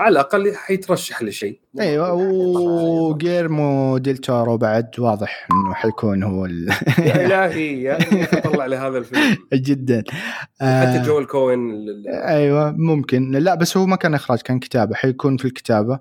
على 0.01 0.13
الأقل 0.13 0.55
حيترشح 0.55 1.23
لشيء. 1.23 1.61
أيوه 1.81 2.13
وجيرمو 2.13 3.99
ديل 3.99 4.17
تورو 4.17 4.57
بعد 4.57 4.91
واضح 5.01 5.49
إنه 5.53 5.75
حيكون 5.75 6.23
هو 6.23 6.47
ال... 6.47 6.69
يا 6.99 7.17
إلهي 7.27 7.83
يا 7.83 7.97
إلهي 7.97 8.27
طلع 8.27 8.67
لهذا 8.67 8.99
الفيلم. 8.99 9.37
جدا. 9.55 10.05
حتى 10.09 10.15
آه 10.63 11.03
جوel 11.03 11.27
كوين 11.27 11.71
ال- 11.71 12.09
أيوه 12.09 12.71
ممكن. 12.73 13.31
لا 13.33 13.55
بس 13.55 13.77
هو 13.77 13.87
ما 13.87 13.97
كان 13.97 14.15
إخراج 14.15 14.41
كان 14.41 14.59
كتابة. 14.59 14.95
حيكون 14.95 15.37
في 15.37 15.45
الكتابة. 15.45 16.01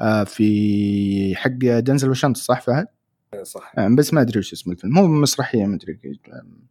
آه 0.00 0.24
في 0.24 1.36
حق 1.36 1.50
دنزل 1.78 2.10
وشنطه 2.10 2.40
صح 2.40 2.60
فهد؟ 2.60 2.86
صح. 3.42 3.72
آه 3.78 3.88
بس 3.88 4.14
ما 4.14 4.20
أدري 4.20 4.38
وش 4.38 4.52
اسم 4.52 4.70
الفيلم. 4.70 4.98
هو 4.98 5.06
مسرحية 5.06 5.64
ما 5.66 5.74
أدري 5.76 5.98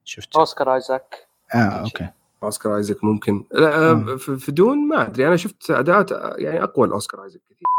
شفت. 0.04 0.36
أوسكار 0.36 0.76
آيزاك. 0.76 1.16
آه 1.56 1.58
أوكي. 1.58 2.08
أوسكار 2.44 2.78
ايزك 2.78 3.04
ممكن. 3.04 3.46
لا 3.52 3.94
مم. 3.94 4.10
آه، 4.10 4.16
في 4.16 4.52
دون 4.52 4.88
ما 4.88 5.08
أدري. 5.08 5.28
أنا 5.28 5.36
شفت 5.36 5.72
أداءات 5.72 6.12
آه، 6.12 6.36
يعني 6.38 6.64
أقوى 6.64 6.88
لاوسكار 6.88 7.24
ايزك 7.24 7.42
كثير. 7.50 7.68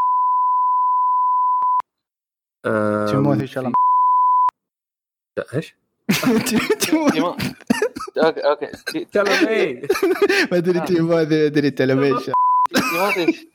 آه، 2.66 3.06
تيموثي 3.06 3.46
شلم 3.46 3.72
لا، 5.38 5.44
إيش؟ 5.54 5.76
أوكي 8.18 8.40
أوكي. 8.40 9.04
كلام 9.04 9.48
إيه 9.48 9.82
ما 10.52 10.59
أدري 10.59 10.80
تيموثي 10.80 11.00
ما 11.02 11.20
أدري 11.46 11.70
تلميش 11.70 12.30
تيموثي. 12.74 13.50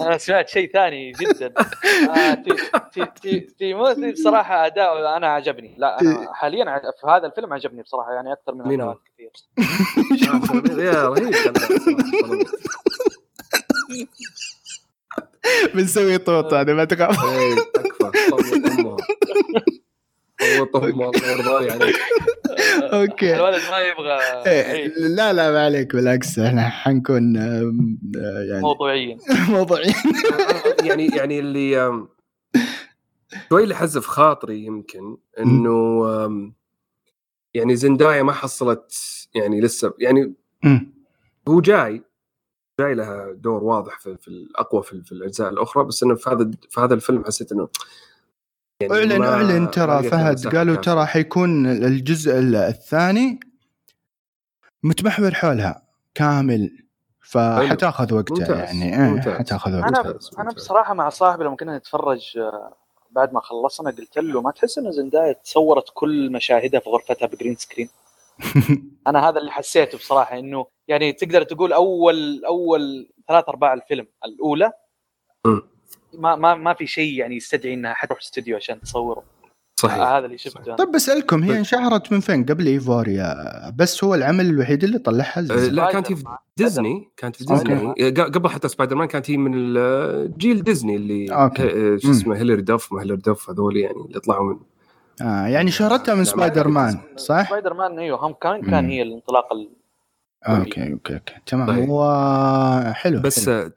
أنا 0.00 0.18
سمعت 0.18 0.48
شيء 0.48 0.72
ثاني 0.72 1.12
جدا. 1.12 1.52
آه، 2.16 2.34
تي- 2.34 2.56
تي- 2.94 3.10
تي- 3.22 3.40
تيموثي 3.58 4.12
بصراحة 4.12 4.66
اداؤه 4.66 5.16
أنا 5.16 5.26
عجبني. 5.28 5.74
لا 5.78 6.00
أنا 6.00 6.34
حاليا 6.34 6.70
ع- 6.70 6.78
في 7.00 7.06
هذا 7.06 7.26
الفيلم 7.26 7.52
عجبني 7.52 7.82
بصراحة 7.82 8.12
يعني 8.12 8.32
أكثر 8.32 8.54
من 8.54 8.68
مين 8.68 8.94
كثير. 9.14 9.30
يا 10.84 11.08
رهيب 11.08 11.34
بنسوي 15.74 16.18
طوط 16.18 16.54
هذا 16.54 16.74
ما 16.74 16.84
تخاف. 16.84 17.24
إيه، 17.24 17.54
تكفى 17.74 18.10
امها 20.42 20.88
الله 20.88 21.10
يرضى 21.26 21.70
عليك 21.70 21.96
أوكي. 22.82 23.36
الولد 23.36 23.62
ما 23.70 23.78
يبغى 23.78 24.18
إيه، 24.46 24.86
لا 24.86 25.32
لا 25.32 25.50
ما 25.50 25.64
عليك 25.64 25.96
بالعكس 25.96 26.38
إحنا 26.38 26.68
حنكون 26.68 27.36
آه، 27.36 27.72
يعني 28.50 28.62
موضوعيين. 28.62 29.18
موضوعيين. 29.48 29.94
يعني 30.84 31.06
يعني 31.06 31.38
اللي 31.38 31.92
شوي 33.48 33.62
اللي 33.62 33.74
حزف 33.74 34.06
خاطري 34.06 34.64
يمكن 34.64 35.16
إنه 35.38 36.04
يعني 37.54 37.76
زندايا 37.76 38.22
ما 38.22 38.32
حصلت 38.32 38.92
يعني 39.34 39.60
لسه 39.60 39.94
يعني. 39.98 40.34
هو 41.48 41.60
جاي 41.60 42.02
جاي 42.80 42.94
لها 42.94 43.32
دور 43.32 43.64
واضح 43.64 43.98
في, 43.98 44.16
في 44.16 44.28
الأقوى 44.28 44.82
في, 44.82 45.02
في 45.04 45.12
الأجزاء 45.12 45.50
الأخرى 45.50 45.84
بس 45.84 46.02
إنه 46.02 46.14
في 46.14 46.30
هذا 46.30 46.50
في 46.70 46.80
هذا 46.80 46.94
الفيلم 46.94 47.24
حسيت 47.24 47.52
إنه 47.52 47.68
يعني 48.80 48.94
اعلن 48.94 49.18
ما- 49.18 49.28
أعلن 49.34 49.60
ما 49.60 49.66
ترى 49.70 50.02
فهد 50.02 50.46
قالوا. 50.56 50.76
ترى 50.76 51.06
حيكون 51.06 51.66
الجزء 51.66 52.32
الثاني 52.38 53.40
متمحور 54.82 55.34
حولها 55.34 55.82
كامل 56.14 56.70
فحتاخذ 57.20 58.14
وقتها 58.14 58.38
ممتاز، 58.38 58.58
يعني 58.58 58.94
إيه، 58.94 59.10
ممتاز. 59.10 59.38
حتاخذ 59.38 59.72
أنا 59.72 59.86
وقتها 59.86 60.02
ممتاز، 60.12 60.30
أنا 60.34 60.44
ممتاز. 60.44 60.62
بصراحة 60.64 60.94
مع 60.94 61.08
صاحبي 61.08 61.44
لما 61.44 61.56
كنا 61.56 61.78
نتفرج 61.78 62.38
آه، 62.38 62.76
بعد 63.10 63.32
ما 63.32 63.40
خلصنا 63.40 63.90
قلت 63.90 64.18
له 64.18 64.40
ما 64.42 64.50
تحس 64.50 64.78
انه 64.78 64.90
زندايا 64.90 65.32
تصورت 65.32 65.84
كل 65.94 66.32
مشاهدها 66.32 66.80
في 66.80 66.90
غرفتها 66.90 67.26
بجرين 67.26 67.56
سكرين 67.56 67.88
أنا 69.06 69.28
هذا 69.28 69.38
اللي 69.38 69.50
حسيته 69.50 69.98
بصراحة 69.98 70.38
إنه 70.38 70.66
يعني 70.88 71.12
تقدر 71.12 71.42
تقول 71.42 71.72
اول 71.72 72.44
أول 72.44 73.10
ثلاث 73.28 73.44
أرباع 73.48 73.72
الفيلم 73.74 74.06
الأولى. 74.24 74.72
ما 76.14 76.36
ما 76.36 76.54
ما 76.54 76.74
في 76.74 76.86
شيء 76.86 77.12
يعني 77.18 77.36
يستدعي 77.36 77.74
إنها 77.74 77.94
حتروح 77.94 78.18
استوديو 78.20 78.56
عشان 78.56 78.80
تصوره 78.80 79.22
صحيح 79.76 79.98
آه 80.02 80.18
هذا 80.18 80.26
اللي 80.26 80.38
شفته. 80.38 80.74
طيب 80.76 80.92
بسالكم 80.92 81.42
هي. 81.42 81.58
انشهرت 81.58 82.12
من 82.12 82.20
فين 82.20 82.44
قبل 82.44 82.66
إيفوريا 82.66 83.34
بس 83.76 84.04
هو 84.04 84.14
العمل 84.14 84.46
الوحيد 84.46 84.84
اللي 84.84 84.98
طلعها 84.98 85.38
آه، 85.40 85.42
لا 85.68 85.92
كانت 85.92 86.12
هي 86.12 86.16
في 86.16 86.24
ديزني 86.56 87.08
كانت 87.16 87.36
في. 87.36 87.44
ديزني 87.44 87.74
آه، 88.00 88.10
ق- 88.10 88.20
قبل 88.34 88.48
حتى 88.48 88.68
سبايدر 88.68 88.96
مان 88.96 89.08
كانت 89.08 89.30
هي 89.30 89.36
من 89.36 89.52
ال- 89.54 90.38
جيل 90.38 90.62
ديزني 90.62 90.96
اللي 90.96 91.26
أوكي. 91.34 91.98
شو. 91.98 92.10
اسمه 92.10 92.36
هيلاري 92.36 92.62
داف 92.62 92.92
ما 92.92 93.02
هيلاري 93.02 93.20
داف 93.20 93.50
هذول 93.50 93.76
يعني 93.76 93.96
اللي 94.08 94.20
طلعوا 94.20 94.52
من 94.54 94.60
آه 95.22 95.46
يعني 95.46 95.70
شهرتها 95.70 96.14
من 96.14 96.24
سبايدر 96.24 96.68
مان 96.68 96.98
صح؟ 97.16 97.48
سبايدر 97.48 97.74
مان 97.74 97.98
إيوه 97.98 98.26
هم 98.26 98.32
كان. 98.32 98.60
كان 98.62 98.88
هي 98.90 99.02
الانطلاقة 99.02 99.54
ال- 99.54 99.70
أوكي 100.48 100.92
أوكي 100.92 101.14
أوكي. 101.14 101.34
تمام 101.46 101.66
طيب. 101.66 101.88
هو 101.88 102.92
حلو 102.94 103.20
بس 103.20 103.48
حلو. 103.48 103.70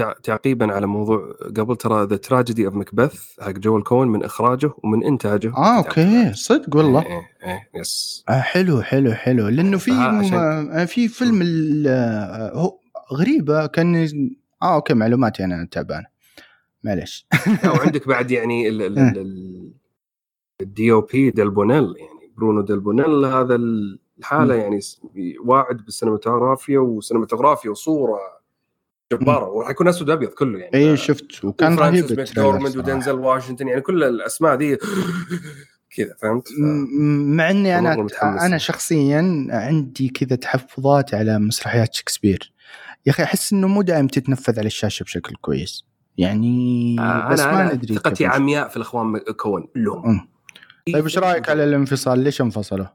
آه، 0.00 0.14
تعقيبا 0.22 0.72
على 0.72 0.86
موضوع 0.86 1.34
قبل 1.56 1.76
ترى 1.76 2.06
ذا 2.06 2.16
tragedy 2.16 2.66
of 2.66 2.74
Macbeth 2.74 3.40
حق 3.40 3.50
جويل 3.52 3.82
كوين 3.82 4.08
من 4.08 4.24
إخراجه 4.24 4.70
ومن 4.84 5.04
إنتاجه. 5.04 5.52
آه 5.56 5.76
okay. 5.78 6.32
صدق 6.32 6.76
والله. 6.76 7.02
إيه 7.06 7.20
إيه 7.44 7.68
yes. 7.80 8.24
آه 8.28 8.40
حلو 8.40 8.82
حلو 8.82 9.12
حلو. 9.14 9.48
لأنه 9.48 9.78
في 9.78 9.90
عشان- 9.92 10.82
م- 10.82 10.86
في 10.86 11.08
فيلم 11.08 11.42
ال- 11.42 11.86
آه، 11.88 12.52
هو 12.54 12.78
غريبة 13.12 13.66
كان 13.66 13.96
آه 14.62 14.74
okay 14.74 14.94
معلوماتي 14.94 15.44
أنا 15.44 15.68
تعبانة. 15.70 16.06
معليش. 16.84 17.26
أو 17.64 17.74
عندك 17.74 18.08
بعد 18.08 18.30
يعني 18.30 18.68
ال- 18.68 18.82
ال- 18.82 18.98
ال- 18.98 19.18
ال- 19.18 19.72
ال 20.60 20.92
DOP 20.92 21.30
ديل 21.30 21.50
بونيل 21.50 21.84
يعني 21.98 22.32
برونو 22.36 22.60
ديل 22.60 22.80
بونيل 22.80 23.24
هذا 23.24 23.58
الحالة. 24.18 24.54
يعني 24.54 24.80
واعد 25.44 25.76
بال 25.76 25.89
cinematography 25.89 26.78
و 26.78 26.84
cinematography 26.84 27.70
وصورة 27.70 28.18
جبارة 29.12 29.48
وراح 29.48 29.70
يكون 29.70 29.88
أسود 29.88 30.10
ابيض 30.10 30.28
كله 30.28 30.58
يعني 30.58 30.76
إي 30.90 30.96
شفت 30.96 31.44
وكان 31.44 31.74
رهيب 31.78 32.06
فرانسيس. 32.06 32.76
ودنزل 32.76 33.12
واشنطن 33.12 33.68
يعني 33.68 33.80
كل 33.80 34.04
الأسماء 34.04 34.56
دي 34.56 34.76
كذا 35.96 36.14
فهمت؟ 36.22 36.48
ف- 36.48 36.52
مع 37.36 37.50
إني 37.50 37.78
أنا 37.78 37.96
متحمس. 37.96 38.42
أنا 38.42 38.58
شخصيا 38.58 39.46
عندي 39.50 40.08
كذا 40.08 40.36
تحفظات 40.36 41.14
على 41.14 41.38
مسرحيات 41.38 41.94
شكسبير 41.94 42.52
يا 43.06 43.12
أخي 43.12 43.22
أحس 43.22 43.52
إنه 43.52 43.68
مو 43.68 43.82
دائم 43.82 44.06
تتنفذ 44.06 44.58
على 44.58 44.66
الشاشة 44.66 45.02
بشكل 45.04 45.34
كويس 45.40 45.84
يعني 46.18 46.96
آه، 47.00 47.28
بس 47.32 47.40
أنا 47.40 47.52
ما 47.52 47.62
أنا 47.62 47.74
ندري 47.74 47.94
ثقتي. 47.94 48.26
عمياء 48.26 48.68
في 48.68 48.76
الأخوان 48.76 49.18
كون 49.18 49.68
لهم. 49.76 50.28
طيب 50.92 51.04
إيش 51.04 51.18
رأيك 51.18 51.48
على 51.48 51.64
الانفصال 51.64 52.18
ليش 52.18 52.40
انفصلوا؟ 52.40 52.86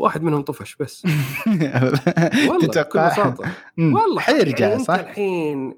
واحد 0.00 0.22
منهم 0.22 0.42
طفش 0.42 0.76
بس. 0.76 1.04
والله 1.46 2.58
بكل 2.58 2.66
تتوقع 2.66 3.08
بساطه. 3.08 3.44
والله 3.78 4.20
حيرجع 4.20 4.68
يعني 4.68 4.84
صح؟ 4.84 4.94
الحين 4.94 5.74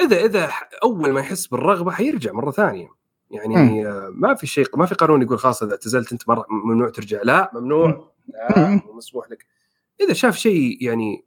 إذا 0.00 0.24
إذا 0.24 0.50
أول 0.82 1.12
ما 1.12 1.20
يحس 1.20 1.46
بالرغبة 1.46 1.90
حيرجع 1.90 2.32
مرة 2.32 2.50
ثانية. 2.50 2.88
يعني 3.30 3.56
مم. 3.56 3.86
آه، 3.86 4.10
ما 4.14 4.34
في 4.34 4.46
شيء 4.46 4.66
ما 4.74 4.86
في 4.86 4.94
قانون 4.94 5.22
يقول 5.22 5.38
خلاص 5.38 5.62
إذا 5.62 5.72
اعتزلت 5.72 6.12
أنت 6.12 6.28
مرة 6.28 6.46
ممنوع 6.50 6.88
ترجع. 6.88 7.20
لا 7.22 7.50
ممنوع. 7.54 8.12
لا 8.28 8.80
مسموح 8.94 9.30
لك. 9.30 9.46
إذا 10.00 10.12
شاف 10.12 10.36
شيء 10.36 10.78
يعني 10.80 11.24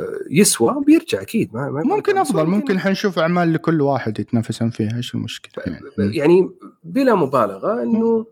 آه، 0.00 0.18
يسوى 0.30 0.84
بيرجع 0.86 1.22
أكيد 1.22 1.54
ما, 1.54 1.70
ما 1.70 1.82
ممكن 1.82 2.18
أفضل. 2.18 2.46
ممكن 2.46 2.78
حنشوف 2.80 3.18
أعمال 3.18 3.52
لكل 3.52 3.80
واحد 3.80 4.20
يتنافسون 4.20 4.70
فيها 4.70 4.96
إيش 4.96 5.14
المشكلة؟ 5.14 5.64
يعني. 5.66 6.16
يعني 6.16 6.50
بلا 6.84 7.14
مبالغة 7.14 7.82
إنه 7.82 8.26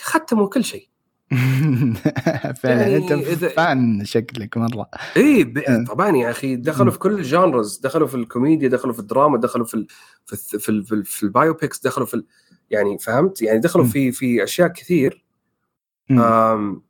ختموا 0.00 0.48
كل 0.48 0.64
شيء. 0.64 0.89
فعلا 2.60 2.86
يعني 2.86 2.96
أنت 2.96 3.12
إذا- 3.26 3.54
fan 3.56 4.04
شكلك 4.04 4.56
مرة 4.56 4.90
إي 5.16 5.44
ب... 5.44 5.62
مم. 5.68 5.84
طبعا 5.84 6.16
يا 6.16 6.30
أخي 6.30 6.56
دخلوا 6.56 6.92
في 6.92 6.98
كل 6.98 7.12
ال 7.18 7.27
genres 7.27 7.78
دخلوا 7.78 8.06
في 8.08 8.14
الكوميديا 8.14 8.68
دخلوا 8.68 8.92
في 8.92 8.98
الدراما 8.98 9.38
دخلوا 9.38 9.66
في 9.66 9.74
ال... 9.74 9.86
في 10.26 10.36
الث- 10.36 10.58
في, 10.58 10.68
ال... 10.68 10.84
في, 10.84 10.94
ال... 10.94 11.04
في 11.04 11.22
ال 11.22 11.29
biopics 11.29 11.80
دخلوا 11.80 12.06
في 12.06 12.14
ال... 12.14 12.26
يعني 12.70 12.98
فهمت 12.98 13.42
يعني 13.42 13.58
دخلوا. 13.58 13.84
في 13.84 14.12
في 14.12 14.44
أشياء 14.44 14.68
كثير. 14.68 15.24
آم... 16.10 16.82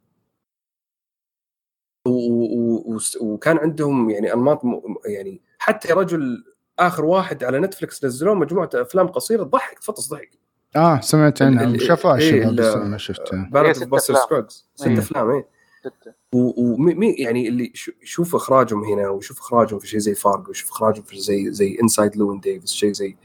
و... 2.07 2.11
و... 2.11 2.95
و... 2.95 2.99
وكان 3.21 3.59
عندهم 3.59 4.11
يعني 4.11 4.33
أنماط 4.33 4.65
م... 4.65 4.81
يعني 5.07 5.43
حتى 5.59 5.93
رجل 5.93 6.45
آخر 6.79 7.05
واحد 7.05 7.45
على 7.45 7.61
نتفلكس 7.61 8.05
نزلوه 8.05 8.35
مجموعة 8.35 8.71
أفلام 8.75 9.07
قصيرة 9.07 9.45
تضحك 9.45 9.79
تفطس 9.79 10.09
ضحك 10.09 10.31
آه 10.77 11.01
سمعت 11.01 11.43
عنها. 11.43 11.79
شافوها 11.79 12.17
إيه، 12.19 12.31
الشباب 12.31 12.49
ال- 12.51 12.57
بس 12.57 12.77
ما 12.77 12.99
شفتها. 12.99 13.51
of 13.55 13.85
Buster 13.85 14.15
Scruggs 14.15 14.67
ست 14.75 14.87
إيه. 14.87 14.99
افلام 14.99 15.45
ستة. 15.81 16.13
ومي 16.33 17.11
يعني 17.19 17.49
اللي 17.49 17.71
شو- 17.75 17.93
يشوف 18.03 18.35
إخراجهم 18.35 18.85
هنا 18.85 19.09
ويشوف 19.09 19.39
إخراجهم 19.39 19.79
في 19.79 19.87
شيء 19.87 19.99
زي 20.01 20.15
فارجو 20.15 20.49
ويشوف 20.49 20.71
إخراجهم 20.71 21.03
في 21.03 21.21
زي 21.21 21.53
زي 21.53 21.79
Inside 21.83 22.17
Llewyn 22.17 22.41
Davis 22.41 22.71
شيء 22.71 22.93
زي 22.93 23.17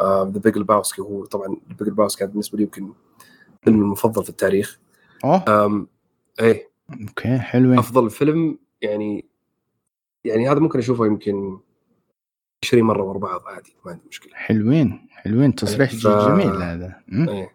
The 0.00 0.24
Big 0.24 0.58
Lebowski 0.58 1.02
هو 1.02 1.24
طبعا 1.24 1.46
The 1.48 1.84
Big 1.84 1.88
Lebowski 1.94 2.20
كان 2.20 2.28
بالنسبة 2.30 2.58
لي 2.58 2.64
يمكن 2.64 2.92
فيلم 3.62 3.80
المفضل 3.82 4.24
في 4.24 4.30
التاريخ. 4.30 4.78
أوه. 5.24 5.64
أم 5.66 5.86
إيه. 6.40 6.68
okay 7.08 7.38
حلوين 7.38 7.78
أفضل 7.78 8.10
فيلم 8.10 8.58
يعني 8.82 9.24
يعني 10.24 10.48
هذا 10.50 10.58
ممكن 10.58 10.78
أشوفه 10.78 11.06
يمكن 11.06 11.58
20 12.64 12.82
مرة 12.82 13.02
ورا 13.02 13.18
بعض 13.18 13.42
عادي 13.46 13.76
ما 13.84 13.92
عندي 13.92 14.04
مشكلة. 14.08 14.34
حلوين 14.34 15.08
حلوين 15.10 15.54
تصريح 15.54 15.90
ف- 15.90 16.06
جميل 16.06 16.62
هذا. 16.62 17.02
إيه. 17.12 17.54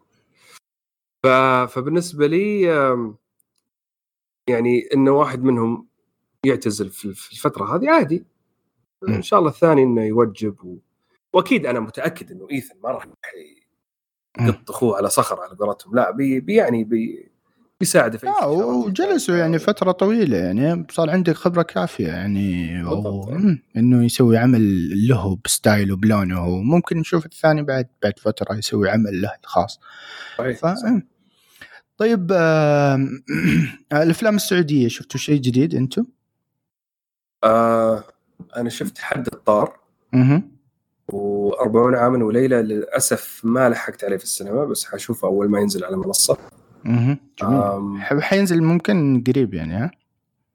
ف... 1.24 1.28
فبالنسبة 1.74 2.28
لي 2.28 2.62
يعني 4.50 4.90
انه 4.94 5.12
واحد 5.12 5.44
منهم 5.44 5.88
يعتزل 6.46 6.90
في 6.90 7.06
الفترة 7.06 7.76
هذه 7.76 7.90
عادي. 7.90 8.26
إن 9.10 9.22
شاء 9.22 9.40
الله 9.40 9.52
الثاني 9.52 9.84
إنه 9.84 10.04
يوجب 10.04 10.66
و... 10.66 10.78
وأكيد 11.34 11.66
أنا 11.66 11.80
متأكد 11.80 12.32
إنه 12.32 12.48
إيثن 12.52 12.76
ما 12.84 12.90
راح 12.92 13.08
يقط 14.40 14.70
أخوه 14.70 14.98
على 14.98 15.10
صخر 15.10 15.40
على 15.42 15.56
قولتهم. 15.56 15.96
لا 15.96 16.12
بي... 16.12 16.40
بي 16.40 16.56
يعني 16.56 16.84
بي... 16.84 17.32
بيساعده 17.80 18.18
في 18.18 18.28
آه. 18.28 18.48
وجلسوا 18.48 19.38
يعني 19.38 19.60
فترة 19.60 19.92
طويلة 19.92 20.38
يعني 20.38 20.88
صار 20.92 21.10
عندك 21.10 21.34
خبرة 21.36 21.62
كافية 21.62 22.08
يعني. 22.08 22.80
إنه 23.78 24.06
يسوي 24.06 24.38
عمل 24.38 24.90
له 25.08 25.38
بستايله 25.46 25.96
بلونه 25.96 26.48
وممكن 26.48 26.98
نشوف 26.98 27.26
الثاني 27.26 27.64
بعد 27.64 27.88
بعد 28.04 28.20
فترة 28.20 28.56
يسوي 28.56 28.90
عمل 28.90 29.22
له 29.22 29.32
الخاص 29.44 29.80
صحيح. 30.38 30.58
ف... 30.60 30.66
طيب 31.98 32.32
آم، 32.32 33.24
الأفلام 33.94 34.36
السعودية 34.36 34.88
شفتوا 34.88 35.20
شيء 35.20 35.42
جديد 35.42 35.76
أنتم؟ 35.76 36.06
آه 37.44 38.04
أنا 38.58 38.70
شفت 38.70 38.98
حد 38.98 39.28
الطار 39.34 39.80
أها 40.14 40.44
و40 41.12 41.96
عاما 41.96 42.26
وليلة 42.26 42.62
للأسف 42.62 43.42
ما 43.44 43.70
لحقت 43.70 44.04
عليه 44.04 44.18
في 44.18 44.24
السينما 44.24 44.66
بس 44.66 44.86
حشوفه 44.86 45.28
أول 45.28 45.50
ما 45.50 45.60
ينزل 45.60 45.86
على 45.86 45.94
المنصه 45.96 46.38
أها 46.86 47.18
جميل 47.42 48.24
حينزل 48.24 48.64
ممكن 48.64 49.24
قريب 49.28 49.54
يعني 49.54 49.74
ها؟ 49.74 49.92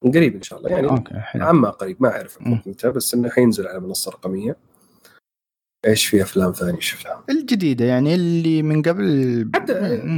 قريب 0.04 0.34
إن 0.34 0.42
شاء 0.42 0.58
الله 0.58 0.70
يعني 0.70 0.88
okay 0.88 1.14
حلو 1.14 1.44
عما 1.44 1.70
قريب 1.70 1.96
ما 2.00 2.08
أعرف. 2.08 2.38
متى 2.42 2.90
بس 2.90 3.14
إنه 3.14 3.28
حينزل 3.28 3.66
على 3.66 3.80
منصة 3.80 4.10
رقمية 4.10 4.56
إيش 5.86 6.06
في 6.06 6.22
أفلام 6.22 6.52
ثانية 6.52 6.80
شفتها؟ 6.80 7.24
الجديدة 7.30 7.84
يعني 7.84 8.14
اللي 8.14 8.62
من 8.62 8.82
قبل 8.82 9.50
حد. 9.54 9.70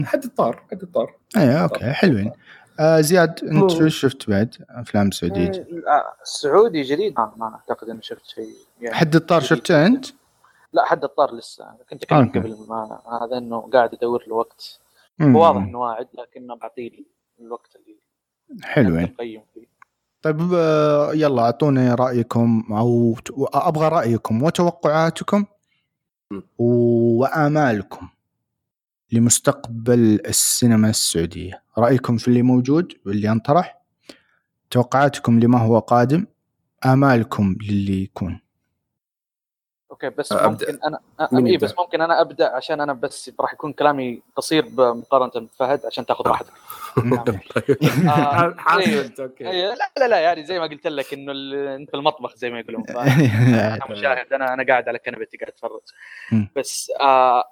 حد 0.05 0.25
الطار 0.25 0.63
حد 0.71 0.83
الطار 0.83 1.15
إيه 1.37 1.63
okay 1.63 1.93
حلوين 1.93 2.33
آه 2.81 3.01
زياد 3.01 3.45
أنت 3.45 3.71
شو 3.71 3.89
شفت 3.89 4.31
بعد 4.31 4.57
أفلام 4.71 5.11
سعودية؟ 5.11 5.51
آه، 5.89 6.05
السعودي 6.23 6.83
جديد 6.83 7.15
ما, 7.19 7.33
ما 7.37 7.55
أعتقد 7.55 7.89
إني 7.89 8.03
شفت 8.03 8.27
شيء 8.27 8.55
يعني 8.81 8.97
حد 8.97 9.15
الطار. 9.17 9.41
شفته 9.41 9.87
أنت؟ 9.87 10.07
لا 10.73 10.85
حد 10.85 11.05
الطار 11.05 11.35
لسه 11.35 11.65
كنت. 11.91 12.05
قبل 12.05 12.57
ما 12.69 12.99
هذا 13.23 13.39
إنه 13.39 13.61
قاعد 13.73 13.95
ادور 13.95 14.25
له 14.29 14.35
وقت. 14.35 14.81
واضح 15.21 15.63
إنه 15.63 15.79
واعد 15.79 16.09
لكنه 16.19 16.55
بعطيه 16.57 16.91
الوقت 17.41 17.77
اللي 17.77 17.97
حلوين 18.63 19.05
اقيم 19.05 19.43
فيه. 19.55 19.67
طيب 20.23 20.55
آه، 20.55 21.15
يلا 21.15 21.43
اعطونا 21.43 21.95
رأيكم 21.95 22.65
أو 22.73 23.17
أبغى 23.55 23.89
رأيكم 23.89 24.43
وتوقعاتكم. 24.43 25.45
وآمالكم 26.59 28.09
لمستقبل 29.13 30.21
السينما 30.27 30.91
السعودية. 30.91 31.63
رأيكم 31.79 32.17
في 32.17 32.29
اللي 32.29 32.43
موجود 32.43 32.93
واللي 33.07 33.31
انطرح 33.33 33.81
توقعاتكم 34.71 35.41
لما 35.41 35.59
هو 35.59 35.79
قادم. 35.79 36.27
آمالكم 36.85 37.57
للي 37.63 38.03
يكون. 38.03 38.41
okay 40.05 40.17
بس 40.17 40.33
أبدأ. 40.33 40.73
ممكن 40.73 40.79
أنا 40.85 41.01
اي؟ 41.49 41.57
بس 41.57 41.75
ممكن 41.79 42.01
أنا 42.01 42.21
أبدأ 42.21 42.57
عشان 42.57 42.81
أنا 42.81 42.93
بس 42.93 43.31
راح 43.41 43.53
يكون 43.53 43.73
كلامي 43.73 44.23
قصير 44.37 44.65
مقارنة 44.77 45.47
بفهد 45.47 45.87
عشان 45.87 46.07
تاخذ 46.07 46.29
راحتك. 46.29 46.53
آه، 48.09 48.55
حاسب 48.59 48.89
إيه. 48.89 49.01
انت 49.01 49.21
okay. 49.21 49.51
أي 49.51 49.67
لا 49.67 49.91
لا 49.99 50.09
لا 50.09 50.21
يعني 50.21 50.45
زي 50.45 50.59
ما 50.59 50.67
قلت 50.67 50.87
لك 50.87 51.13
إنه 51.13 51.33
ال- 51.33 51.69
أنت 51.69 51.91
في 51.91 51.97
المطبخ 51.97 52.37
زي 52.37 52.51
ما 52.51 52.59
يقولون. 52.61 52.85
أنا 52.91 53.87
مشاهد 53.91 54.33
أنا 54.33 54.55
أنا 54.55 54.67
قاعد 54.67 54.89
على 54.89 54.99
كنبتي 54.99 55.37
قاعد 55.37 55.53
اتفرج. 55.53 55.81
بس 56.57 56.93
آه 57.01 57.45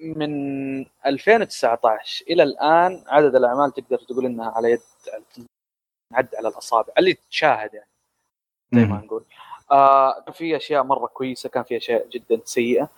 من 0.00 0.30
2019 1.06 2.24
إلى 2.30 2.42
الآن 2.42 3.04
عدد 3.08 3.36
الأعمال 3.36 3.72
تقدر 3.72 3.98
تقول 3.98 4.26
إنها 4.26 4.50
على 4.56 4.70
يد 4.70 4.80
عد 6.12 6.34
على 6.34 6.48
الأصابع 6.48 6.92
اللي 6.98 7.16
تشاهد 7.30 7.74
يعني 7.74 7.88
زي 8.74 8.80
ما 8.84 8.96
نقول. 9.04 9.24
آه 9.72 10.24
في 10.32 10.56
أشياء 10.56 10.82
مرة 10.84 11.06
كويسة 11.06 11.48
كان 11.48 11.62
في 11.62 11.76
أشياء 11.76 12.08
جدا 12.08 12.40
سيئة. 12.44 12.88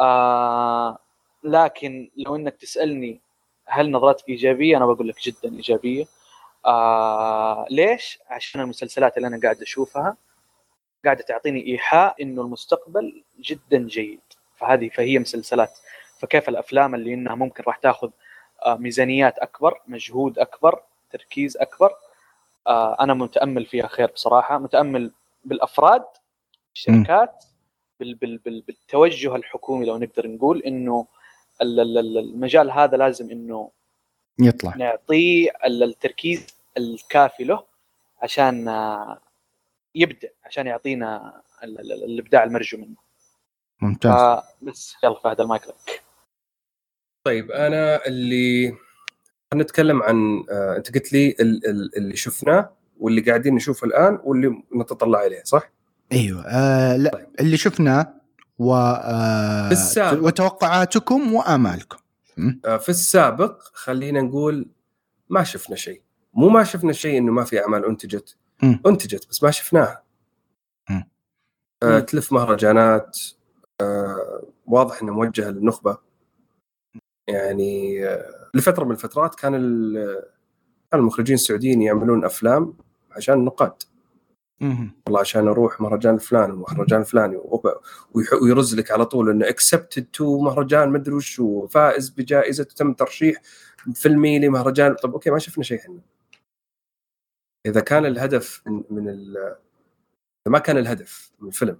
آه 0.00 0.98
لكن 1.44 2.10
لو 2.16 2.36
إنك 2.36 2.56
تسألني 2.56 3.20
هل 3.66 3.90
نظرتك 3.90 4.28
إيجابية 4.28 4.76
أنا 4.76 4.86
بقول 4.86 5.08
لك 5.08 5.20
جدا 5.22 5.56
إيجابية. 5.56 6.04
آه 6.66 7.66
ليش؟ 7.70 8.18
عشان 8.28 8.60
المسلسلات 8.60 9.16
اللي 9.16 9.28
أنا 9.28 9.40
قاعد 9.42 9.62
أشوفها 9.62 10.16
قاعدة 11.04 11.22
تعطيني 11.22 11.66
إيحاء 11.66 12.22
إنه 12.22 12.42
المستقبل 12.42 13.22
جدا 13.40 13.78
جيد. 13.78 14.20
فهذه 14.56 14.88
فهي 14.88 15.18
مسلسلات. 15.18 15.78
فكيف 16.18 16.48
الأفلام 16.48 16.94
اللي 16.94 17.14
إنها 17.14 17.34
ممكن 17.34 17.64
راح 17.66 17.76
تاخذ 17.76 18.10
آه 18.66 18.76
ميزانيات 18.76 19.38
أكبر 19.38 19.80
مجهود 19.86 20.38
أكبر 20.38 20.82
تركيز 21.12 21.56
أكبر؟ 21.56 21.92
آه 22.66 22.96
أنا 23.00 23.14
متأمل 23.14 23.66
فيها 23.66 23.86
خير 23.86 24.06
بصراحة. 24.14 24.58
متأمل 24.58 25.12
بالأفراد 25.44 26.04
الشركات 26.74 27.44
بال 28.00 28.14
بال 28.14 28.38
بال 28.38 28.60
بالتوجه 28.60 29.36
الحكومي 29.36 29.86
لو 29.86 29.98
نقدر 29.98 30.26
نقول 30.26 30.62
إنه 30.62 31.06
ال- 31.62 31.80
ال- 31.80 31.98
ال- 31.98 32.18
المجال 32.18 32.70
هذا 32.70 32.96
لازم 32.96 33.30
إنه 33.30 33.70
يطلع. 34.40 34.76
نعطيه 34.76 35.50
ال- 35.64 35.82
التركيز 35.82 36.46
الكافي 36.78 37.44
له 37.44 37.64
عشان 38.22 38.68
آه، 38.68 39.20
يبدع 39.94 40.28
عشان 40.44 40.66
يعطينا 40.66 41.40
ال- 41.64 41.80
ال- 41.80 41.92
ال- 41.92 42.04
الإبداع 42.04 42.44
المرجو 42.44 42.78
منه. 42.78 42.96
ممتاز. 43.80 44.12
آه، 44.12 44.42
بس 44.62 44.96
يلا 45.04 45.14
فهد 45.14 45.40
المايك 45.40 45.66
لك. 45.66 46.02
طيب 47.24 47.50
أنا 47.52 48.06
اللي 48.06 48.76
نتكلم 49.54 50.02
عن 50.02 50.44
آه، 50.50 50.76
أنت 50.76 50.94
قلت 50.94 51.12
لي 51.12 51.28
ال- 51.40 51.66
ال- 51.66 51.96
اللي 51.96 52.16
شفناه. 52.16 52.72
واللي 53.02 53.20
قاعدين 53.20 53.54
نشوفه 53.54 53.86
الآن 53.86 54.18
واللي 54.24 54.62
نتطلع 54.76 55.26
إليه 55.26 55.42
صح؟ 55.44 55.72
أيوه 56.12 56.44
آه 56.46 56.96
لا 56.96 57.10
طيب. 57.10 57.26
اللي 57.40 57.56
شفناه 57.56 58.14
و 58.58 58.74
آه. 58.74 59.70
وتوقعاتكم 59.98 61.34
وآمالكم 61.34 61.98
م? 62.36 62.52
آه، 62.64 62.76
في 62.76 62.88
السابق 62.88 63.62
خلينا 63.72 64.20
نقول 64.20 64.70
ما 65.28 65.42
شفنا 65.42 65.76
شيء 65.76 66.02
مو 66.34 66.48
ما 66.48 66.64
شفنا 66.64 66.92
شيء 66.92 67.18
إنه 67.18 67.32
ما 67.32 67.44
في 67.44 67.60
أعمال 67.60 67.84
أنتجت 67.84 68.36
مم. 68.62 68.80
أنتجت 68.86 69.28
بس 69.30 69.42
ما 69.42 69.50
شفناها 69.50 70.02
مم. 70.90 71.04
آه،. 71.82 71.98
تلف 71.98 72.32
مهرجانات 72.32 73.18
آه، 73.80 74.42
واضح 74.66 75.02
إنه 75.02 75.12
موجهه 75.12 75.50
للنخبة 75.50 75.98
يعني 77.28 78.04
آه، 78.06 78.50
لفترة 78.54 78.84
من 78.84 78.92
الفترات 78.92 79.34
كان 79.34 79.52
كان 80.90 81.00
المخرجين 81.00 81.34
السعوديين 81.34 81.82
يعملون 81.82 82.24
أفلام 82.24 82.74
عشان 83.16 83.34
النقاد. 83.34 83.82
والله 85.06 85.20
عشان 85.20 85.48
أروح 85.48 85.80
مهرجان 85.80 86.18
فلان 86.18 86.50
ومهرجان 86.50 87.04
ويح- 88.14 88.42
ويرز 88.42 88.74
لك 88.74 88.90
على 88.90 89.06
طول 89.06 89.30
إنه 89.30 89.48
accepted 89.48 90.04
to 90.12 90.40
مهرجان 90.40 90.90
مدري 90.90 91.14
وش 91.14 91.38
وفائز 91.38 92.08
بجائزة 92.08 92.64
تم 92.64 92.92
ترشيح 92.92 93.42
فيلمي 93.94 94.38
لمهرجان 94.38 94.94
طب 94.94 95.12
okay 95.12 95.30
ما 95.30 95.38
شفنا 95.38 95.64
شيء 95.64 95.78
إحنا. 95.78 96.00
إذا 97.66 97.80
كان 97.80 98.06
الهدف 98.06 98.62
من, 98.66 98.84
من 98.90 99.08
ال... 99.08 99.36
إذا 99.36 100.52
ما 100.52 100.58
كان 100.58 100.76
الهدف 100.78 101.32
من 101.40 101.48
الفيلم 101.48 101.78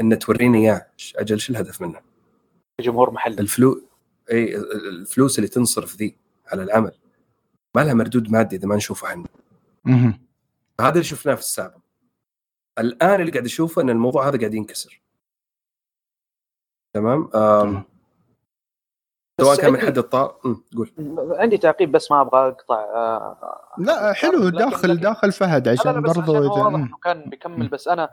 ان 0.00 0.18
توريني 0.18 0.58
إياه 0.58 0.86
أجل؟ 1.16 1.40
شو 1.40 1.52
الهدف 1.52 1.82
منه؟ 1.82 2.00
جمهور 2.80 3.10
محلي. 3.10 3.40
الفلو 3.40 3.82
إي 4.32 4.56
الفلوس 4.56 5.38
اللي 5.38 5.48
تنصرف 5.48 5.96
ذي 5.96 6.16
على 6.46 6.62
العمل. 6.62 6.92
ما 7.76 7.80
لها 7.80 7.94
مردود 7.94 8.30
مادي 8.30 8.56
إذا 8.56 8.68
ما 8.68 8.76
نشوفه 8.76 9.08
إحنا. 9.08 9.24
مهم. 9.84 10.26
هذا 10.80 10.90
اللي 10.92 11.04
شفناه 11.04 11.34
في 11.34 11.40
السابق 11.40 11.76
الآن 12.78 13.20
اللي 13.20 13.32
قاعد 13.32 13.44
اشوفه 13.44 13.82
إن 13.82 13.90
الموضوع 13.90 14.28
هذا 14.28 14.38
قاعد 14.38 14.54
ينكسر 14.54 15.00
تمام 16.94 17.28
سواء 19.40 19.56
كان 19.56 19.72
من 19.72 19.80
حد 19.80 19.98
الطاق 19.98 20.46
أم، 20.46 20.64
قول 20.76 20.92
عندي 21.38 21.58
تعقيب 21.58 21.92
بس 21.92 22.10
ما 22.10 22.20
أبغى 22.20 22.48
أقطع 22.48 22.74
آه، 22.80 23.74
لا 23.78 24.12
حلو 24.12 24.48
داخل 24.48 24.88
لكن- 24.90 25.00
داخل 25.00 25.32
فهد 25.32 25.68
عشان 25.68 26.02
برضو 26.02 26.20
اذا 26.38 26.40
واضح. 26.50 26.74
إنه 26.74 26.96
كان 27.04 27.30
بيكمل. 27.30 27.68
بس 27.68 27.88
أنا 27.88 28.10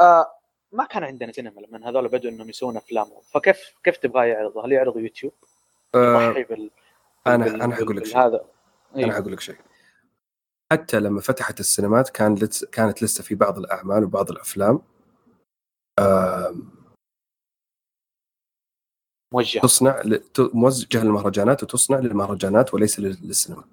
آه 0.00 0.26
ما 0.72 0.84
كان 0.84 1.04
عندنا 1.04 1.32
سينما 1.32 1.60
لما 1.60 1.88
هذول 1.88 2.08
بدوا 2.08 2.30
إنهم 2.30 2.48
يسوون 2.48 2.76
افلامهم 2.76 3.20
فكيف 3.34 3.74
كيف 3.84 3.96
تبغاه 3.96 4.24
يعرض؟ 4.24 4.58
هل 4.58 4.72
يعرض 4.72 4.96
يوتيوب؟ 4.96 5.32
آه، 5.94 6.32
بال 6.32 6.70
أنا 7.26 7.44
بال- 7.44 7.62
أنا 7.62 7.74
حقول 7.74 7.96
لك 7.96 8.02
بال- 8.02 8.06
شيء 8.06 8.18
هذا 8.18 8.44
أنا. 8.96 9.12
حقول 9.12 9.32
لك 9.32 9.40
شيء 9.40 9.56
حتى 10.72 11.00
لما 11.00 11.20
فتحت 11.20 11.60
السينمات 11.60 12.08
كان 12.10 12.34
لس 12.34 12.64
كانت 12.64 13.02
لسه 13.02 13.22
في 13.24 13.34
بعض 13.34 13.58
الأعمال 13.58 14.04
وبعض 14.04 14.30
الأفلام. 14.30 14.82
آم، 16.00 16.70
موجه 19.34 19.58
تصنع 19.60 20.02
موجهة 20.54 21.04
للمهرجانات 21.04 21.62
وتصنع 21.62 21.98
للمهرجانات 21.98 22.74
وليس 22.74 23.00
لل- 23.00 23.18
للسينما. 23.26 23.64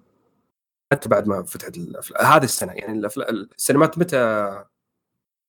حتى 0.93 1.09
بعد 1.09 1.27
ما 1.27 1.43
فتحت 1.43 1.77
الأفلام 1.77 2.25
هذه 2.25 2.43
السنة 2.43 2.73
يعني 2.73 3.01
الأفلا- 3.09 3.29
السينمات 3.29 3.97
متى 3.97 4.17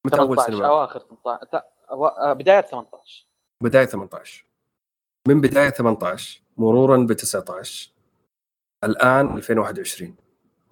متى 0.07 0.19
أول 0.19 0.37
18 0.37 0.47
سينما؟ 0.51 0.67
أواخر 0.69 1.01
18 1.01 1.45
تا- 1.45 1.65
أوا- 1.89 2.19
آه، 2.19 2.33
بداية 2.33 2.61
18 2.61 3.27
بداية 3.63 3.85
18 3.85 4.47
من 5.29 5.41
بداية 5.41 5.71
18 5.71 6.43
مرورا 6.57 6.97
ب 6.97 7.13
19 7.13 7.93
الآن 8.85 9.37
2021 9.37 10.17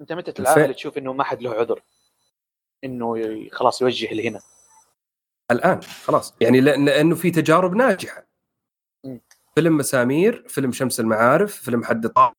انت 0.05 0.12
متى 0.12 0.42
العامل 0.42 0.74
تشوف 0.74 0.98
انه 0.98 1.12
ما 1.12 1.24
حد 1.24 1.42
له 1.42 1.55
عذر؟ 1.55 1.82
انه 2.84 3.16
خلاص 3.52 3.82
يوجه 3.82 4.14
لهنا. 4.14 4.40
الآن 5.50 5.80
خلاص. 5.82 6.34
يعني 6.40 6.61
لأنه 6.61 7.14
في 7.14 7.30
تجارب 7.30 7.74
ناجحة. 7.74 8.26
مم. 9.05 9.20
فيلم 9.55 9.76
مسامير 9.76 10.44
فيلم 10.48 10.72
شمس 10.72 11.00
المعارف 11.00 11.57
فيلم 11.57 11.84
حد 11.84 12.09
طار 12.09 12.34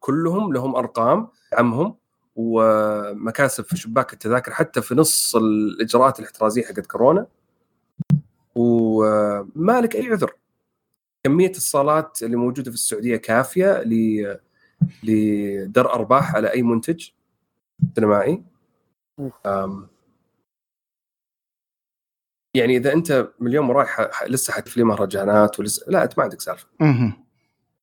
كلهم 0.00 0.52
لهم 0.52 0.76
أرقام 0.76 1.28
عمهم 1.52 1.96
ومكاسب 2.36 3.64
في 3.64 3.76
شباك 3.76 4.12
التذاكر 4.12 4.52
حتى 4.52 4.82
في 4.82 4.94
نص 4.94 5.36
الإجراءات 5.36 6.18
الاحترازية 6.18 6.62
حقت 6.62 6.86
كورونا. 6.86 7.26
وما 8.54 9.80
لك 9.80 9.96
أي 9.96 10.06
عذر. 10.06 10.34
كمية 11.24 11.50
الصالات 11.50 12.22
اللي 12.22 12.36
موجودة 12.36 12.70
في 12.70 12.76
السعودية 12.76 13.16
كافية 13.16 13.82
لدر 15.02 15.92
أرباح 15.92 16.34
على 16.34 16.52
أي 16.52 16.62
منتج 16.62 17.08
سينمائي 17.94 18.42
يعني 22.56 22.76
إذا 22.76 22.92
أنت 22.92 23.32
من 23.40 23.48
اليوم 23.48 23.70
ورايح 23.70 24.22
لسه 24.26 24.52
حتفلي 24.52 24.84
مهرجانات 24.84 25.60
ولسه 25.60 25.84
لا 25.88 26.02
أنت 26.02 26.18
ما 26.18 26.24
عندك 26.24 26.40
سالفة. 26.40 26.68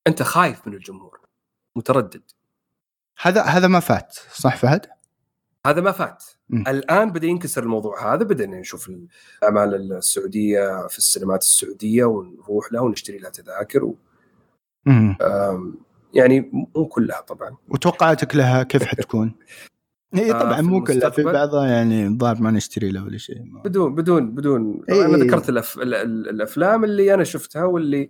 أنت 0.07 0.23
خايف 0.23 0.67
من 0.67 0.73
الجمهور 0.73 1.19
متردد 1.75 2.21
هذا 3.21 3.41
هذا 3.43 3.67
ما 3.67 3.79
فات 3.79 4.17
صح 4.33 4.57
فهد؟ 4.57 4.85
هذا 5.65 5.81
ما 5.81 5.91
فات 5.91 6.23
مم. 6.49 6.63
الآن 6.67 7.11
بدأ 7.11 7.27
ينكسر 7.27 7.63
الموضوع 7.63 8.13
هذا 8.13 8.23
بدأنا 8.23 8.59
نشوف 8.59 8.89
الاعمال 8.89 9.91
السعودية 9.91 10.87
في 10.87 10.97
السينمات 10.97 11.41
السعودية 11.41 12.05
ونروح 12.05 12.73
لها 12.73 12.81
ونشتري 12.81 13.17
لها 13.17 13.29
تذاكر 13.29 13.83
و... 13.83 13.95
يعني 16.13 16.49
مو 16.75 16.85
كلها 16.87 17.21
طبعا 17.21 17.57
وتوقعاتك 17.69 18.35
لها 18.35 18.63
كيف 18.63 18.83
حتكون؟ 18.83 19.35
اي 20.15 20.31
آه، 20.31 20.39
طبعا 20.39 20.61
مو 20.61 20.83
كلها 20.83 21.09
في؟ 21.09 21.23
بعضها 21.23 21.67
يعني 21.67 22.07
الظاهر 22.07 22.41
ما 22.41 22.51
نشتري 22.51 22.91
له 22.91 23.03
ولا 23.03 23.17
شيء 23.17 23.43
بدون 23.65 23.95
بدون 23.95 24.31
بدون 24.35 24.81
إيه 24.89 25.05
أنا. 25.05 25.17
ذكرت 25.17 25.49
الأف... 25.49 25.77
ال- 25.77 25.93
ال- 25.93 26.29
الأفلام 26.29 26.83
اللي 26.83 27.13
أنا 27.13 27.23
شفتها 27.23 27.63
واللي 27.63 28.09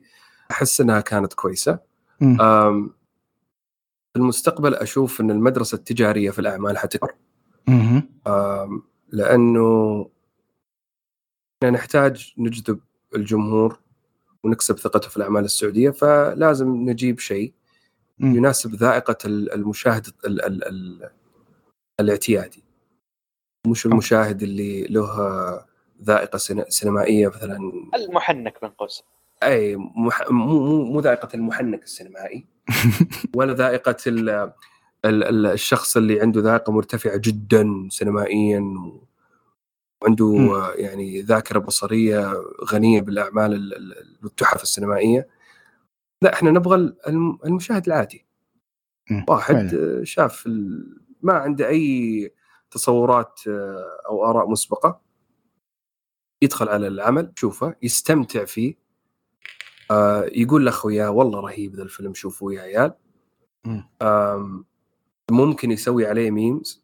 أحس 0.52 0.82
إنها 0.82 1.02
كانت 1.02 1.34
كويسة. 1.34 1.80
أم، 2.22 2.88
في 4.14 4.20
المستقبل 4.20 4.76
أشوف 4.76 5.22
إن 5.22 5.32
المدرسة 5.32 5.76
التجارية 5.76 6.30
في 6.32 6.39
الأعمال 6.39 6.78
حتكبر 6.78 7.12
لأنه 9.12 10.10
إحنا 11.64 11.72
نحتاج 11.72 12.34
نجذب 12.38 12.80
الجمهور 13.16 13.80
ونكسب 14.43 14.78
ثقته 14.80 15.10
في 15.10 15.18
الأعمال 15.18 15.45
السعودية 15.45 15.89
فلازم 15.89 16.68
نجيب 16.76 17.20
شيء 17.20 17.54
يناسب 18.20 18.76
ذائقة 18.76 19.18
ال- 19.26 19.54
المشاهد 19.54 20.08
ال 20.26 20.46
ال 20.46 20.68
ال 20.68 21.10
الاعتيادي. 22.00 22.64
مش 23.68 23.86
المشاهد 23.86 24.44
اللي 24.44 24.84
له 24.84 25.66
ذائقة 26.04 26.38
سينمائية 26.70 27.28
مثلا. 27.28 27.58
المحنك 27.96 28.62
بين 28.62 28.70
قوسين 28.70 29.06
أي 29.44 29.76
مح... 29.78 30.32
مو 30.32 30.60
مو 30.66 30.84
مو 30.86 31.00
ذائقة 31.00 31.30
المحنك 31.34 31.84
السينمائي. 31.84 32.46
ولا 33.36 33.54
ذائقة 33.54 33.96
ال... 34.08 34.30
ال... 34.30 34.54
ال- 35.24 35.46
الشخص 35.46 35.98
اللي 35.98 36.22
عنده 36.22 36.42
ذائقة 36.42 36.72
مرتفعة 36.72 37.18
جدا 37.18 37.88
سينمائيا 37.90 38.60
و... 38.60 39.08
وعنده. 40.04 40.26
آه، 40.56 40.74
يعني 40.74 41.22
ذاكرة 41.22 41.60
بصرية 41.60 42.34
غنية 42.74 43.02
بالأعمال 43.02 43.54
ال- 43.54 43.76
ال- 43.76 44.18
والتحف 44.24 44.64
السينمائية. 44.64 45.28
لا 46.22 46.34
إحنا 46.34 46.52
نبغى 46.52 46.76
الم- 47.08 47.40
المشاهد 47.46 47.88
العادي. 47.88 48.26
واحد. 49.30 49.56
آه، 49.74 50.04
شاف. 50.04 50.48
ما 51.22 51.34
عنده 51.34 51.68
أي 51.68 52.34
تصورات 52.72 53.40
آه، 53.48 53.86
أو 54.10 54.26
آراء 54.26 54.50
مسبقة 54.50 55.02
يدخل 56.42 56.70
على 56.70 56.88
العمل 56.88 57.32
يشوفه 57.38 57.76
يستمتع 57.82 58.46
فيه 58.46 58.76
آه، 59.92 60.26
يقول 60.34 60.66
لاخوياه 60.66 61.10
والله 61.12 61.40
رهيب 61.40 61.76
ذا 61.76 61.84
الفيلم 61.84 62.14
شوفوه 62.14 62.54
يا 62.54 62.62
عيال 62.62 62.94
ممكن 65.32 65.72
يسوي 65.72 66.06
عليه 66.08 66.32
memes 66.32 66.84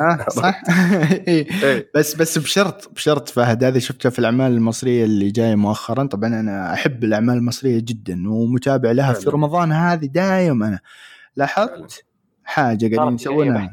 آه 0.00 0.26
صح 0.42 0.62
إيه. 1.28 1.46
إيه. 1.62 1.90
بس 1.94 2.14
بس 2.14 2.38
بشرط 2.38 2.92
بشرط 2.94 3.28
فهد 3.28 3.64
هذه 3.64 3.78
شفتها 3.78 4.10
في 4.10 4.18
الأعمال 4.18 4.52
المصرية 4.52 5.04
اللي 5.04 5.30
جاية 5.30 5.54
مؤخرا 5.54 6.06
طبعا 6.06 6.40
أنا 6.40 6.72
أحب 6.72 7.04
الأعمال 7.04 7.36
المصرية 7.36 7.78
جدا 7.78 8.30
ومتابع 8.30 8.92
لها 8.92 9.12
في. 9.12 9.30
رمضان 9.30 9.72
هذه 9.72 10.06
دايم 10.06 10.62
أنا 10.62 10.80
لاحظت 11.36 12.04
حاجة 12.44 12.96
قاعدين 12.96 13.14
يسوونها. 13.14 13.72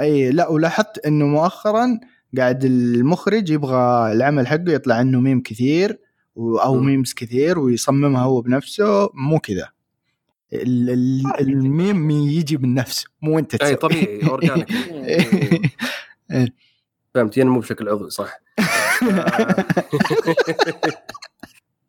إي 0.00 0.30
لا 0.30 0.48
ولاحظت 0.48 1.06
إنه 1.06 1.26
مؤخرا 1.26 2.00
قاعد 2.36 2.64
المخرج 2.64 3.50
يبغى 3.50 4.12
العمل 4.12 4.46
حقه 4.46 4.64
يطلع 4.72 4.94
عنه 4.94 5.20
ميم 5.20 5.42
كثير 5.42 6.00
أو. 6.36 6.80
memes 6.80 7.12
كثير 7.14 7.58
ويصممها 7.58 8.22
هو 8.22 8.40
بنفسه 8.40 9.10
مو 9.14 9.38
كذا 9.38 9.68
الميم 10.52 12.10
يجي 12.10 12.56
من 12.56 12.74
نفسه 12.74 13.08
مو 13.22 13.38
أنت 13.38 13.52
إي 13.54 13.58
تسوي. 13.58 13.76
طبيعي 13.76 14.28
organic. 14.28 14.68
فهمت 17.14 17.36
يعني 17.36 17.50
مو 17.50 17.60
بشكل 17.60 17.88
عضوي 17.88 18.10
صح. 18.10 18.40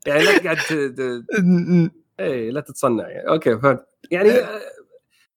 يعني 0.07 0.23
لا 0.23 0.37
تقعد 0.37 0.57
إي 2.19 2.51
لا 2.51 2.61
تتصنع 2.61 3.07
يعني. 3.09 3.29
أوكي 3.29 3.57
فهمت. 3.57 3.85
يعني 4.11 4.31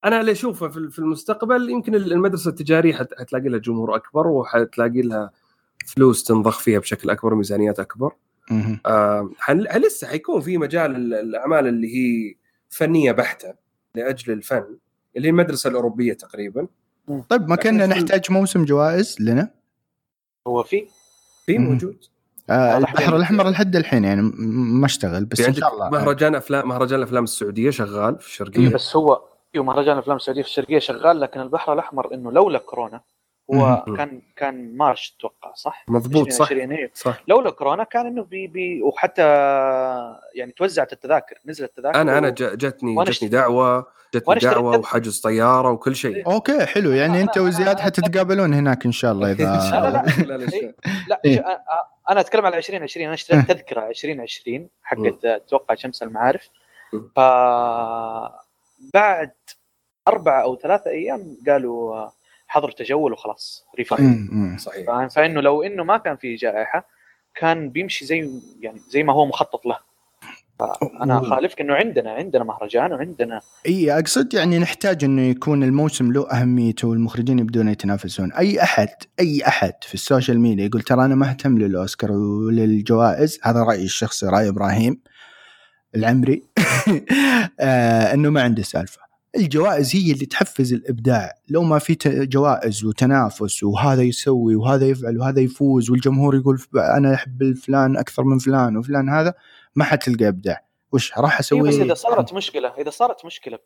أنا 0.05 0.21
اللي 0.21 0.33
أشوفه 0.33 0.69
في 0.69 0.99
المستقبل 0.99 1.71
يمكن 1.71 1.95
المدرسة 1.95 2.49
التجارية 2.49 2.95
حتلاقي 2.95 3.49
لها 3.49 3.59
جمهور 3.59 3.97
أكبر 3.97 4.27
وحتلاقي 4.27 5.03
لها 5.03 5.31
فلوس 5.87 6.25
تنضخ 6.25 6.59
فيها 6.61 6.79
بشكل 6.79 7.11
أكبر 7.11 7.35
ميزانيات 7.35 7.81
أكبر. 7.81 8.13
آه 8.87 9.31
لسه 9.79 10.07
حيكون 10.07 10.41
في 10.41 10.59
مجال 10.59 11.15
الأعمال 11.15 11.67
اللي 11.67 11.87
هي 11.97 12.35
فنية 12.75 13.13
بحتة 13.13 13.55
لأجل 13.95 14.33
الفن 14.33 14.77
اللي 15.17 15.29
هي 15.29 15.31
المدرسة 15.31 15.71
الأوروبية 15.71 16.13
تقريبا. 16.13 16.67
طيب 17.29 17.49
ما 17.49 17.57
كنا 17.57 17.87
نحتاج 17.87 18.33
موسم 18.33 18.65
جوائز 18.65 19.17
لنا؟ 19.21 19.51
هو 20.47 20.63
في. 20.63 20.89
في 21.47 21.59
موجود. 21.59 22.05
آه 22.51 22.77
البحر 22.79 23.17
الأحمر 23.17 23.51
لحد 23.51 23.77
الحين 23.77 24.05
يعني 24.05 24.23
ما 24.37 24.87
اشتغل 24.87 25.25
بس 25.25 25.41
إن 25.41 25.55
شاء 25.55 25.75
الله. 25.75 25.91
مهرجان 25.91 26.35
افلام 26.35 26.69
مهرجان 26.69 26.99
الأفلام 26.99 27.25
السعودية 27.25 27.71
شغال 27.71 28.19
في 28.19 28.27
الشرقية. 28.27 28.69
بس 28.69 28.97
هو 28.97 29.23
مهرجان 29.57 29.95
الأفلام 29.95 30.17
السعودية 30.17 30.43
في 30.43 30.49
الشرقية 30.49 30.79
شغال 30.79 31.21
لكن 31.21 31.41
البحر 31.41 31.73
الأحمر 31.73 32.15
إنه 32.15 32.33
لولا 32.33 32.59
كورونا 32.59 33.01
هو 33.55 33.85
كان 33.97 34.23
كان 34.37 34.77
مارش 34.77 35.17
أتوقع 35.19 35.55
صح؟ 35.55 35.85
مضبوط 35.89 36.33
صح. 36.33 36.51
إيه. 36.51 36.91
صح. 36.95 37.23
لولا 37.29 37.51
كورونا 37.51 37.85
كان 37.85 38.07
إنه 38.07 38.23
بي 38.23 38.47
بي 38.47 38.83
وحتى 38.83 39.23
يعني 40.35 40.53
توزعت 40.53 40.93
التذاكر 40.93 41.39
نزلت 41.47 41.71
التذاكر 41.71 42.01
أنا 42.01 42.19
أنا 42.19 42.31
جتني 42.31 43.05
جتني 43.05 43.29
دعوة 43.29 43.87
جتني 44.15 44.35
دعوة 44.35 44.79
وحجز 44.79 45.21
طيارة 45.21 45.71
وكل 45.71 45.97
شيء. 45.97 46.17
إيه. 46.17 46.27
okay 46.27 46.67
حلو. 46.67 46.91
يعني 46.91 47.21
أنت 47.21 47.39
وزياد 47.39 47.81
حتتقابلون 47.81 48.55
هناك 48.55 48.87
إن 48.87 48.93
شاء 48.93 49.13
الله 49.13 49.31
إذا 49.33 49.45
لا 49.45 49.91
لا 49.91 50.37
لا, 50.37 50.45
لا. 50.45 50.75
لا 51.09 51.21
إيه؟ 51.25 51.45
أنا 52.11 52.21
أتكلم 52.21 52.47
على 52.47 52.57
2020 52.57 53.07
أنا 53.07 53.15
اشتريت 53.15 53.49
تذكرة 53.49 53.89
2020 53.89 54.69
حقت 54.83 55.25
أتوقع 55.25 55.75
شمس 55.75 56.03
المعارف. 56.03 56.49
ف 57.17 57.21
بعد 58.95 59.33
أربع 60.09 60.43
أو 60.43 60.57
ثلاثة 60.57 60.91
أيام 60.91 61.37
قالوا 61.49 62.09
حظر 62.55 62.71
تجول 62.71 63.13
وخلاص 63.13 63.67
refund. 63.79 64.61
صحيح. 64.61 65.07
فإنه 65.07 65.41
لو 65.41 65.63
إنه 65.63 65.85
ما 65.85 65.97
كان 65.97 66.17
في 66.17 66.35
جائحة 66.35 66.89
كان 67.35 67.71
بيمشي 67.71 68.05
زي 68.05 68.31
يعني 68.61 68.81
زي 68.89 69.03
ما 69.03 69.13
هو 69.13 69.27
مخطط 69.27 69.67
له. 69.67 69.79
أنا 71.03 71.21
خالفك 71.21 71.61
إنه 71.61 71.75
عندنا 71.75 72.13
عندنا 72.13 72.45
مهرجان 72.45 72.93
وعندنا. 72.93 73.41
إي 73.67 73.99
أقصد 73.99 74.35
يعني 74.35 74.59
نحتاج 74.59 75.05
إنه 75.05 75.23
يكون 75.23 75.63
الموسم 75.63 76.13
له 76.13 76.31
أهميته 76.31 76.89
والمخرجين 76.89 77.39
يبدون 77.39 77.69
يتنافسون. 77.69 78.33
أي 78.33 78.63
أحد 78.63 78.89
أي 79.21 79.43
أحد 79.47 79.75
في 79.83 79.95
ال 79.95 80.01
social 80.01 80.41
media 80.41 80.65
يقول 80.65 80.83
ترى 80.83 81.05
أنا 81.05 81.15
ما 81.15 81.31
أهتم 81.31 81.59
للأوسكار 81.59 82.13
وللجوائز 82.13 83.41
هذا 83.43 83.63
رأيي 83.63 83.85
الشخصي 83.85 84.27
رأي 84.27 84.49
إبراهيم 84.49 85.01
العمري. 85.97 86.43
آه 87.61 88.15
إنه 88.15 88.31
ما 88.31 88.43
عنده 88.43 88.63
سالفة. 88.63 89.04
الجوائز 89.37 89.97
هي 89.97 90.13
اللي 90.13 90.27
تحفز 90.27 90.73
الإبداع. 90.73 91.35
لو 91.49 91.63
ما 91.63 91.79
في 91.79 91.97
جوائز 92.05 92.85
وتنافس 92.85 93.63
وهذا 93.63 94.03
يسوي 94.03 94.57
وهذا 94.57 94.87
يفعل 94.87 95.19
وهذا 95.19 95.41
يفوز 95.41 95.91
والجمهور 95.91 96.37
يقول 96.37 96.59
أنا 96.75 97.15
أحب 97.15 97.55
فلان 97.55 97.97
أكثر 97.97 98.25
من 98.25 98.39
فلان 98.39 98.77
وفلان 98.77 99.09
هذا 99.09 99.35
ما 99.77 99.85
حتلقى 99.85 100.29
إبداع. 100.29 100.65
وش 100.93 101.19
راح 101.19 101.39
أسوي؟ 101.39 101.69
بس 101.69 101.75
إذا 101.75 101.95
صارت 101.95 102.35
مشكلة 102.35 102.73
إذا 102.79 102.91
صارت 102.91 103.25
مشكلة 103.25 103.59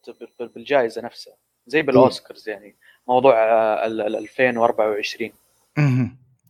بالجائزة 0.55 1.03
نفسها 1.03 1.35
زي 1.67 1.83
بالأوسكارز 1.83 2.49
يعني 2.49 2.77
موضوع 3.09 3.35
2024 3.87 5.31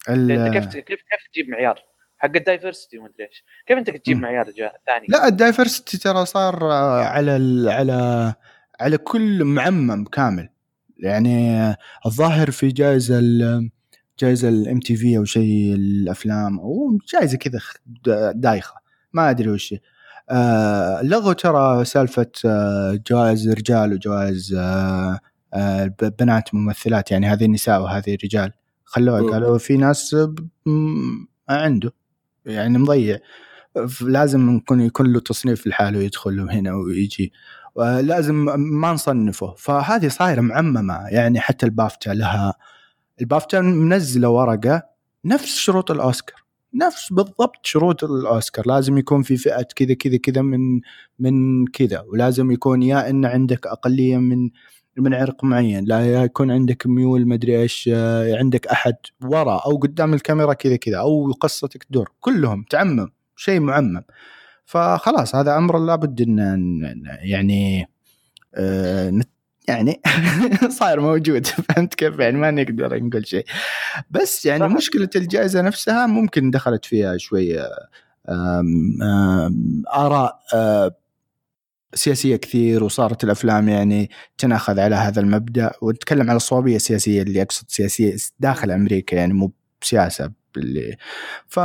أنت 0.08 0.54
كيف 0.54 0.66
كيف 0.66 0.84
كيف 0.86 1.28
تجيب 1.32 1.48
معيار؟ 1.48 1.82
حق 2.18 2.36
ال 2.36 2.43
diversity 2.43 2.98
ومدري 2.98 3.26
إيش. 3.26 3.44
كيف 3.66 3.78
أنت 3.78 3.90
تجيب 3.90 4.20
معيار 4.20 4.44
ثاني. 4.86 5.06
لا 5.08 5.26
ال 5.26 5.34
diversity 5.34 5.98
ترى 5.98 6.26
صار 6.26 6.64
على 6.64 7.30
على 7.72 8.34
على 8.80 8.98
كل 8.98 9.44
معمم 9.44 10.04
كامل. 10.04 10.48
يعني 10.98 11.58
الظاهر 12.06 12.50
في 12.50 12.68
جائزة 12.68 13.20
جائزة 14.20 14.48
ال 14.48 14.80
MTV 14.80 15.16
أو 15.16 15.24
شيء 15.24 15.74
الأفلام 15.74 16.58
أو 16.58 16.98
جائزة 17.12 17.38
كذا 17.38 17.60
دايخة. 18.32 18.74
ما 19.12 19.30
أدري 19.30 19.50
وش 19.50 19.74
آه 20.30 21.02
لغوا 21.02 21.32
ترى 21.32 21.84
سالفة 21.84 22.30
آه 22.44 23.00
جوائز 23.10 23.48
رجال 23.48 23.92
وجوائز 23.92 24.54
آه 24.54 25.18
آه 25.54 25.94
بنات 26.18 26.54
ممثلات 26.54 27.10
يعني 27.10 27.26
هذه 27.26 27.46
نساء 27.46 27.82
وهذه 27.82 28.18
رجال 28.24 28.52
خلوها 28.84 29.30
قالوا 29.30 29.58
في 29.58 29.76
ناس 29.76 30.16
عنده. 31.48 31.92
يعني 32.46 32.78
مضيع. 32.78 33.18
لازم 34.00 34.56
يكون 34.56 34.80
يكون 34.80 35.12
له 35.12 35.20
تصنيف 35.20 35.66
لحاله 35.66 35.98
يدخل 36.02 36.40
هنا 36.40 36.74
ويجي. 36.74 37.32
لازم 37.78 38.34
ما 38.58 38.92
نصنفه. 38.92 39.54
فهذه 39.56 40.08
صايرة 40.08 40.40
معممة. 40.40 41.06
يعني 41.10 41.40
حتى 41.40 41.66
البافتا 41.66 42.10
لها. 42.10 42.54
البافتا 43.20 43.60
منزلة 43.60 44.28
ورقة 44.28 44.82
نفس 45.24 45.56
شروط 45.56 45.90
الأوسكار. 45.90 46.44
نفس 46.74 47.12
بالضبط 47.12 47.66
شروط 47.66 48.04
الأوسكار. 48.04 48.66
لازم 48.66 48.98
يكون 48.98 49.22
في 49.22 49.36
فئة 49.36 49.66
كذا 49.76 49.94
كذا 49.94 50.16
كذا 50.16 50.42
من 50.42 50.80
من 51.18 51.66
كذا. 51.66 52.00
ولازم 52.00 52.50
يكون 52.50 52.82
يا 52.82 53.10
إن 53.10 53.24
عندك 53.24 53.66
أقلية 53.66 54.16
من 54.16 54.50
من 54.96 55.14
عرق 55.14 55.44
معين. 55.44 55.84
لا 55.84 56.22
يكون 56.24 56.50
عندك 56.50 56.86
ميول 56.86 57.28
مدري 57.28 57.62
إيش 57.62 57.90
عندك 58.38 58.66
أحد 58.66 58.96
ورا 59.24 59.56
أو 59.66 59.76
قدام 59.76 60.14
الكاميرا 60.14 60.52
كذا 60.52 60.76
كذا. 60.76 60.96
أو 60.98 61.32
قصتك 61.32 61.84
تدور. 61.84 62.10
كلهم 62.20 62.64
تعمم. 62.70 63.08
شيء 63.36 63.60
معمم. 63.60 64.02
فخلاص 64.68 65.34
هذا 65.34 65.56
أمر 65.56 65.78
لابد 65.78 66.20
ان 66.20 67.04
يعني 67.22 67.88
آه 68.54 69.20
يعني 69.68 70.00
صاير 70.78 71.00
موجود. 71.00 71.46
فهمت 71.68 71.94
كيف؟ 71.94 72.18
يعني 72.18 72.36
ما 72.38 72.50
نقدر 72.50 73.02
نقول 73.02 73.26
شيء. 73.26 73.44
بس 74.10 74.46
يعني. 74.46 74.68
مشكلة 74.68 75.08
الجائزة 75.16 75.62
نفسها 75.62 76.06
ممكن 76.06 76.50
دخلت 76.50 76.84
فيها 76.84 77.16
شوية 77.16 77.68
آراء 79.94 80.40
آه، 80.54 80.96
سياسية 81.94 82.36
كثير 82.36 82.84
وصارت 82.84 83.24
الأفلام 83.24 83.68
يعني 83.68 84.10
تناخذ 84.38 84.80
على 84.80 84.96
هذا 84.96 85.20
المبدأ. 85.20 85.70
ونتكلم 85.82 86.30
على 86.30 86.36
الصوابية 86.36 86.76
السياسية 86.76 87.22
اللي 87.22 87.42
أقصد 87.42 87.64
سياسية 87.68 88.16
داخل 88.40 88.70
أمريكا 88.70 89.16
يعني 89.16 89.32
مو 89.32 89.52
بسياسة 89.82 90.32
اللي 90.56 90.96
ف 91.48 91.58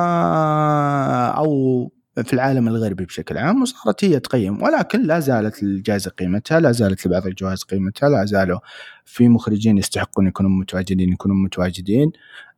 أو 1.34 1.92
في 2.22 2.34
العالم 2.34 2.68
الغربي 2.68 3.06
بشكل 3.06 3.38
عام 3.38 3.62
وصارت 3.62 4.06
هي 4.06 4.20
تقيم. 4.20 4.62
ولكن 4.62 5.02
لا 5.02 5.20
زالت 5.20 5.64
الجائزة 5.64 6.12
قيمتها 6.12 6.60
لا 6.60 6.72
زالت 6.72 7.08
لبعض 7.08 7.28
الجوائز 7.28 7.64
قيمتها 7.64 8.10
لا 8.10 8.26
زالوا 8.26 8.60
في 9.06 9.30
مخرجين 9.30 9.78
يستحقون 9.78 10.28
يكونوا 10.28 10.52
متواجدين 10.52 11.14
يكونوا 11.14 11.36
متواجدين. 11.36 12.12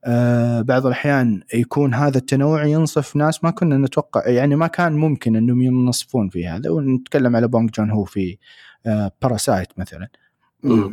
آه 0.05 0.61
بعض 0.61 0.85
الأحيان 0.85 1.41
يكون 1.53 1.93
هذا 1.93 2.17
التنوع 2.17 2.65
ينصف 2.65 3.15
ناس 3.15 3.43
ما 3.43 3.51
كنا 3.51 3.77
نتوقع 3.77 4.27
يعني 4.27 4.55
ما 4.55 4.67
كان 4.67 4.93
ممكن 4.93 5.35
إنهم 5.35 5.61
ينصفون 5.61 6.29
في 6.29 6.47
هذا. 6.47 6.69
ونتكلم 6.69 7.35
على 7.35 7.47
بونج 7.47 7.69
جون 7.69 7.91
هو 7.91 8.03
في 8.03 8.37
آه 8.85 9.11
باراسايت 9.21 9.67
مثلا. 9.77 10.07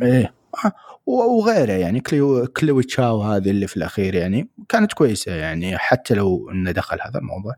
إيه. 0.01 0.33
وغيره 1.05 1.71
يعني 1.71 1.99
كلوي 1.99 2.47
كلوي 2.47 2.81
تشاو 2.81 3.21
هذه 3.21 3.49
اللي 3.49 3.67
في 3.67 3.77
الأخير 3.77 4.15
يعني 4.15 4.49
كانت 4.69 4.93
كويسة 4.93 5.31
يعني 5.35 5.77
حتى 5.77 6.13
لو 6.13 6.49
إنه 6.49 6.71
دخل 6.71 6.97
هذا 7.01 7.19
الموضوع. 7.19 7.53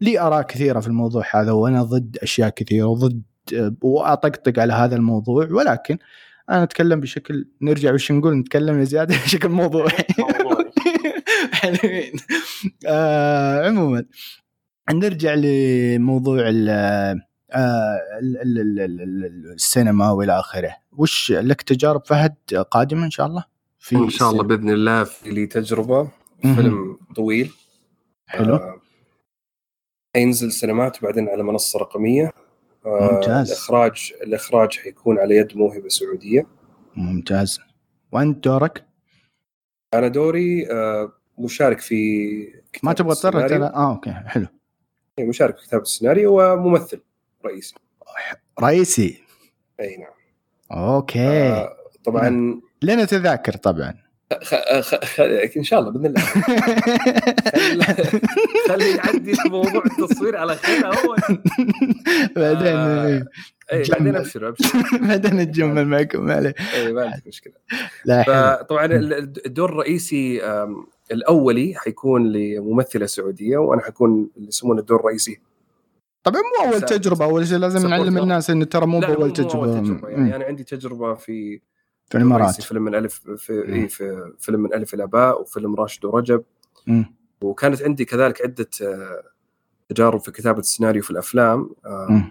لي 0.00 0.20
آراء 0.20 0.42
كثيرة 0.42 0.80
في 0.80 0.86
الموضوع 0.86 1.24
هذا 1.34 1.52
وأنا 1.52 1.82
ضد 1.82 2.18
أشياء 2.22 2.48
كثيرة 2.48 2.86
وضد 2.86 3.22
وأطقطق 3.82 4.58
على 4.58 4.72
هذا 4.72 4.96
الموضوع 4.96 5.48
ولكن 5.50 5.98
أنا 6.50 6.62
أتكلم 6.62 7.00
بشكل 7.00 7.48
نرجع 7.62 7.92
وش 7.92 8.12
نقول 8.12 8.34
نتكلم 8.36 8.78
يا 8.78 8.84
زياد 8.84 9.08
بشكل 9.24 9.48
موضوعي. 9.48 9.88
حلوين. 11.52 12.12
آه 12.86 13.66
عموما 13.66 14.04
نرجع 14.90 15.34
لموضوع 15.34 16.48
السينما 19.54 20.10
والى 20.10 20.38
آخره. 20.38 20.76
وش 20.92 21.32
لك 21.32 21.62
تجارب 21.62 22.06
فهد 22.06 22.34
قادمة 22.70 23.04
إن 23.04 23.10
شاء 23.10 23.26
الله؟ 23.26 23.44
في 23.78 23.96
إن 23.96 24.10
شاء 24.10 24.30
الله 24.30 24.42
بإذن 24.42 24.70
الله 24.70 25.04
في 25.04 25.30
لي 25.30 25.46
تجربة 25.46 26.08
فيلم 26.42 26.98
طويل. 27.16 27.52
حلو. 28.26 28.54
آه 28.54 28.80
ينزل 30.16 30.52
سينمات 30.52 31.02
وبعدين 31.02 31.28
على 31.28 31.42
منصة 31.42 31.78
رقمية. 31.78 32.32
آه 32.86 33.12
ممتاز. 33.12 33.50
الإخراج 33.50 34.12
الإخراج 34.22 34.78
حيكون 34.78 35.18
على 35.18 35.36
يد 35.36 35.56
موهبة 35.56 35.88
سعودية. 35.88 36.46
ممتاز. 36.96 37.60
وأنت 38.12 38.44
دورك؟ 38.44 38.86
أنا 39.94 40.08
دوري 40.08 40.70
آه 40.70 41.12
مشارك 41.38 41.80
في 41.80 42.62
ما 42.82 42.92
تبغى 42.92 43.14
تطرق 43.14 43.52
آه 43.52 43.92
okay 43.92 44.10
حلو. 44.10 44.46
إيه، 45.18 45.24
مشارك 45.24 45.58
في 45.58 45.66
كتابة 45.66 45.82
السيناريو 45.82 46.40
وممثل. 46.40 47.00
رئيسي. 47.46 47.74
رئيسي. 48.62 49.20
أي 49.80 49.96
نعم. 49.96 50.12
okay. 50.78 51.18
آه 51.28 51.76
طبعا 52.04 52.60
لنا 52.82 53.04
تذاكر 53.04 53.52
طبعا. 53.56 53.94
خ... 54.42 54.54
خ... 55.04 55.20
إن 55.56 55.62
شاء 55.62 55.80
الله 55.80 55.90
بإذن 55.90 56.06
الله. 56.06 56.20
خلي 58.68 58.96
يعدي 58.96 59.32
موضوع 59.46 59.82
التصوير 59.86 60.36
على 60.36 60.56
خير 60.56 60.86
أول. 60.86 61.18
بعدين 62.36 62.76
آه، 62.76 63.26
اي 63.72 63.82
جمل. 63.82 63.98
بعدين 63.98 64.16
أبشر 64.16 64.48
أبشر. 64.48 64.78
بعدين 65.08 65.36
نتجمل 65.36 65.86
معكم 65.86 66.24
ما 66.26 66.34
عليه. 66.34 66.54
اي 66.74 66.92
ما 66.92 67.02
عندك 67.04 67.26
مشكلة. 67.26 67.52
لا 68.04 68.64
ال- 68.92 69.46
الدور 69.46 69.68
الرئيسي 69.70 70.40
الأولي 71.12 71.74
حيكون 71.76 72.32
لممثلة 72.32 73.06
سعودية 73.06 73.56
وأنا 73.56 73.82
حكون 73.82 74.30
اللي 74.36 74.48
يسمونه 74.48 74.80
الدور 74.80 75.00
الرئيسي 75.00 75.40
طبعا 76.22 76.42
مو 76.42 76.72
أول 76.72 76.82
تجربة 76.82 77.24
أول 77.24 77.46
شيء 77.46 77.58
لازم 77.58 77.88
نعلم. 77.88 78.18
الناس 78.18 78.50
انه 78.50 78.64
ترى 78.64 78.86
مو 78.86 79.00
بأول 79.00 79.26
مو 79.26 79.32
تجربه 79.32 79.74
أول 79.74 79.84
تجربة 79.84 80.08
يعني. 80.08 80.36
أنا 80.36 80.44
عندي 80.44 80.64
تجربة 80.64 81.14
في 81.14 81.60
في 82.08 82.18
الامارات 82.18 82.60
فيلم 82.60 82.82
من 82.82 82.94
ألف 82.94 83.14
في. 83.36 83.52
إيه 83.52 83.88
في 83.88 84.32
فيلم 84.38 84.60
من 84.60 84.74
ألف 84.74 84.94
إلى 84.94 85.06
باء 85.06 85.40
وفيلم 85.40 85.74
راشد 85.74 86.04
ورجب 86.04 86.44
مم. 86.86 87.14
وكانت 87.40 87.82
عندي 87.82 88.04
كذلك 88.04 88.42
عدة 88.42 88.68
آه، 88.82 89.22
تجارب 89.88 90.20
في 90.20 90.30
كتابة 90.30 90.58
السيناريو 90.58 91.02
في 91.02 91.10
الأفلام 91.10 91.70
آه،. 91.84 92.30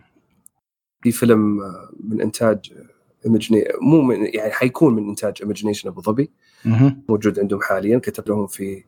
في 1.01 1.11
فيلم 1.11 1.61
آه، 1.61 1.89
من 1.99 2.21
إنتاج 2.21 2.73
ايمجني 3.25 3.67
مو 3.81 4.01
من 4.01 4.17
يعني 4.33 4.51
حيكون 4.51 4.95
من 4.95 5.09
إنتاج 5.09 5.33
Imagination 5.41 5.89
أبو 5.89 6.01
ظبي. 6.01 6.31
موجود 7.09 7.39
عندهم 7.39 7.61
حاليا 7.61 7.99
كتب 7.99 8.29
لهم 8.29 8.47
في 8.47 8.83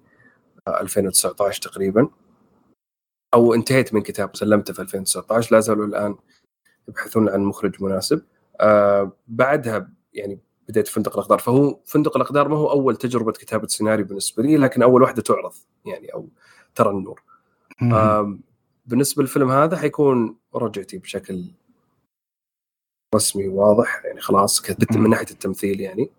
آه، 0.67 0.81
2019 0.81 1.61
تقريبا 1.61 2.09
أو 3.33 3.53
انتهيت 3.53 3.93
من 3.93 4.01
كتابة 4.01 4.35
سلمته 4.35 4.73
في 4.73 4.81
2019 4.81 5.55
لا 5.55 5.59
زالوا 5.59 5.85
الآن 5.85 6.15
يبحثون 6.87 7.29
عن 7.29 7.43
مخرج 7.43 7.83
مناسب. 7.83 8.21
آه 8.61 9.11
بعدها 9.27 9.89
يعني 10.13 10.39
بديت 10.69 10.87
فندق 10.87 11.13
الأقدار. 11.13 11.39
فهو 11.39 11.79
فندق 11.85 12.15
الأقدار 12.15 12.47
ما 12.47 12.57
هو 12.57 12.71
أول 12.71 12.95
تجربة 12.95 13.31
كتابة 13.31 13.67
سيناريو 13.67 14.05
بالنسبة 14.05 14.43
لي 14.43 14.57
لكن 14.57 14.81
أول 14.81 15.01
واحدة 15.01 15.21
تعرض 15.21 15.53
يعني 15.85 16.13
أو 16.13 16.29
ترى 16.75 16.89
النور. 16.89 17.23
آه 17.81 18.37
بالنسبة 18.85 19.23
للفيلم 19.23 19.51
هذا 19.51 19.77
حيكون 19.77 20.37
رجعتي 20.55 20.97
بشكل 20.97 21.45
رسمي 23.15 23.47
واضح 23.47 24.05
يعني 24.05 24.21
خلاص 24.21 24.63
من 24.95 25.09
ناحية 25.09 25.31
التمثيل 25.31 25.81
يعني. 25.81 26.09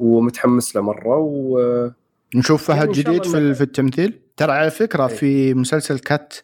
ومتحمس 0.00 0.76
له 0.76 0.82
مرة 0.82 1.16
و 1.16 1.90
نشوف 2.36 2.64
فهد 2.64 2.78
يعني 2.78 2.92
جديد 2.92 3.24
في 3.24 3.54
في 3.54 3.60
التمثيل؟ 3.60 4.20
ترى 4.36 4.52
على 4.52 4.70
فكرة 4.70 5.08
إيه. 5.08 5.16
في 5.16 5.54
مسلسل 5.54 5.98
كات. 5.98 6.34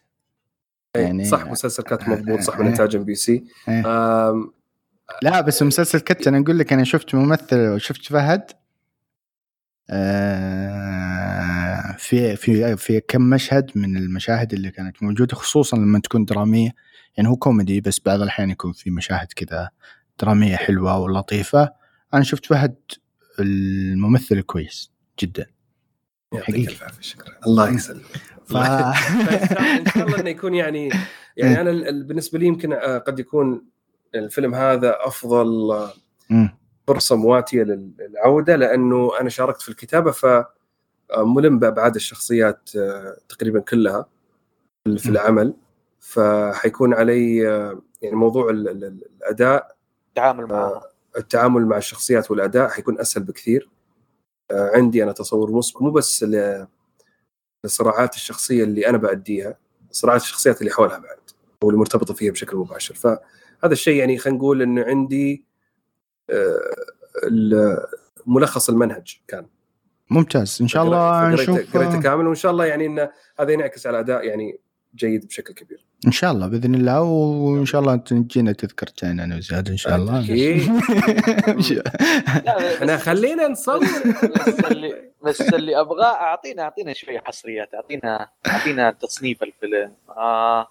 يعني 0.97 1.25
صح 1.25 1.45
مسلسل 1.45 1.83
كات 1.83 2.09
مضبوط 2.09 2.39
صح 2.39 2.59
من 2.59 2.65
إيه. 2.65 2.71
إنتاج 2.71 2.95
إم 2.95 3.03
بي 3.03 3.15
سي. 3.15 3.43
إيه. 3.69 3.81
لا 5.21 5.41
بس 5.41 5.63
مسلسل 5.63 5.99
كات 5.99 6.27
أنا 6.27 6.39
أقول 6.39 6.59
لك 6.59 6.73
أنا 6.73 6.83
شفت 6.83 7.15
ممثل 7.15 7.79
شفت 7.79 8.05
فهد. 8.05 8.51
آه، 9.89 11.95
في 11.97 12.35
في 12.35 12.77
في 12.77 12.99
كم 12.99 13.21
مشهد 13.21 13.71
من 13.75 13.97
المشاهد 13.97 14.53
اللي 14.53 14.71
كانت 14.71 15.03
موجودة 15.03 15.35
خصوصا 15.35 15.77
لما 15.77 15.99
تكون 15.99 16.25
درامية. 16.25 16.71
يعني 17.17 17.29
هو 17.29 17.35
كوميدي 17.35 17.81
بس 17.81 17.99
بعض 18.05 18.21
الأحيان 18.21 18.49
يكون 18.49 18.71
في 18.71 18.91
مشاهد 18.91 19.27
كذا 19.35 19.69
درامية 20.19 20.55
حلوة 20.55 20.97
ولطيفه 20.97 21.69
أنا 22.13 22.23
شفت 22.23 22.45
فهد 22.45 22.75
الممثل 23.39 24.41
كويس 24.41 24.91
جدا. 25.19 25.52
يعطيك 26.33 26.55
حقيقي. 26.55 26.71
الف 26.71 26.83
عافيه 26.83 27.01
شكرا. 27.01 27.33
الله 27.47 27.69
يسلمك. 27.69 28.01
ف... 28.49 28.55
إن 28.57 29.85
شاء 29.93 30.07
الله 30.07 30.19
إنه 30.19 30.29
يكون 30.29 30.53
يعني 30.55 30.89
يعني 31.37 31.61
أنا 31.61 31.69
ال- 31.69 31.87
ال- 31.87 32.03
بالنسبة 32.03 32.39
لي 32.39 32.45
يمكن 32.45 32.73
آه، 32.73 32.97
قد 32.97 33.19
يكون 33.19 33.65
الفيلم 34.15 34.55
هذا 34.55 34.97
أفضل 34.99 35.71
آه،. 36.31 36.57
فرصة 36.87 37.15
مواتية 37.15 37.63
لل- 37.63 37.91
للعودة 37.99 38.55
لأنه 38.55 39.11
أنا 39.21 39.29
شاركت 39.29 39.61
في 39.61 39.69
الكتابة 39.69 40.11
ف 40.11 40.25
آه، 40.25 40.45
ملم 41.25 41.59
بابعاد 41.59 41.95
الشخصيات 41.95 42.69
تقريبا 43.29 43.59
كلها 43.59 44.05
في. 44.97 45.09
العمل. 45.09 45.53
فحيكون 45.99 46.93
علي 46.93 47.37
يعني 48.01 48.15
موضوع 48.15 48.49
ال- 48.49 48.69
ال- 48.69 48.83
ال- 48.83 49.07
الأداء 49.17 49.75
التعامل 50.09 50.45
معها 50.45 50.81
التعامل 51.17 51.65
مع 51.65 51.77
الشخصيات 51.77 52.31
والأداء 52.31 52.69
حيكون 52.69 52.99
أسهل 52.99 53.23
بكثير. 53.23 53.69
عندي 54.51 55.03
أنا 55.03 55.11
تصور 55.11 55.51
مسبق 55.51 55.81
مو 55.81 55.91
بس 55.91 56.25
للصراعات 57.63 58.15
الشخصية 58.15 58.63
اللي 58.63 58.87
أنا 58.87 58.97
بأديها 58.97 59.57
صراعات 59.91 60.21
الشخصيات 60.21 60.61
اللي 60.61 60.71
حولها 60.71 60.97
بعد 60.97 61.17
أو 61.63 61.69
اللي 61.69 61.79
مرتبطة 61.79 62.13
فيها 62.13 62.31
بشكل 62.31 62.57
مباشر. 62.57 62.95
فهذا 62.95 63.73
الشيء 63.73 63.95
يعني 63.95 64.17
خلينا 64.17 64.37
نقول 64.37 64.61
إنه 64.61 64.83
عندي 64.83 65.45
آه، 66.29 67.87
ملخص 68.25 68.69
المنهج 68.69 69.17
كان. 69.27 69.45
ممتاز. 70.09 70.57
إن 70.61 70.67
شاء 70.67 70.83
الله 70.83 71.29
نشوف 71.29 71.77
قريته 71.77 72.01
كامل 72.01 72.27
وإن 72.27 72.35
شاء 72.35 72.51
الله 72.51 72.65
يعني 72.65 72.85
انه 72.85 73.11
هذا 73.39 73.51
ينعكس 73.51 73.87
على 73.87 73.99
أداء 73.99 74.25
يعني 74.25 74.59
جيد 74.95 75.27
بشكل 75.27 75.53
كبير. 75.53 75.85
إن 76.05 76.11
شاء 76.11 76.31
الله 76.31 76.47
بإذن 76.47 76.75
الله 76.75 77.01
وإن 77.01 77.65
شاء 77.65 77.81
الله 77.81 77.95
تجينا 77.95 78.51
تذكرتين 78.51 79.19
أنا 79.19 79.35
وزياد 79.35 79.69
إن 79.69 79.77
شاء 79.77 79.95
الله. 79.95 80.19
إحنا 82.77 82.97
خلينا 82.97 83.47
نصور. 83.47 83.79
بس 84.47 84.59
اللي 84.71 85.11
بس 85.23 85.41
اللي 85.41 85.79
أبغاه 85.79 86.13
اعطينا 86.13 86.63
أعطينا 86.63 86.93
شوية 86.93 87.19
حصريات 87.25 87.73
اعطينا 87.73 88.29
أعطينا 88.47 88.91
تصنيف 88.91 89.43
الفيلم. 89.43 89.91
آه. 90.09 90.67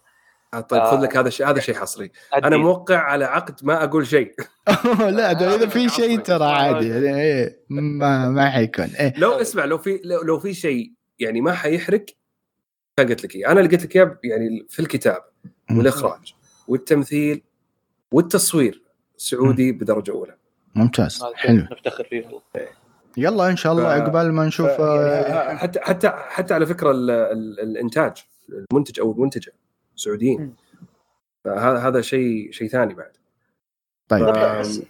طيب 0.68 0.82
خذ 0.82 1.00
لك 1.00 1.16
هذا 1.16 1.28
الشيء 1.28 1.48
هذا 1.50 1.60
شيء 1.60 1.74
حصري. 1.74 2.10
أنا. 2.34 2.56
موقع 2.56 2.98
على 2.98 3.24
عقد 3.24 3.54
ما 3.62 3.84
أقول 3.84 4.06
شيء. 4.06 4.34
لا 5.18 5.32
ده 5.32 5.54
إذا 5.54 5.66
في 5.66 5.88
شيء 5.88 6.18
ترى 6.18 6.44
عادي. 6.44 6.88
يعني 6.88 7.22
إيه، 7.22 7.60
ما 7.68 8.28
ما 8.28 8.50
حيكون. 8.50 8.84
إيه. 8.84 9.14
لو 9.16 9.32
اسمع 9.32 9.64
لو 9.64 9.78
في 9.78 10.00
لو, 10.04 10.22
لو 10.22 10.38
في 10.38 10.54
شيء 10.54 10.92
يعني 11.18 11.40
ما 11.40 11.52
حيحرق 11.52 12.04
كان 12.96 13.08
قلت 13.08 13.24
لك 13.24 13.36
إياه. 13.36 13.48
أنا 13.48 13.60
اللي 13.60 13.70
قلت 13.70 13.82
لك 13.84 13.96
إياه 13.96 14.18
يعني 14.24 14.66
في 14.68 14.80
الكتاب 14.80 15.22
والإخراج 15.70 16.34
والتمثيل 16.68 17.42
والتصوير 18.12 18.82
سعودي 19.16 19.72
بدرجة 19.72 20.10
أولى. 20.10 20.36
ممتاز. 20.74 21.22
حلو. 21.34 21.62
نفتخر 21.72 22.04
فيه 22.04 22.24
والله. 22.26 22.68
يلا 23.16 23.48
إن 23.50 23.56
شاء 23.56 23.72
الله 23.72 23.84
ف- 23.84 23.86
عقبال 24.02 24.32
ما 24.32 24.46
نشوف 24.46 24.66
ف- 24.66 24.80
آه، 24.80 25.26
يعني 25.28 25.58
حتى 25.58 25.80
حتى 25.80 26.08
حتى 26.08 26.54
على 26.54 26.66
فكرة 26.66 26.90
ال 26.90 27.10
ال 27.10 27.60
الإنتاج 27.60 28.12
المنتج 28.72 29.00
أو 29.00 29.12
المنتجة 29.12 29.52
سعوديين. 29.96 30.54
فهذا 31.44 31.78
هذا 31.78 32.00
شيء 32.00 32.50
شيء 32.52 32.68
ثاني 32.68 32.94
بعد. 32.94 33.12
طيب. 34.08 34.34
ف- 34.34 34.82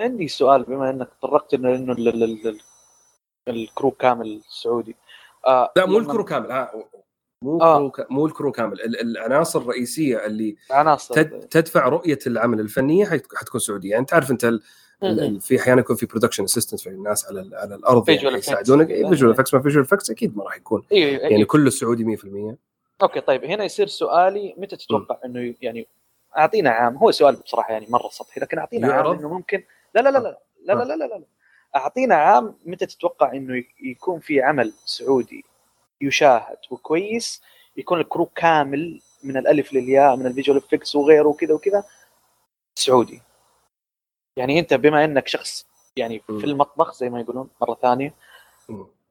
عندي 0.00 0.28
سؤال 0.28 0.62
بما 0.62 0.90
إنك 0.90 1.08
تطرقت 1.20 1.54
انه 1.54 1.74
إنه 1.74 1.92
ال- 1.92 2.08
ال- 2.08 2.22
ال- 2.24 2.48
ال- 2.48 2.60
الكرو 3.48 3.90
كامل 3.90 4.40
سعودي. 4.62 4.96
آه 5.46 5.72
لا 5.76 5.86
مو 5.86 5.98
الكرو 5.98 6.24
كامل 6.24 6.52
ها 6.52 6.72
مو 7.42 7.60
آه. 7.60 7.78
كرو 7.78 7.90
ك- 7.90 8.10
مو 8.10 8.26
الكرو 8.26 8.52
كامل 8.52 8.80
ال- 8.80 9.00
العناصر 9.00 9.60
الرئيسية 9.60 10.26
اللي 10.26 10.56
عناصر. 10.70 11.14
تد- 11.14 11.40
تدفع 11.40 11.88
رؤية 11.88 12.18
العمل 12.26 12.60
الفنية 12.60 13.04
حت- 13.04 13.34
حتكون 13.36 13.60
سعودية. 13.60 13.90
يعني 13.90 14.04
تعرف 14.04 14.30
أنت 14.30 14.44
ال- 14.44 15.40
في 15.40 15.60
أحيانا 15.60 15.80
يكون 15.80 15.96
في 15.96 16.06
production 16.06 16.44
assistant 16.44 16.80
في 16.80 16.88
الناس 16.88 17.26
على 17.26 17.40
ال- 17.40 17.54
على 17.54 17.74
الأرض 17.74 18.08
يعني. 18.08 18.38
يساعدونك. 18.38 18.90
إيه. 18.90 19.08
visual 19.08 19.30
effects 19.32 19.54
ما 19.54 19.62
visual 19.62 19.84
effects 19.84 20.10
أكيد 20.10 20.36
ما 20.36 20.44
راح 20.44 20.56
يكون. 20.56 20.82
أيوه 20.92 21.10
أيوه 21.10 21.22
يعني 21.30 21.44
كله 21.44 21.70
سعودي 21.70 22.04
100% 22.04 22.56
okay 23.02 23.20
طيب 23.20 23.44
هنا 23.44 23.64
يصير 23.64 23.86
سؤالي 23.86 24.54
متى 24.58 24.76
تتوقع 24.76 25.18
إنه 25.24 25.54
يعني 25.62 25.86
أعطينا 26.38 26.70
عام؟ 26.70 26.96
هو 26.96 27.10
سؤال 27.10 27.36
بصراحة 27.36 27.72
يعني 27.72 27.86
مرة 27.88 28.08
سطحي 28.08 28.40
لكن 28.40 28.58
أعطينا 28.58 28.86
عام 28.86 28.94
يعرض؟ 28.96 29.18
إنه 29.18 29.28
ممكن. 29.28 29.62
لا 29.94 30.00
لا 30.00 30.08
لا 30.10 30.18
لا 30.18 30.38
لا 30.66 30.72
لا 30.74 30.84
لا 30.84 30.94
لا, 30.94 31.04
لا. 31.04 31.22
أعطينا 31.76 32.14
عام 32.14 32.54
متى 32.66 32.86
تتوقع 32.86 33.32
إنه 33.32 33.64
يكون 33.82 34.20
في 34.20 34.40
عمل 34.42 34.72
سعودي؟ 34.84 35.44
يشاهد. 36.02 36.56
وكويس 36.70 37.42
يكون 37.76 38.00
الكرو 38.00 38.26
كامل 38.26 39.00
من 39.24 39.36
الألف 39.36 39.72
للياء 39.72 40.16
من 40.16 40.26
ال 40.26 40.31
visual 40.31 40.58
effects 40.58 40.94
وغيره 40.96 41.28
وكذا 41.28 41.54
وكذا. 41.54 41.84
سعودي. 42.78 43.22
يعني 44.38 44.58
أنت 44.58 44.74
بما 44.74 45.04
إنك 45.04 45.28
شخص 45.28 45.66
يعني 45.96 46.22
م. 46.28 46.38
في 46.38 46.46
المطبخ 46.46 46.94
زي 46.94 47.10
ما 47.10 47.20
يقولون 47.20 47.50
مرة 47.60 47.74
ثانية. 47.82 48.14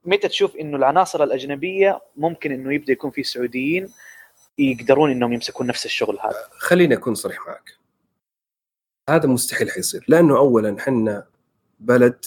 متى 0.06 0.28
تشوف 0.28 0.56
إنه 0.56 0.78
العناصر 0.78 1.24
الأجنبية 1.24 2.02
ممكن 2.16 2.52
إنه 2.52 2.74
يبدأ 2.74 2.92
يكون 2.94 3.12
في 3.12 3.24
سعوديين 3.24 3.94
يقدرون 4.58 5.12
إنهم 5.12 5.34
يمسكون 5.34 5.68
نفس 5.68 5.86
الشغل 5.86 6.20
هذا؟ 6.20 6.48
خليني 6.52 6.96
أكون 6.96 7.16
صريح 7.16 7.48
معك. 7.48 7.78
هذا 9.10 9.28
مستحيل 9.28 9.72
حيصير. 9.72 10.06
لأنه 10.08 10.38
اولا 10.38 10.76
حنا 10.80 11.28
بلد 11.80 12.26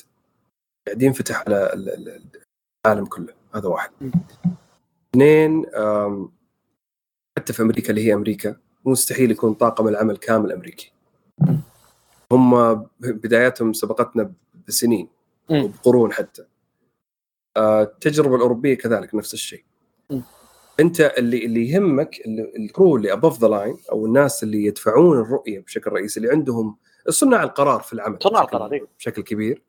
قاعد 0.86 1.02
ينفتح 1.02 1.40
على 1.40 1.72
ال- 1.72 2.08
ال- 2.08 2.40
العالم 2.86 3.06
كله. 3.06 3.34
هذا 3.54 3.68
واحد. 3.68 3.90
اثنين 5.10 5.66
حتى 7.38 7.52
في 7.52 7.62
أمريكا 7.62 7.90
اللي 7.90 8.06
هي 8.06 8.14
أمريكا 8.14 8.56
مستحيل 8.84 9.30
يكون 9.30 9.54
طاقم 9.54 9.88
العمل 9.88 10.16
كامل 10.16 10.52
أمريكي 10.52 10.92
هم 12.32 12.74
بداياتهم 13.00 13.72
سبقتنا 13.72 14.32
بسنين. 14.68 15.08
وبقرون 15.50 16.12
حتى 16.12 16.44
آه، 17.56 17.82
التجربة 17.82 18.36
الأوروبية 18.36 18.74
كذلك 18.74 19.14
نفس 19.14 19.34
الشيء. 19.34 19.64
أنت 20.80 21.00
اللي 21.00 21.46
اللي 21.46 21.70
يهمك 21.70 22.20
الكرو 22.56 22.96
اللي 22.96 23.12
above 23.12 23.40
the 23.40 23.48
line 23.48 23.76
أو 23.92 24.06
الناس 24.06 24.42
اللي 24.42 24.64
يدفعون 24.64 25.18
الرؤية 25.18 25.60
بشكل 25.60 25.92
رئيسي 25.92 26.20
اللي 26.20 26.32
عندهم 26.32 26.76
صناع 27.08 27.42
القرار 27.42 27.80
في 27.80 27.92
العمل 27.92 28.18
صناع 28.22 28.42
القرار، 28.42 28.72
إيه. 28.72 28.86
بشكل 28.98 29.22
كبير 29.22 29.62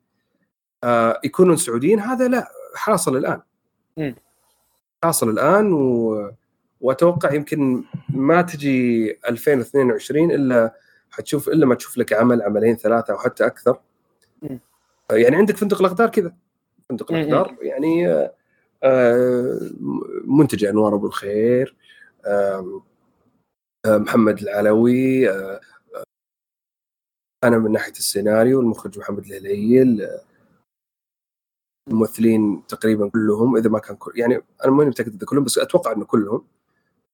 آه 0.84 1.20
يكونون 1.24 1.56
سعوديين 1.56 2.00
هذا 2.00 2.28
لا 2.28 2.48
حاصل 2.74 3.16
الآن. 3.16 3.42
حاصل 5.04 5.30
الآن 5.30 5.72
و... 5.72 6.30
وأتوقع 6.80 7.32
يمكن 7.32 7.84
ما 8.08 8.42
تجي 8.42 9.10
2022 9.28 10.30
إلا 10.30 10.74
حتشوف 11.10 11.48
إلا 11.48 11.66
ما 11.66 11.74
تشوف 11.74 11.98
لك 11.98 12.12
عمل 12.12 12.42
عملين 12.42 12.76
ثلاثة 12.76 13.12
أو 13.12 13.18
حتى 13.18 13.46
أكثر 13.46 13.80
مم. 14.42 14.60
يعني 15.10 15.36
عندك 15.36 15.56
فندق 15.56 15.80
الأقدار 15.80 16.08
كذا 16.08 16.34
فندق. 16.88 17.12
الأقدار 17.12 17.56
يعني 17.62 18.08
آه، 18.08 18.34
آه، 18.82 19.70
منتج 20.24 20.64
أنوار 20.64 20.94
أبو 20.94 21.06
الخير 21.06 21.76
آه، 22.26 22.80
محمد 23.86 24.38
العلوي 24.38 25.30
آه، 25.30 25.60
أنا 27.44 27.58
من 27.58 27.72
ناحية 27.72 27.92
السيناريو 27.92 28.60
المخرج 28.60 28.98
محمد 28.98 29.24
الهليل 29.24 30.08
الممثلين 31.88 32.62
تقريبا 32.68 33.08
كلهم 33.08 33.56
إذا 33.56 33.70
ما 33.70 33.78
كان 33.78 33.96
كل 33.96 34.12
يعني 34.16 34.42
أنا 34.64 34.72
ماني 34.72 34.90
متأكد 34.90 35.14
إذا 35.14 35.26
كلهم 35.26 35.44
بس 35.44 35.58
أتوقع 35.58 35.92
إنه 35.92 36.04
كلهم 36.04 36.44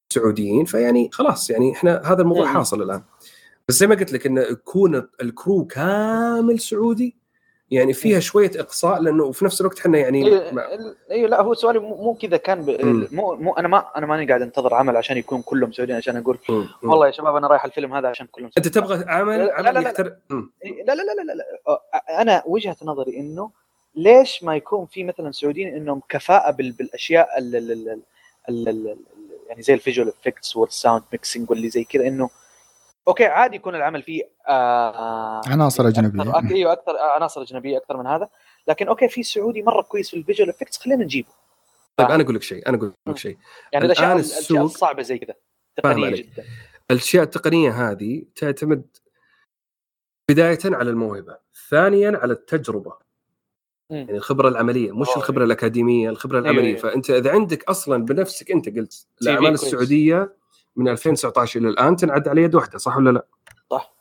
سعوديين 0.09 0.65
فيعني 0.65 1.11
خلاص 1.13 1.51
يعني 1.51 1.73
إحنا 1.73 2.03
هذا 2.05 2.23
الموضوع 2.23 2.45
مم. 2.47 2.55
حاصل 2.55 2.83
الآن 2.83 3.03
بس 3.69 3.75
زي 3.75 3.87
ما 3.87 3.95
قلت 3.95 4.13
لك 4.13 4.27
انه 4.27 4.41
يكون 4.41 5.09
الكرو 5.23 5.65
كامل 5.65 6.61
سعودي 6.61 7.17
يعني 7.71 7.93
فيها 7.93 8.21
شوية 8.21 8.51
إقصاء 8.57 9.01
لأنه 9.01 9.33
في 9.33 9.45
نفس 9.45 9.61
الوقت 9.61 9.79
إحنا 9.79 9.99
يعني 9.99 10.31
مع- 10.53 10.69
أيوه 11.11 11.29
لا 11.29 11.41
هو 11.43 11.55
سؤالي 11.55 11.79
مو 11.79 12.15
كذا 12.23 12.37
كان 12.37 12.63
ب... 12.65 12.71
مو, 13.13 13.35
مو 13.35 13.53
أنا 13.53 13.69
ما 13.69 13.85
أنا 13.97 14.07
ماني 14.07 14.27
قاعد 14.29 14.43
أنتظر 14.43 14.75
عمل 14.75 14.97
عشان 14.97 15.17
يكون 15.17 15.43
كلهم 15.43 15.73
سعوديين 15.73 15.97
عشان 15.99 16.17
أقول 16.17 16.39
مم. 16.49 16.67
والله 16.83 17.07
يا 17.07 17.13
شباب 17.13 17.37
أنا 17.37 17.47
رايح 17.47 17.65
الفيلم 17.65 17.95
هذا 17.95 18.09
عشان 18.09 18.27
كلهم 18.27 18.51
أنت 18.59 18.69
سعوديين. 18.69 18.85
تبغى 19.01 19.13
عمل 19.13 19.39
لا، 19.39 19.45
لا، 19.45 19.55
عمل 19.55 19.65
لا، 19.75 19.79
لا. 19.81 19.81
يحتر... 19.81 20.17
مم. 20.31 20.51
إيه، 20.65 20.85
لا 20.85 20.95
لا 20.95 21.03
لا 21.03 21.13
لا 21.13 21.33
لا 21.33 21.33
لا 21.33 22.23
أنا 22.23 22.43
وجهة 22.47 22.77
نظري 22.83 23.17
إنه 23.21 23.51
ليش 23.95 24.43
ما 24.43 24.57
يكون 24.57 24.87
في 24.87 25.05
مثلا 25.05 25.31
سعوديين 25.31 25.77
إنهم 25.77 26.03
كفاءة 26.09 26.51
بال... 26.51 26.73
بالأشياء 26.73 27.39
ال... 27.39 27.57
ال... 27.57 27.73
ال... 27.73 27.89
ال... 28.49 28.69
ال... 28.69 28.69
ال... 28.69 28.97
يعني 29.49 29.63
زي 29.63 29.75
ال 29.75 29.80
visual 29.80 30.09
effects 30.09 30.57
وال 30.57 30.70
sound 30.70 31.03
mixing 31.13 31.51
واللي 31.51 31.69
زي 31.69 31.85
كذا 31.85 32.07
إنه 32.07 32.31
okay 33.09 33.25
عادي 33.27 33.57
يكون 33.57 33.75
العمل 33.75 34.03
فيه 34.03 34.23
آه 34.49 35.41
عناصر 35.47 35.89
أجنبية 35.89 36.51
أيوه 36.51 36.73
أكثر 36.73 36.99
عناصر 36.99 37.43
أجنبية 37.43 37.77
أكثر 37.77 37.97
من 37.97 38.07
هذا 38.07 38.29
لكن 38.69 38.89
okay 38.89 39.09
في 39.09 39.23
سعودي 39.23 39.63
مرة 39.63 39.83
كويس 39.83 40.11
في 40.11 40.17
ال 40.17 40.21
visual 40.21 40.49
effects 40.49 40.79
خلينا 40.79 41.05
نجيبه 41.05 41.29
طيب؟ 41.97 42.11
أنا 42.11 42.23
أقول 42.23 42.35
لك 42.35 42.43
شيء 42.43 42.69
أنا 42.69 42.77
أقول 42.77 42.93
لك 43.09 43.17
شيء 43.17 43.39
يعني 43.73 43.85
الاشياء 43.87 44.17
السوق- 44.17 44.61
الصعبة 44.61 45.03
زي 45.03 45.19
كذا 45.19 45.35
تقنية. 45.77 46.11
جدا 46.11 46.45
الأشياء 46.91 47.23
التقنية 47.25 47.91
هذه 47.91 48.23
تعتمد 48.37 48.97
بداية 50.31 50.59
على 50.65 50.91
الموهبة 50.91 51.39
ثانيا 51.71 52.19
على 52.23 52.33
التجربة. 52.33 52.97
يعني 53.97 54.17
الخبرة 54.17 54.49
العملية 54.49 54.93
مش 54.93 55.09
آه، 55.09 55.17
الخبرة 55.17 55.45
الأكاديمية 55.45 56.11
الخبرة 56.11 56.39
أيوة، 56.39 56.51
العملية 56.51 56.69
أيوة. 56.69 56.81
فأنت 56.81 57.11
إذا 57.11 57.31
عندك 57.31 57.65
أصلا 57.65 58.05
بنفسك 58.05 58.51
أنت 58.51 58.69
قلت 58.69 59.07
الأعمال. 59.23 59.53
السعودية 59.53 60.37
من 60.77 60.89
2019 60.89 61.61
إلى 61.61 61.69
الآن 61.69 61.97
تنعد 61.97 62.29
على 62.29 62.43
يد 62.43 62.55
واحدة 62.55 62.79
صح 62.79 62.97
ولا 62.97 63.11
لا؟ 63.11 63.27
صح. 63.71 63.95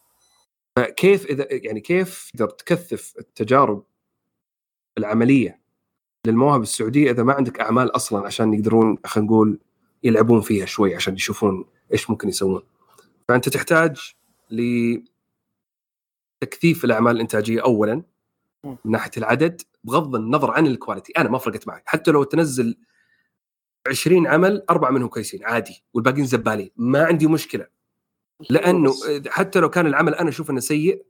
فكيف 0.76 1.26
إذا 1.26 1.48
يعني 1.50 1.80
كيف 1.80 2.30
تقدر 2.34 2.50
تكثف 2.50 3.14
التجارب 3.20 3.84
العملية 4.98 5.62
للمواهب 6.28 6.62
السعودية 6.62 7.12
إذا 7.12 7.24
ما 7.24 7.34
عندك 7.34 7.60
أعمال 7.60 7.96
أصلا 7.96 8.26
عشان 8.26 8.54
يقدرون 8.54 8.98
خلينا 9.06 9.30
نقول 9.30 9.60
يلعبون 10.04 10.42
فيها 10.42 10.66
شوي 10.66 10.96
عشان 10.96 11.16
يشوفون 11.16 11.66
إيش 11.94 12.10
ممكن 12.10 12.30
يسوون. 12.30 12.62
فأنت 13.28 13.50
تحتاج 13.50 14.16
لتكثيف 16.42 16.86
الأعمال 16.86 17.16
الإنتاجية 17.16 17.62
اولا. 17.64 18.04
من 18.64 18.78
ناحية 18.86 19.12
العدد 19.18 19.62
بغض 19.84 20.16
النظر 20.16 20.52
عن 20.52 20.68
الكواليتي 20.68 21.14
أنا 21.18 21.30
ما 21.30 21.38
فرقت 21.38 21.68
معي. 21.68 21.82
حتى 21.86 22.12
لو 22.12 22.24
تنزل 22.24 22.78
20 23.88 24.28
عمل 24.28 24.66
أربعة 24.70 24.92
منهم 24.92 25.08
كويسين 25.08 25.46
عادي. 25.46 25.84
والباقيين 25.94 26.26
زبالين. 26.26 26.72
ما 26.76 27.06
عندي 27.06 27.28
مشكلة. 27.28 27.68
لأنه 28.50 28.94
حتى 29.28 29.60
لو 29.60 29.70
كان 29.70 29.88
العمل 29.88 30.16
أنا 30.16 30.30
أشوف 30.30 30.50
إنه 30.52 30.60
سيء 30.60 31.06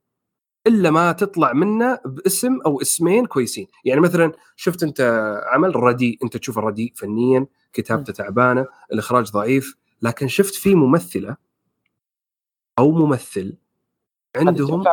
إلا 0.67 0.91
ما 0.91 1.11
تطلع 1.11 1.53
منه 1.53 1.99
باسم 2.05 2.61
أو 2.65 2.81
اسمين 2.81 3.25
كويسين. 3.25 3.67
يعني 3.85 4.01
مثلا 4.01 4.31
شفت 4.55 4.83
أنت 4.83 5.01
عمل 5.45 5.75
رديء 5.75 6.17
أنت 6.23 6.37
تشوف 6.37 6.57
الرديء 6.57 6.93
فنيا 6.95 7.47
كتابته 7.73 8.13
تعبانة 8.13 8.67
الإخراج 8.93 9.31
ضعيف. 9.31 9.75
لكن 10.01 10.27
شفت 10.27 10.53
في 10.55 10.75
ممثلة 10.75 11.37
أو 12.79 12.91
ممثل 12.91 13.57
عندهم 14.35 14.83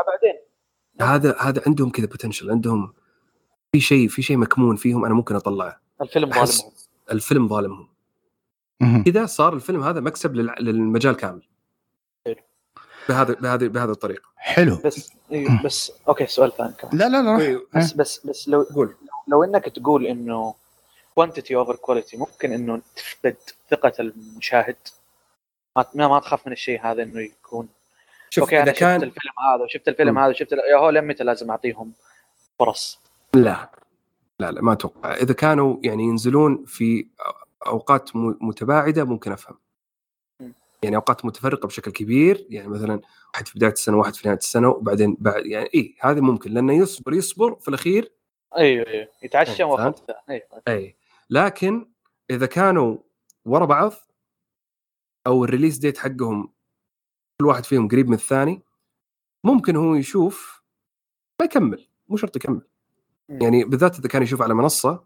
هذا 1.00 1.36
هذا 1.40 1.62
عندهم 1.66 1.90
كذا 1.90 2.06
بوتنشل 2.06 2.50
عندهم 2.50 2.92
في 3.72 3.80
شيء 3.80 4.08
في 4.08 4.22
شيء 4.22 4.36
مكمون 4.36 4.76
فيهم 4.76 5.04
أنا 5.04 5.14
ممكن 5.14 5.34
أطلعه. 5.34 5.80
الفيلم 6.00 6.32
أحس- 6.32 6.36
ظالمهم. 6.36 6.72
الفيلم 7.12 7.48
ظالمهم. 7.48 7.88
مهم. 8.80 9.04
كذا 9.04 9.26
صار 9.26 9.52
الفيلم 9.52 9.82
هذا 9.82 10.00
مكسب 10.00 10.34
للمجال 10.36 11.16
كامل. 11.16 11.42
حلو. 12.26 12.36
بهذا 13.08 13.34
بهذه 13.34 13.66
بهذه 13.68 13.90
الطريقة. 13.90 14.28
حلو. 14.36 14.78
بس 14.84 15.10
أيوه 15.32 15.62
بس 15.62 15.92
okay 16.08 16.26
سؤال 16.26 16.56
ثاني 16.56 16.72
كمان. 16.72 16.98
لا 16.98 17.08
لا 17.08 17.22
لا 17.22 17.38
طيب، 17.38 17.60
بس 17.74 17.92
بس 17.92 18.26
بس 18.26 18.48
لو 18.48 18.62
قول. 18.62 18.94
لو 19.28 19.44
إنك 19.44 19.64
تقول 19.64 20.06
إنه 20.06 20.54
quantity 21.14 21.56
over 21.56 21.76
quality 21.76 22.16
ممكن 22.16 22.52
إنه 22.52 22.82
تفقد 22.96 23.36
ثقة 23.70 23.92
المشاهد. 24.00 24.76
ما 25.76 26.08
ما 26.08 26.18
تخاف 26.20 26.46
من 26.46 26.52
الشيء 26.52 26.80
هذا 26.82 27.02
إنه 27.02 27.20
يكون. 27.20 27.68
شوف 28.30 28.44
okay 28.44 28.62
أنا 28.62 28.72
شفت 28.72 28.80
كان 28.80 29.02
الفيلم 29.02 29.32
هذا 29.54 29.64
وشفت 29.64 29.88
الفيلم 29.88 30.10
مم. 30.14 30.18
هذا 30.18 30.28
وشفت 30.30 30.52
ال- 30.52 30.58
يا 30.72 30.76
هو 30.76 30.90
لمتى 30.90 31.24
لازم 31.24 31.50
أعطيهم 31.50 31.92
فرص؟ 32.58 33.00
لا. 33.34 33.70
لا 34.40 34.52
لا 34.52 34.62
ما 34.62 34.72
أتوقع. 34.72 35.14
إذا 35.14 35.32
كانوا 35.32 35.76
يعني 35.82 36.02
ينزلون 36.02 36.64
في 36.64 37.08
أوقات 37.66 38.10
متباعدة 38.16 39.04
ممكن 39.04 39.32
أفهم. 39.32 39.58
يعني 40.82 40.96
أوقات 40.96 41.24
متفرقة 41.24 41.66
بشكل 41.66 41.90
كبير 41.90 42.46
يعني 42.50 42.68
مثلا 42.68 43.00
واحد 43.34 43.48
في 43.48 43.58
بداية 43.58 43.72
السنة 43.72 43.96
واحد 43.96 44.14
في 44.14 44.28
نهاية 44.28 44.38
السنة 44.38 44.68
وبعدين 44.68 45.16
بعد 45.20 45.46
يعني 45.46 45.68
اي 45.74 45.94
هذه 46.00 46.20
ممكن 46.20 46.50
لأنه 46.50 46.72
يصبر 46.72 47.12
يصبر 47.12 47.54
في 47.54 47.68
الأخير. 47.68 48.12
أيوه 48.56 48.86
أيوه. 48.86 49.08
يتعشى 49.22 49.62
أيوة، 49.62 49.72
واخذ 49.72 50.00
أيوه. 50.30 50.62
اي 50.68 50.96
لكن 51.30 51.90
إذا 52.30 52.46
كانوا 52.46 52.98
ورا 53.44 53.64
بعض 53.64 53.92
أو 55.26 55.44
الريليس 55.44 55.78
ديت 55.78 55.98
حقهم 55.98 56.52
كل 57.40 57.46
واحد 57.46 57.64
فيهم 57.64 57.88
قريب 57.88 58.08
من 58.08 58.14
الثاني 58.14 58.62
ممكن 59.44 59.76
هو 59.76 59.94
يشوف 59.94 60.62
ما 61.40 61.46
يكمل 61.46 61.88
مو 62.08 62.16
شرط 62.16 62.36
يكمل. 62.36 62.62
يعني 63.28 63.64
بالذات 63.64 63.98
إذا 63.98 64.08
كان 64.08 64.22
يشوف 64.22 64.42
على 64.42 64.54
منصة 64.54 65.04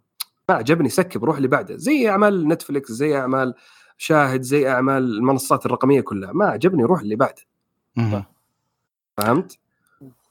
ما 0.49 0.55
عجبني 0.55 0.89
سكب 0.89 1.25
روح 1.25 1.37
اللي 1.37 1.49
بعده 1.49 1.77
زي 1.77 2.09
أعمال 2.09 2.49
نتفلكس 2.49 2.93
زي 2.93 3.19
أعمال 3.19 3.55
شاهد 3.99 4.43
زي 4.43 4.69
أعمال 4.69 5.03
المنصات 5.03 5.67
الرقمية 5.67 6.01
كلها 6.01 6.33
ما 6.33 6.47
عجبني 6.47 6.85
روح 6.85 7.01
اللي 7.01 7.17
بعده 7.17 7.43
مهم. 7.97 8.25
فهمت؟ 9.17 9.59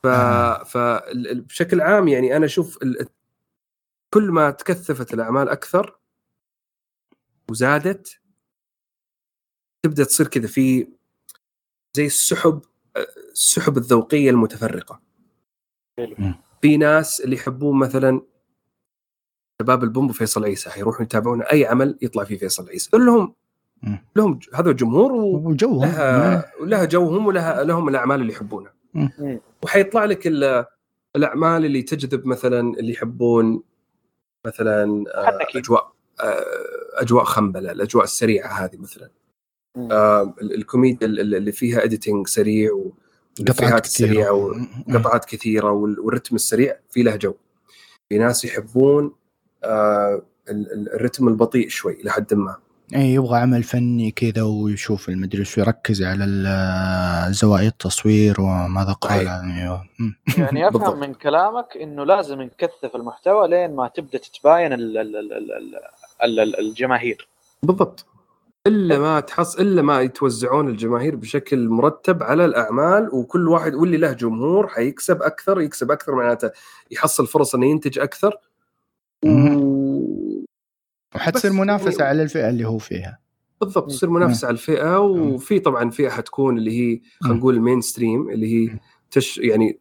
ف... 0.03 0.07
آه. 0.07 0.63
فبشكل 0.63 1.81
عام 1.81 2.07
يعني 2.07 2.37
أنا 2.37 2.45
أشوف 2.45 2.83
ال... 2.83 3.07
كل 4.13 4.31
ما 4.31 4.51
تكثفت 4.51 5.13
الأعمال 5.13 5.49
أكثر 5.49 5.97
وزادت 7.49 8.19
تبدأ 9.83 10.03
تصير 10.03 10.27
كذا 10.27 10.47
في 10.47 10.87
زي 11.93 12.05
السحب 12.05 12.61
السحب 13.31 13.77
الذوقية 13.77 14.29
المتفرقة 14.29 15.01
حلو. 15.97 16.15
في 16.61 16.77
ناس 16.77 17.21
اللي 17.21 17.35
يحبون 17.35 17.79
مثلا 17.79 18.21
شباب 19.61 19.83
البوم 19.83 20.09
وفيصل 20.09 20.45
عيسى 20.45 20.69
حيروحوا 20.69 21.01
يتابعون 21.03 21.41
أي 21.41 21.65
عمل 21.65 21.97
يطلع 22.01 22.23
فيه 22.23 22.37
فيصل 22.37 22.69
عيسى 22.69 22.89
لهم 22.97 23.33
مم. 23.83 24.05
لهم 24.15 24.39
هذا 24.53 24.71
جمهور 24.71 25.11
و... 25.11 25.47
وجوهم 25.47 25.81
لها 25.81 26.51
ولها 26.61 26.85
جوهم 26.85 27.25
ولها 27.27 27.63
لهم 27.63 27.89
الأعمال 27.89 28.21
اللي 28.21 28.33
يحبونها. 28.33 28.73
وحيطلع 29.63 30.05
لك 30.05 30.27
ال- 30.27 30.65
الأعمال 31.15 31.65
اللي 31.65 31.81
تجذب 31.81 32.25
مثلا 32.27 32.59
اللي 32.59 32.91
يحبون 32.91 33.63
مثلا 34.47 35.03
آه،. 35.15 35.37
أجواء 35.55 35.91
آه، 36.21 36.43
أجواء 36.93 37.23
خمبلة 37.23 37.71
الأجواء 37.71 38.03
السريعة 38.03 38.47
هذه 38.65 38.77
مثلا. 38.77 39.09
آه، 39.77 40.35
ال- 40.41 40.55
الكوميديا 40.55 41.07
ال- 41.07 41.35
اللي 41.35 41.51
فيها 41.51 41.83
editing 41.83 42.27
سريع 42.27 42.71
قطعات 43.39 43.85
كثيرة. 43.85 44.31
وقطعات 44.31 45.25
كثيرة 45.25 45.71
والرتم 45.71 46.35
السريع 46.35 46.75
في 46.89 47.03
له 47.03 47.15
جو 47.15 47.33
في 48.09 48.17
ناس 48.17 48.45
يحبون 48.45 49.11
آه، 49.63 50.21
الرتم 50.93 51.27
البطيء 51.27 51.69
شوي 51.69 51.97
لحد 52.03 52.33
ما. 52.33 52.55
اي 52.95 53.13
يبغى 53.13 53.39
عمل 53.39 53.63
فني 53.63 54.11
كذا 54.11 54.43
ويشوف 54.43 55.09
المدري 55.09 55.45
شو 55.45 55.61
يركز 55.61 56.03
على 56.03 56.25
زوايا 57.29 57.67
التصوير 57.67 58.41
وماذا 58.41 58.93
قال. 58.93 59.25
يعني، 59.25 59.61
أيوة. 59.61 59.85
يعني 60.37 60.67
أفهم 60.69 60.99
من 60.99 61.13
كلامك 61.13 61.77
إنه 61.81 62.03
لازم 62.03 62.41
نكثف 62.41 62.95
المحتوى 62.95 63.47
لين 63.47 63.75
ما 63.75 63.87
تبدأ 63.87 64.17
تتباين 64.17 64.73
الجماهير. 66.59 67.27
بالضبط. 67.63 68.05
إلا 68.67 68.99
ما 68.99 69.19
تحص 69.19 69.55
إلا 69.55 69.81
ما 69.81 70.01
يتوزعون 70.01 70.69
الجماهير 70.69 71.15
بشكل 71.15 71.69
مرتب 71.69 72.23
على 72.23 72.45
الأعمال 72.45 73.15
وكل 73.15 73.47
واحد 73.47 73.75
واللي 73.75 73.97
له 73.97 74.13
جمهور 74.13 74.67
حيكسب 74.67 75.21
أكثر 75.21 75.61
يكسب 75.61 75.91
أكثر 75.91 76.15
معناته 76.15 76.51
يحصل 76.91 77.27
فرص 77.27 77.55
إنه 77.55 77.65
ينتج 77.65 77.99
أكثر. 77.99 78.37
و... 79.25 80.43
وحتصير 81.15 81.51
منافسة 81.51 81.97
يعني 81.97 82.09
على 82.09 82.23
الفئة 82.23 82.49
اللي 82.49 82.65
هو 82.65 82.77
فيها. 82.77 83.19
بالضبط 83.61 83.89
تصير 83.89 84.09
منافسة 84.09 84.47
على 84.47 84.53
الفئة 84.53 84.99
وفي 84.99 85.59
طبعا 85.59 85.89
فئة 85.89 86.09
حتكون 86.09 86.57
اللي 86.57 86.71
هي 86.71 87.01
خلينا 87.21 87.37
نقول 87.37 87.55
المين 87.55 87.81
ستريم 87.81 88.29
اللي 88.29 88.47
هي 88.53 88.79
تش 89.11 89.37
يعني 89.37 89.79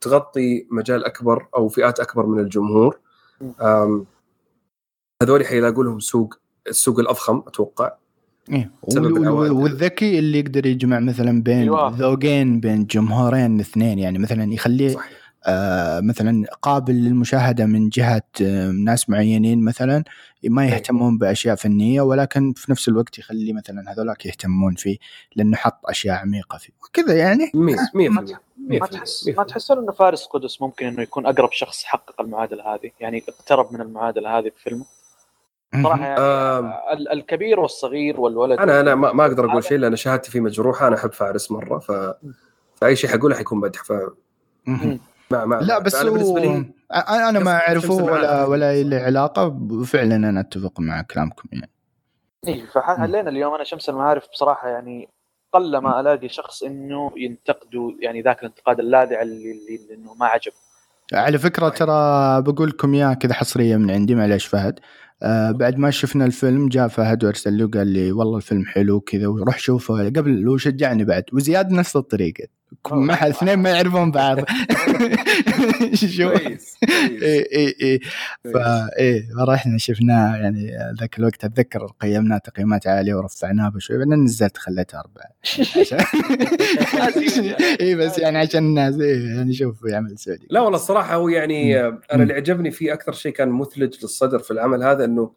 تغطي 0.00 0.66
مجال 0.70 1.04
أكبر 1.04 1.46
أو 1.56 1.68
فئات 1.68 2.00
أكبر 2.00 2.26
من 2.26 2.38
الجمهور. 2.38 3.00
هذول 5.22 5.46
حيلاقوا 5.46 5.84
لهم 5.84 6.00
سوق 6.00 6.34
السوق 6.68 7.00
الأضخم 7.00 7.42
أتوقع. 7.46 7.99
إيه. 8.52 8.70
والذكي 9.50 10.18
اللي 10.18 10.38
يقدر 10.38 10.66
يجمع 10.66 11.00
مثلا 11.00 11.42
بين 11.42 11.62
أيوة. 11.62 11.96
ذوقين 11.96 12.60
بين 12.60 12.86
جمهورين 12.86 13.60
اثنين 13.60 13.98
يعني 13.98 14.18
مثلا 14.18 14.52
يخليه 14.52 14.88
صحيح. 14.88 15.20
آه 15.46 16.00
مثلا 16.00 16.46
قابل 16.62 16.94
للمشاهدة 16.94 17.66
من 17.66 17.88
جهة 17.88 18.22
آه 18.42 18.70
ناس 18.70 19.10
معينين 19.10 19.64
مثلا 19.64 20.04
ما 20.44 20.62
إيه. 20.62 20.70
يهتمون 20.70 21.18
بأشياء 21.18 21.56
فنية 21.56 22.00
ولكن 22.00 22.52
في 22.52 22.72
نفس 22.72 22.88
الوقت 22.88 23.18
يخلي 23.18 23.52
مثلا 23.52 23.92
هذولاك 23.92 24.26
يهتمون 24.26 24.74
فيه 24.74 24.98
لأنه 25.36 25.56
حط 25.56 25.80
أشياء 25.84 26.16
عميقة 26.16 26.58
فيه 26.58 26.72
وكذا 26.84 27.14
يعني 27.14 27.46
100% 27.46 28.40
ما 28.70 28.86
تحس 28.86 29.28
ما 29.36 29.44
تحسون 29.44 29.78
إنه 29.78 29.92
فارس 29.92 30.26
قدس 30.26 30.62
ممكن 30.62 30.86
إنه 30.86 31.02
يكون 31.02 31.26
أقرب 31.26 31.52
شخص 31.52 31.84
حقق 31.84 32.20
المعادلة 32.20 32.74
هذه 32.74 32.90
يعني 33.00 33.24
اقترب 33.28 33.72
من 33.72 33.80
المعادلة 33.80 34.38
هذه 34.38 34.48
بفيلمه 34.48 34.84
صراحة 35.82 36.04
يعني 36.04 36.20
آه 36.20 36.92
الكبير 37.12 37.60
والصغير 37.60 38.20
والولد 38.20 38.58
أنا 38.58 38.80
أنا 38.80 38.94
ما, 38.94 39.12
ما 39.12 39.26
أقدر 39.26 39.50
أقول 39.50 39.64
شيء 39.64 39.78
لأن 39.78 39.96
شهادتي 39.96 40.30
فيه 40.30 40.40
مجروحه 40.40 40.86
أنا 40.86 40.96
أحب 40.96 41.12
فارس 41.12 41.50
مرة 41.50 41.78
ف 41.78 41.92
فأي 42.74 42.96
شيء 42.96 43.10
حقوله 43.10 43.36
حيكون 43.36 43.60
مدح 43.60 43.84
ف 43.84 43.92
ما 45.30 45.44
ما 45.44 45.54
لا 45.54 45.78
بس 45.78 45.94
أنا 45.94 46.10
بالنسبة 46.10 46.40
لي 46.40 46.64
أنا 47.08 47.38
ما 47.38 47.50
أعرفه 47.50 47.94
ولا 47.94 48.44
ولا 48.44 48.82
له 48.82 48.96
علاقة 48.96 49.58
فعلا 49.84 50.16
أنا 50.16 50.40
أتفق 50.40 50.80
مع 50.80 51.02
كلامكم 51.02 51.48
يعني. 51.52 51.70
اي 52.48 52.66
فحلينا 52.66 53.30
اليوم. 53.30 53.54
أنا 53.54 53.64
شمس 53.64 53.88
المعارف 53.88 54.28
بصراحة 54.32 54.68
يعني 54.68 55.08
قل 55.52 55.78
ما 55.78 56.00
ألاقي 56.00 56.28
شخص 56.28 56.62
إنه 56.62 57.12
ينتقدوا 57.16 57.92
يعني 58.00 58.22
ذاك 58.22 58.40
الانتقاد 58.40 58.80
اللاذع 58.80 59.22
اللي, 59.22 59.50
اللي 59.52 59.94
إنه 59.94 60.14
ما 60.14 60.26
عجب 60.26 60.52
على 61.12 61.38
فكرة 61.38 61.68
ترى 61.68 62.42
بقول 62.42 62.68
لكم 62.68 62.94
إياه 62.94 63.14
كذا 63.14 63.34
حصرية 63.34 63.76
من 63.76 63.90
عندي 63.90 64.14
معليش 64.14 64.46
فهد. 64.46 64.80
آه 65.22 65.50
بعد 65.50 65.78
ما 65.78 65.90
شفنا 65.90 66.24
الفيلم 66.24 66.68
جاء 66.68 66.88
فهد 66.88 67.24
وأرسل 67.24 67.58
له 67.58 67.68
قال 67.68 67.86
لي 67.86 68.12
والله 68.12 68.36
الفيلم 68.36 68.64
حلو 68.66 69.00
كذا 69.00 69.26
وروح 69.26 69.58
شوفه. 69.58 70.08
قبل 70.08 70.48
وشجعني 70.48 71.04
بعد 71.04 71.24
وزياد 71.32 71.72
نفس 71.72 71.96
الطريقة. 71.96 72.59
ما 72.92 73.14
حد 73.14 73.30
اثنين 73.30 73.58
ما 73.58 73.70
يعرفون 73.70 74.10
بعض. 74.10 74.38
شو؟ 75.94 76.32
كويس 76.32 76.76
اي 77.22 77.46
اي 77.52 77.74
اي 77.82 78.00
فا 78.54 78.88
إيه 78.98 79.22
رحنا 79.48 79.78
شفناه 79.78 80.36
يعني 80.36 80.72
ذاك 81.00 81.18
الوقت 81.18 81.44
أتذكر 81.44 81.86
قيمناه 82.00 82.38
تقييمات 82.38 82.86
عالية 82.86 83.14
ورفعناه 83.14 83.68
بشوي 83.68 83.98
بعدين 83.98 84.24
نزلت 84.24 84.56
خليته 84.56 85.00
أربعة. 85.00 85.30
اي 87.80 87.94
بس 87.94 88.18
يعني 88.18 88.38
عشان 88.38 88.64
الناس 88.64 89.00
إيه 89.00 89.36
يعني 89.36 89.52
شوف 89.52 89.84
يعمل 89.84 90.18
سعودي. 90.18 90.46
لا 90.50 90.60
والله 90.60 90.76
الصراحة 90.76 91.14
هو 91.14 91.28
يعني 91.28 91.80
أنا 91.80 92.22
اللي 92.22 92.34
عجبني 92.34 92.70
فيه 92.70 92.92
أكثر 92.92 93.12
شيء 93.12 93.32
كان 93.32 93.48
مثلج 93.48 93.94
للصدر 94.02 94.38
في 94.38 94.50
العمل 94.50 94.82
هذا 94.82 95.04
إنه 95.04 95.32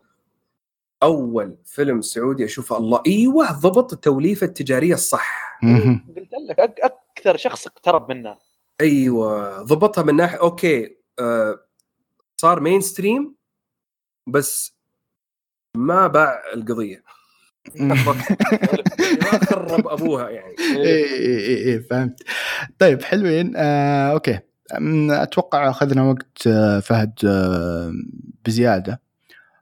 أول 1.03 1.57
فيلم 1.65 2.01
سعودي 2.01 2.45
أشوفه 2.45 2.77
الله. 2.77 3.01
إيوه 3.07 3.51
ضبط 3.51 3.93
التوليفة 3.93 4.45
التجارية 4.45 4.93
الصح. 4.93 5.59
قلت 5.63 6.29
لك 6.49 6.93
أكثر 7.17 7.37
شخص 7.37 7.67
اقترب 7.67 8.11
منه. 8.11 8.37
أيوه 8.81 9.61
ضبطها 9.61 10.03
من 10.03 10.15
ناحية 10.15 10.39
okay 10.39 10.97
آه 11.19 11.59
صار 12.37 12.59
mainstream 12.59 13.35
بس 14.27 14.77
ما 15.77 16.07
باع 16.07 16.41
القضية. 16.53 17.03
ما 17.79 17.95
خرب 19.45 19.87
أبوها 19.87 20.29
يعني. 20.29 20.55
اي 20.59 21.03
اي 21.03 21.73
اي 21.73 21.79
فهمت. 21.79 22.23
طيب 22.79 23.03
حلوين 23.03 23.53
آه 23.55 24.11
okay. 24.11 24.39
أتوقع 25.11 25.69
أخذنا 25.69 26.03
وقت 26.03 26.47
آه، 26.47 26.79
فهد 26.79 27.13
آه 27.25 27.93
بزيادة. 28.45 29.01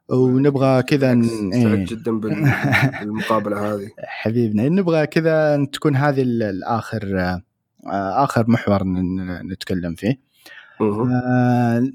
ونبغى 0.08 0.82
كذا 0.82 1.22
سعيد 1.22 1.54
إيه. 1.54 1.86
جدا 1.86 2.12
بالمقابلة 2.20 3.74
هذه. 3.74 3.88
حبيبنا 3.98 4.68
نبغى 4.68 5.06
كذا 5.06 5.64
تكون 5.64 5.96
هذه 5.96 6.22
الآخر 6.22 7.18
آه، 7.86 8.24
آخر 8.24 8.50
محور 8.50 8.82
نتكلم 9.44 9.94
فيه. 9.94 10.20
آه 10.80 11.90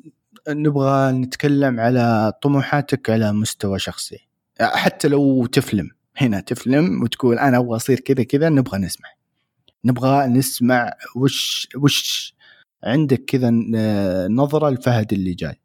نبغى 0.50 1.12
نتكلم 1.12 1.80
على 1.80 2.34
طموحاتك 2.42 3.10
على 3.10 3.34
مستوى 3.34 3.80
شخصي. 3.80 4.28
حتى 4.62 5.08
لو 5.08 5.46
تفلم 5.46 5.90
هنا 6.18 6.40
تفلم 6.40 7.04
وتقول 7.04 7.40
أنا 7.40 7.58
أبغى 7.58 7.76
أصير 7.76 8.00
كذا 8.00 8.24
كذا 8.24 8.50
نبغى 8.50 8.80
نسمع. 8.80 9.10
نبغى 9.86 10.28
نسمع 10.28 10.94
وش 11.16 11.68
وش 11.76 12.34
عندك 12.84 13.26
كذا 13.26 13.52
آه، 13.76 14.28
نظرة 14.28 14.70
لفهد 14.70 15.14
اللي 15.14 15.34
جاي. 15.34 15.60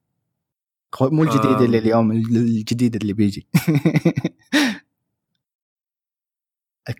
مو 1.01 1.23
الجديد 1.23 1.61
اللي 1.61 1.79
اليوم 1.79 2.13
الجديد 2.13 2.97
اللي 2.97 3.13
بيجي. 3.13 3.47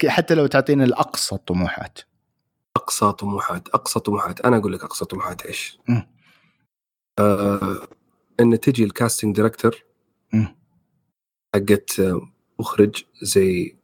حتى 0.09 0.35
لو 0.35 0.47
تعطينا 0.47 0.85
الأقصى 0.85 1.35
الطموحات 1.35 1.99
أقصى 2.77 3.13
طموحات. 3.13 3.69
أقصى 3.69 4.01
طموحات. 4.01 4.41
أنا 4.41 4.57
أقول 4.57 4.73
لك 4.73 4.85
أقصى 4.85 5.05
طموحات 5.05 5.47
إيش؟ 5.47 5.79
آه 7.19 7.89
إن 8.41 8.61
تجي 8.61 8.85
ال 8.85 8.91
casting 8.91 9.37
director 9.37 9.85
حقت 11.55 12.01
مخرج 12.61 13.05
زي 13.23 13.77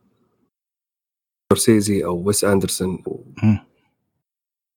سكورسيزي 1.52 2.05
أو 2.05 2.22
ويس 2.26 2.44
أندرسون 2.44 3.02
أو, 3.06 3.24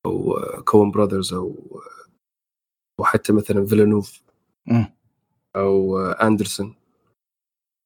أو 0.05 0.35
Coen 0.63 0.91
Brothers 0.91 1.33
أو 1.33 1.81
وحتى 2.99 3.33
مثلا 3.33 3.65
فيلانوف 3.65 4.21
أو 5.55 5.99
أندرسون 5.99 6.75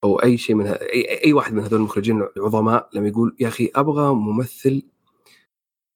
أو 0.04 0.24
أي 0.24 0.38
شيء 0.38 0.56
من 0.56 0.68
أي 0.68 1.24
أي 1.26 1.34
واحد 1.34 1.54
من 1.54 1.64
هذول 1.64 1.80
المخرجين 1.80 2.28
العظماء 2.38 2.90
لما 2.94 3.08
يقول 3.08 3.36
يا 3.40 3.48
أخي 3.48 3.72
أبغى 3.76 4.14
ممثل 4.14 4.84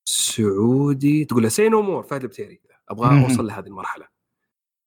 سعودي. 0.10 1.26
تقول 1.26 1.44
له 1.44 1.50
say 1.50 1.70
no 1.70 1.82
more 1.82 2.04
فهد 2.04 2.24
البتيري 2.24 2.60
أبغى 2.90 3.24
أوصل 3.24 3.48
لهذه 3.48 3.68
المرحلة. 3.68 4.08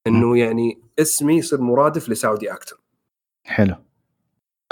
إنه 0.06 0.38
يعني 0.38 0.82
اسمي 0.98 1.38
يصير 1.38 1.60
مرادف 1.60 2.08
لسعودي 2.08 2.52
أكتر 2.52 2.80
حلو. 3.44 3.74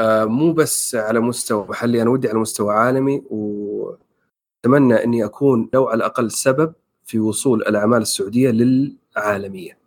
آه 0.00 0.24
مو 0.24 0.52
بس 0.52 0.94
على 0.94 1.20
مستوى 1.20 1.66
محلي 1.68 2.02
أنا 2.02 2.10
ودي 2.10 2.28
على 2.28 2.38
مستوى 2.38 2.74
عالمي 2.74 3.22
وأتمنى 3.30 5.04
إني 5.04 5.24
أكون 5.24 5.70
لو 5.74 5.88
على 5.88 5.96
الأقل 5.96 6.30
سبب 6.30 6.74
في 7.04 7.18
وصول 7.18 7.62
الأعمال 7.62 8.02
السعودية 8.02 8.50
للعالمية. 8.50 9.78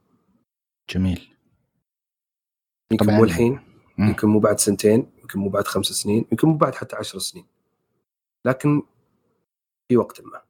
جميل. 0.89 1.32
يمكن 2.93 3.13
مو 3.13 3.23
الحين. 3.23 3.59
يمكن 3.97 4.27
مو 4.27 4.39
بعد 4.39 4.59
سنتين 4.59 5.07
يمكن 5.21 5.39
مو 5.39 5.49
بعد 5.49 5.67
خمس 5.67 5.85
سنين 5.85 6.25
يمكن 6.31 6.47
مو 6.47 6.57
بعد 6.57 6.75
حتى 6.75 6.95
عشر 6.95 7.19
سنين. 7.19 7.45
لكن 8.45 8.81
في 9.87 9.97
وقت 9.97 10.21
ما. 10.21 10.41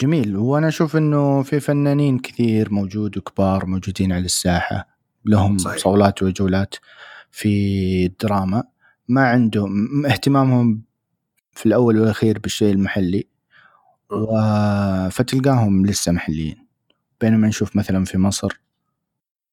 جميل. 0.00 0.36
وأنا 0.36 0.68
أشوف 0.68 0.96
إنه 0.96 1.42
في 1.42 1.60
فنانين 1.60 2.18
كثير 2.18 2.72
موجود 2.72 3.18
وكبار 3.18 3.66
موجودين 3.66 4.12
على 4.12 4.24
الساحة. 4.24 4.88
لهم 5.24 5.58
صحيح. 5.58 5.78
صولات 5.78 6.22
وجولات 6.22 6.74
في 7.30 8.06
الدراما. 8.06 8.64
ما 9.08 9.28
عندهم 9.28 10.06
اهتمامهم 10.06 10.82
في 11.52 11.66
الأول 11.66 12.00
والأخير 12.00 12.38
بالشيء 12.38 12.72
المحلي. 12.72 13.28
فتلقاهم 15.10 15.86
لسه 15.86 16.12
محليين. 16.12 16.66
بينما 17.20 17.48
نشوف 17.48 17.76
مثلا 17.76 18.04
في 18.04 18.18
مصر 18.18 18.60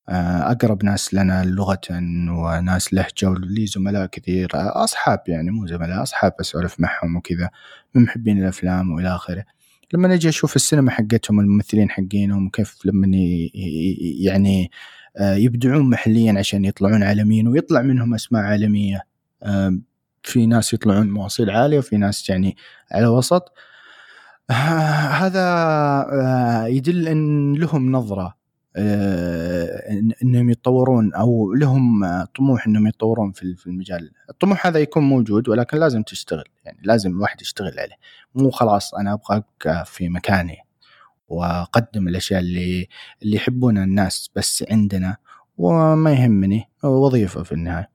أقرب 0.10 0.86
ناس 0.86 1.14
لنا 1.14 1.46
لغة 1.46 1.82
وناس 2.30 2.94
لهجه 2.94 3.30
ولي 3.30 3.66
زملاء 3.66 4.06
كثير 4.06 4.50
أصحاب 4.54 5.20
يعني 5.28 5.52
مو 5.52 5.68
زملاء 5.68 6.04
أصحاب 6.04 6.34
أسولف 6.40 6.80
معهم 6.80 7.16
وكذا 7.16 7.50
من 7.96 8.04
محبين 8.04 8.44
الأفلام 8.44 8.92
وإلى 8.92 9.16
آخره. 9.16 9.46
لما 9.94 10.08
نجي 10.08 10.30
أشوف 10.30 10.56
السينما 10.56 10.92
حقتهم 10.92 11.40
الممثلين 11.40 11.90
حقينهم 11.90 12.48
وكيف 12.48 12.86
لما 12.86 13.08
يعني 14.20 14.72
آه، 15.18 15.36
يبدعون 15.36 15.90
محليا 15.90 16.40
عشان 16.40 16.66
يطلعون 16.66 17.04
عالميين 17.04 17.48
ويطلع 17.48 17.82
منهم 17.82 18.14
أسماء 18.14 18.44
عالمية 18.44 19.02
في 20.24 20.46
ناس 20.46 20.74
يطلعون 20.74 21.10
مواصيل 21.10 21.50
عالية 21.50 21.78
وفي 21.78 21.98
ناس 21.98 22.30
يعني 22.30 22.58
على 22.92 23.08
وسط 23.08 23.54
آه، 24.50 24.54
هذا 24.54 25.48
يدل 26.68 27.08
إن 27.08 27.54
لهم 27.54 27.92
نظرة. 27.92 28.26
آه، 28.26 28.39
إنهم 30.24 30.50
يتطورون 30.50 31.14
أو 31.14 31.54
لهم 31.54 32.02
طموح 32.24 32.68
إنهم 32.68 32.88
يتطورون 32.88 33.32
في 33.32 33.68
المجال. 33.68 34.12
الطموح 34.30 34.68
هذا 34.68 34.80
يكون 34.80 35.04
موجود 35.04 35.50
ولكن 35.50 35.78
لازم 35.78 36.04
تشتغل. 36.04 36.44
يعني 36.66 36.80
لازم 36.84 37.12
الواحد 37.12 37.42
يشتغل 37.42 37.80
عليه. 37.80 37.96
مو 38.36 38.50
خلاص 38.50 38.94
أنا 38.94 39.14
أبغى 39.14 39.44
أبقى 39.62 39.86
في 39.86 40.10
مكاني 40.10 40.58
وأقدم 41.28 42.08
الأشياء 42.08 42.40
اللي 42.40 42.88
اللي 43.24 43.36
يحبونها 43.36 43.84
الناس 43.84 44.30
بس 44.36 44.66
عندنا 44.72 45.18
وما 45.58 46.14
يهمني 46.14 46.70
وظيفة 46.84 47.44
في 47.44 47.52
النهاية. 47.52 47.90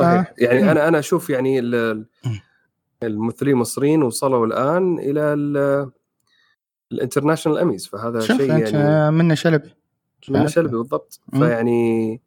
آه. 0.00 0.26
يعني 0.38 0.70
أنا 0.70 0.88
أنا 0.88 0.98
أشوف 0.98 1.30
يعني 1.30 1.58
الممثلين 1.58 3.54
المصريين 3.54 4.02
وصلوا 4.02 4.46
الآن 4.46 4.98
إلى 4.98 5.34
الانترناشونال 6.92 7.58
أميز. 7.58 7.86
فهذا 7.86 8.20
شيء 8.20 8.42
يعني 8.42 9.10
منه 9.10 9.34
شلبي. 9.34 9.79
منه 10.28 10.46
شلبي 10.46 10.76
بالضبط. 10.76 11.20
فيعني 11.32 12.20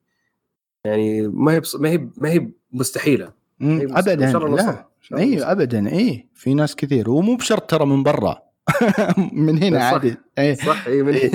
يعني 0.86 1.28
ما 1.28 1.52
هي 1.54 1.62
ما 1.80 1.90
هي 1.90 2.08
ما 2.18 2.30
هي 2.30 2.48
مستحيلة. 2.72 3.32
ابدا. 3.62 4.32
لا. 4.32 4.86
اي 5.18 5.44
ابدا. 5.44 5.92
اي 5.92 6.28
في 6.34 6.54
ناس 6.54 6.76
كثير. 6.76 7.10
ومو 7.10 7.36
بشرط 7.36 7.70
ترى 7.70 7.86
من 7.86 8.04
برا. 8.04 8.42
من 9.34 9.64
هنا 9.64 9.80
صح. 9.80 9.86
عادي. 9.94 10.16
اي 10.40 10.56
صح. 10.56 10.88
اي 10.88 11.04
من 11.04 11.14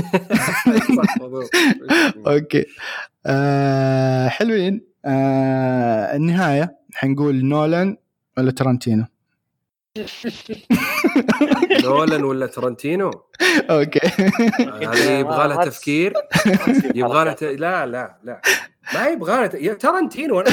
صح. 0.97 1.17
okay. 2.27 2.65
آه 3.27 4.29
حلوين. 4.29 4.87
آه 5.05 6.17
النهاية. 6.17 6.79
حنقول 6.95 7.45
نولان 7.45 7.97
ولا 8.39 8.51
ترنتينو؟ 8.51 9.05
نولان 11.85 12.25
ولا 12.25 12.47
ترنتينو؟ 12.47 13.11
okay. 13.71 14.09
هذه 14.83 15.11
يبغى 15.11 15.49
لها 15.49 15.65
تفكير؟ 15.65 16.13
يبغى 16.95 17.25
لها 17.25 17.33
ت... 17.33 17.43
لا 17.43 17.87
لا 17.87 18.19
لا. 18.25 18.41
ما 18.95 19.07
يبغى 19.07 19.33
لها 19.33 19.47
ت... 19.47 19.81
ترنتينو 19.83 20.41
أنا 20.41 20.51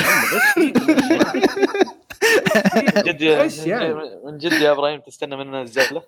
جد 2.97 3.21
يعني؟ 3.65 3.93
من 4.25 4.37
جد 4.37 4.51
يا 4.51 4.71
إبراهيم 4.71 4.99
تستنى 4.99 5.37
مننا 5.37 5.61
الزبله 5.61 6.01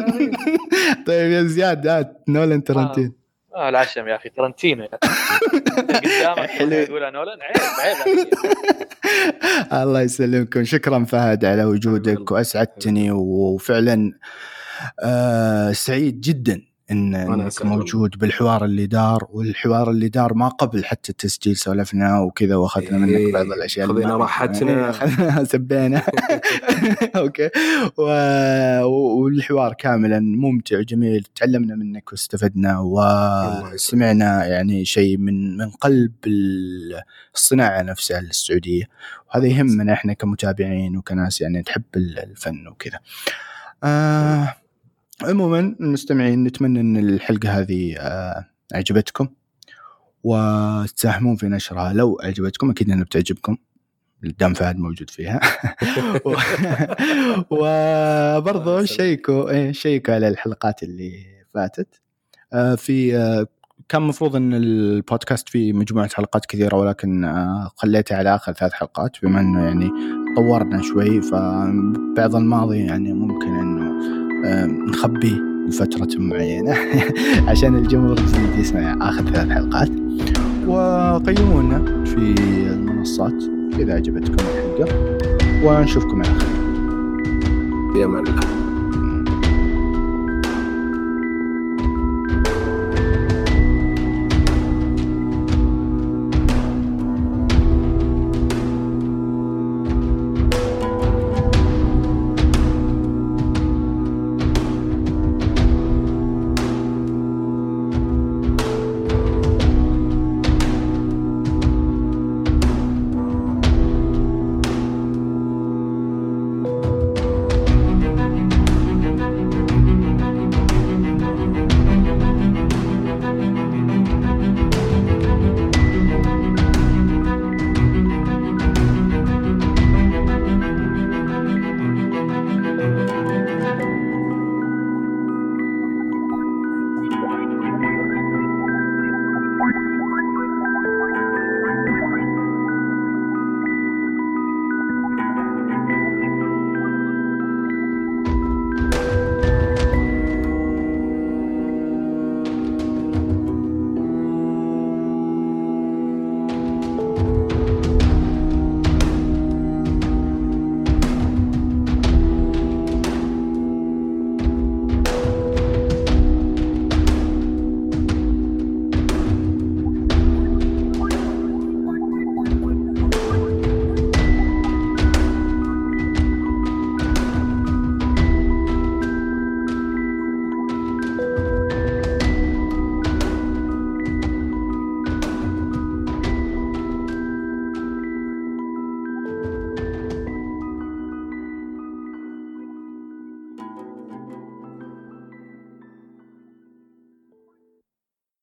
طيب 1.06 1.30
يا 1.30 1.42
زياد 1.42 2.14
نولان 2.28 2.64
ترنتينو. 2.64 3.12
آه 3.56 3.68
العشم 3.68 4.08
يا 4.08 4.16
أخي 4.16 4.28
ترنتينو 4.28 4.86
قدامك 4.86 6.50
حلو. 6.50 6.70
يقول 6.72 7.12
نولان 7.12 7.38
عيب 7.42 7.56
عيب 7.80 8.28
الله 9.82 10.00
يسلمكم. 10.00 10.64
شكرا 10.64 11.04
فهد 11.04 11.44
على 11.44 11.64
وجودك 11.64 12.30
وأسعدتني 12.30 13.10
وفعلا 13.10 14.12
آه 15.04 15.72
سعيد 15.72 16.20
جدا. 16.20 16.62
إن 16.90 17.14
إنك 17.14 17.64
موجود 17.64 18.18
بالحوار 18.18 18.64
اللي 18.64 18.86
دار 18.86 19.28
والحوار 19.32 19.90
اللي 19.90 20.08
دار 20.08 20.34
ما 20.34 20.48
قبل 20.48 20.84
حتى 20.84 21.12
التسجيل 21.12 21.56
سولفنا 21.56 22.20
وكذا 22.20 22.56
وأخذنا 22.56 22.98
منك 22.98 23.16
إيه 23.16 23.32
بعض 23.32 23.46
الأشياء 23.46 23.86
خذينا 23.88 24.16
راحتنا. 24.16 24.88
إيه، 25.38 25.44
سبينا. 25.52 26.02
أوكي. 27.16 27.50
والحوار 29.18 29.74
كاملا 29.74 30.20
ممتع 30.20 30.78
وجميل. 30.78 31.26
تعلمنا 31.34 31.74
منك 31.74 32.12
واستفدنا 32.12 32.78
وسمعنا 32.80 34.46
يعني 34.46 34.84
شيء 34.84 35.16
من 35.16 35.56
من 35.56 35.70
قلب 35.70 36.12
الصناعة 37.34 37.82
نفسها 37.82 38.18
السعودية. 38.18 38.84
وهذا 39.28 39.46
يهمنا 39.46 39.92
إحنا 39.92 40.12
كمتابعين 40.12 40.96
وكناس 40.96 41.40
يعني 41.40 41.62
تحب 41.62 41.82
الفن 41.96 42.68
وكذا. 42.68 42.98
آه 43.84 44.59
عموما 45.22 45.76
المستمعين 45.80 46.44
نتمنى 46.44 46.80
أن 46.80 46.96
الحلقة 46.96 47.48
هذه 47.48 47.96
آه، 47.98 48.44
عجبتكم 48.74 49.28
وتساهمون 50.22 51.36
في 51.36 51.46
نشرها. 51.46 51.92
لو 51.92 52.18
عجبتكم 52.22 52.70
أكيد 52.70 52.90
أنها 52.90 53.04
بتعجبكم. 53.04 53.56
دام 54.22 54.54
فهد 54.54 54.76
موجود 54.78 55.10
فيها. 55.10 55.40
وبرضه 57.50 58.84
شيكوا 58.84 59.72
شيكوا 59.72 60.14
على 60.14 60.28
الحلقات 60.28 60.82
اللي 60.82 61.24
فاتت. 61.54 62.00
آه، 62.52 62.74
في 62.74 63.16
آه، 63.16 63.46
كان 63.88 64.02
مفروض 64.02 64.36
أن 64.36 64.54
البودكاست 64.54 65.48
فيه 65.48 65.72
مجموعة 65.72 66.08
حلقات 66.14 66.46
كثيرة 66.46 66.76
ولكن 66.76 67.32
خليتها 67.76 68.16
على 68.18 68.34
آخر 68.34 68.52
ثلاث 68.52 68.72
حلقات 68.72 69.16
بما 69.22 69.40
إنه 69.40 69.64
يعني 69.64 69.90
طورنا 70.36 70.82
شوي. 70.82 71.22
فبعض 71.22 72.36
الماضي 72.36 72.78
يعني 72.78 73.12
ممكن 73.12 73.54
انه 73.54 73.79
نخبيه 74.66 75.50
لفترة 75.68 76.08
معينة 76.18 76.74
عشان 77.48 77.74
الجمهور 77.74 78.20
يزيد 78.20 78.58
يسمع 78.58 78.96
آخر 79.00 79.22
ثلاث 79.22 79.48
حلقات. 79.50 79.90
وقيمونا 80.66 82.04
في 82.04 82.34
المنصات 82.70 83.44
إذا 83.78 83.94
عجبتكم 83.94 84.34
الحلقة. 84.34 85.18
ونشوفكم 85.64 86.22
على 86.22 86.38
خير. 86.38 86.50
في 87.92 88.04
أمان 88.04 88.26
الله. 88.26 88.69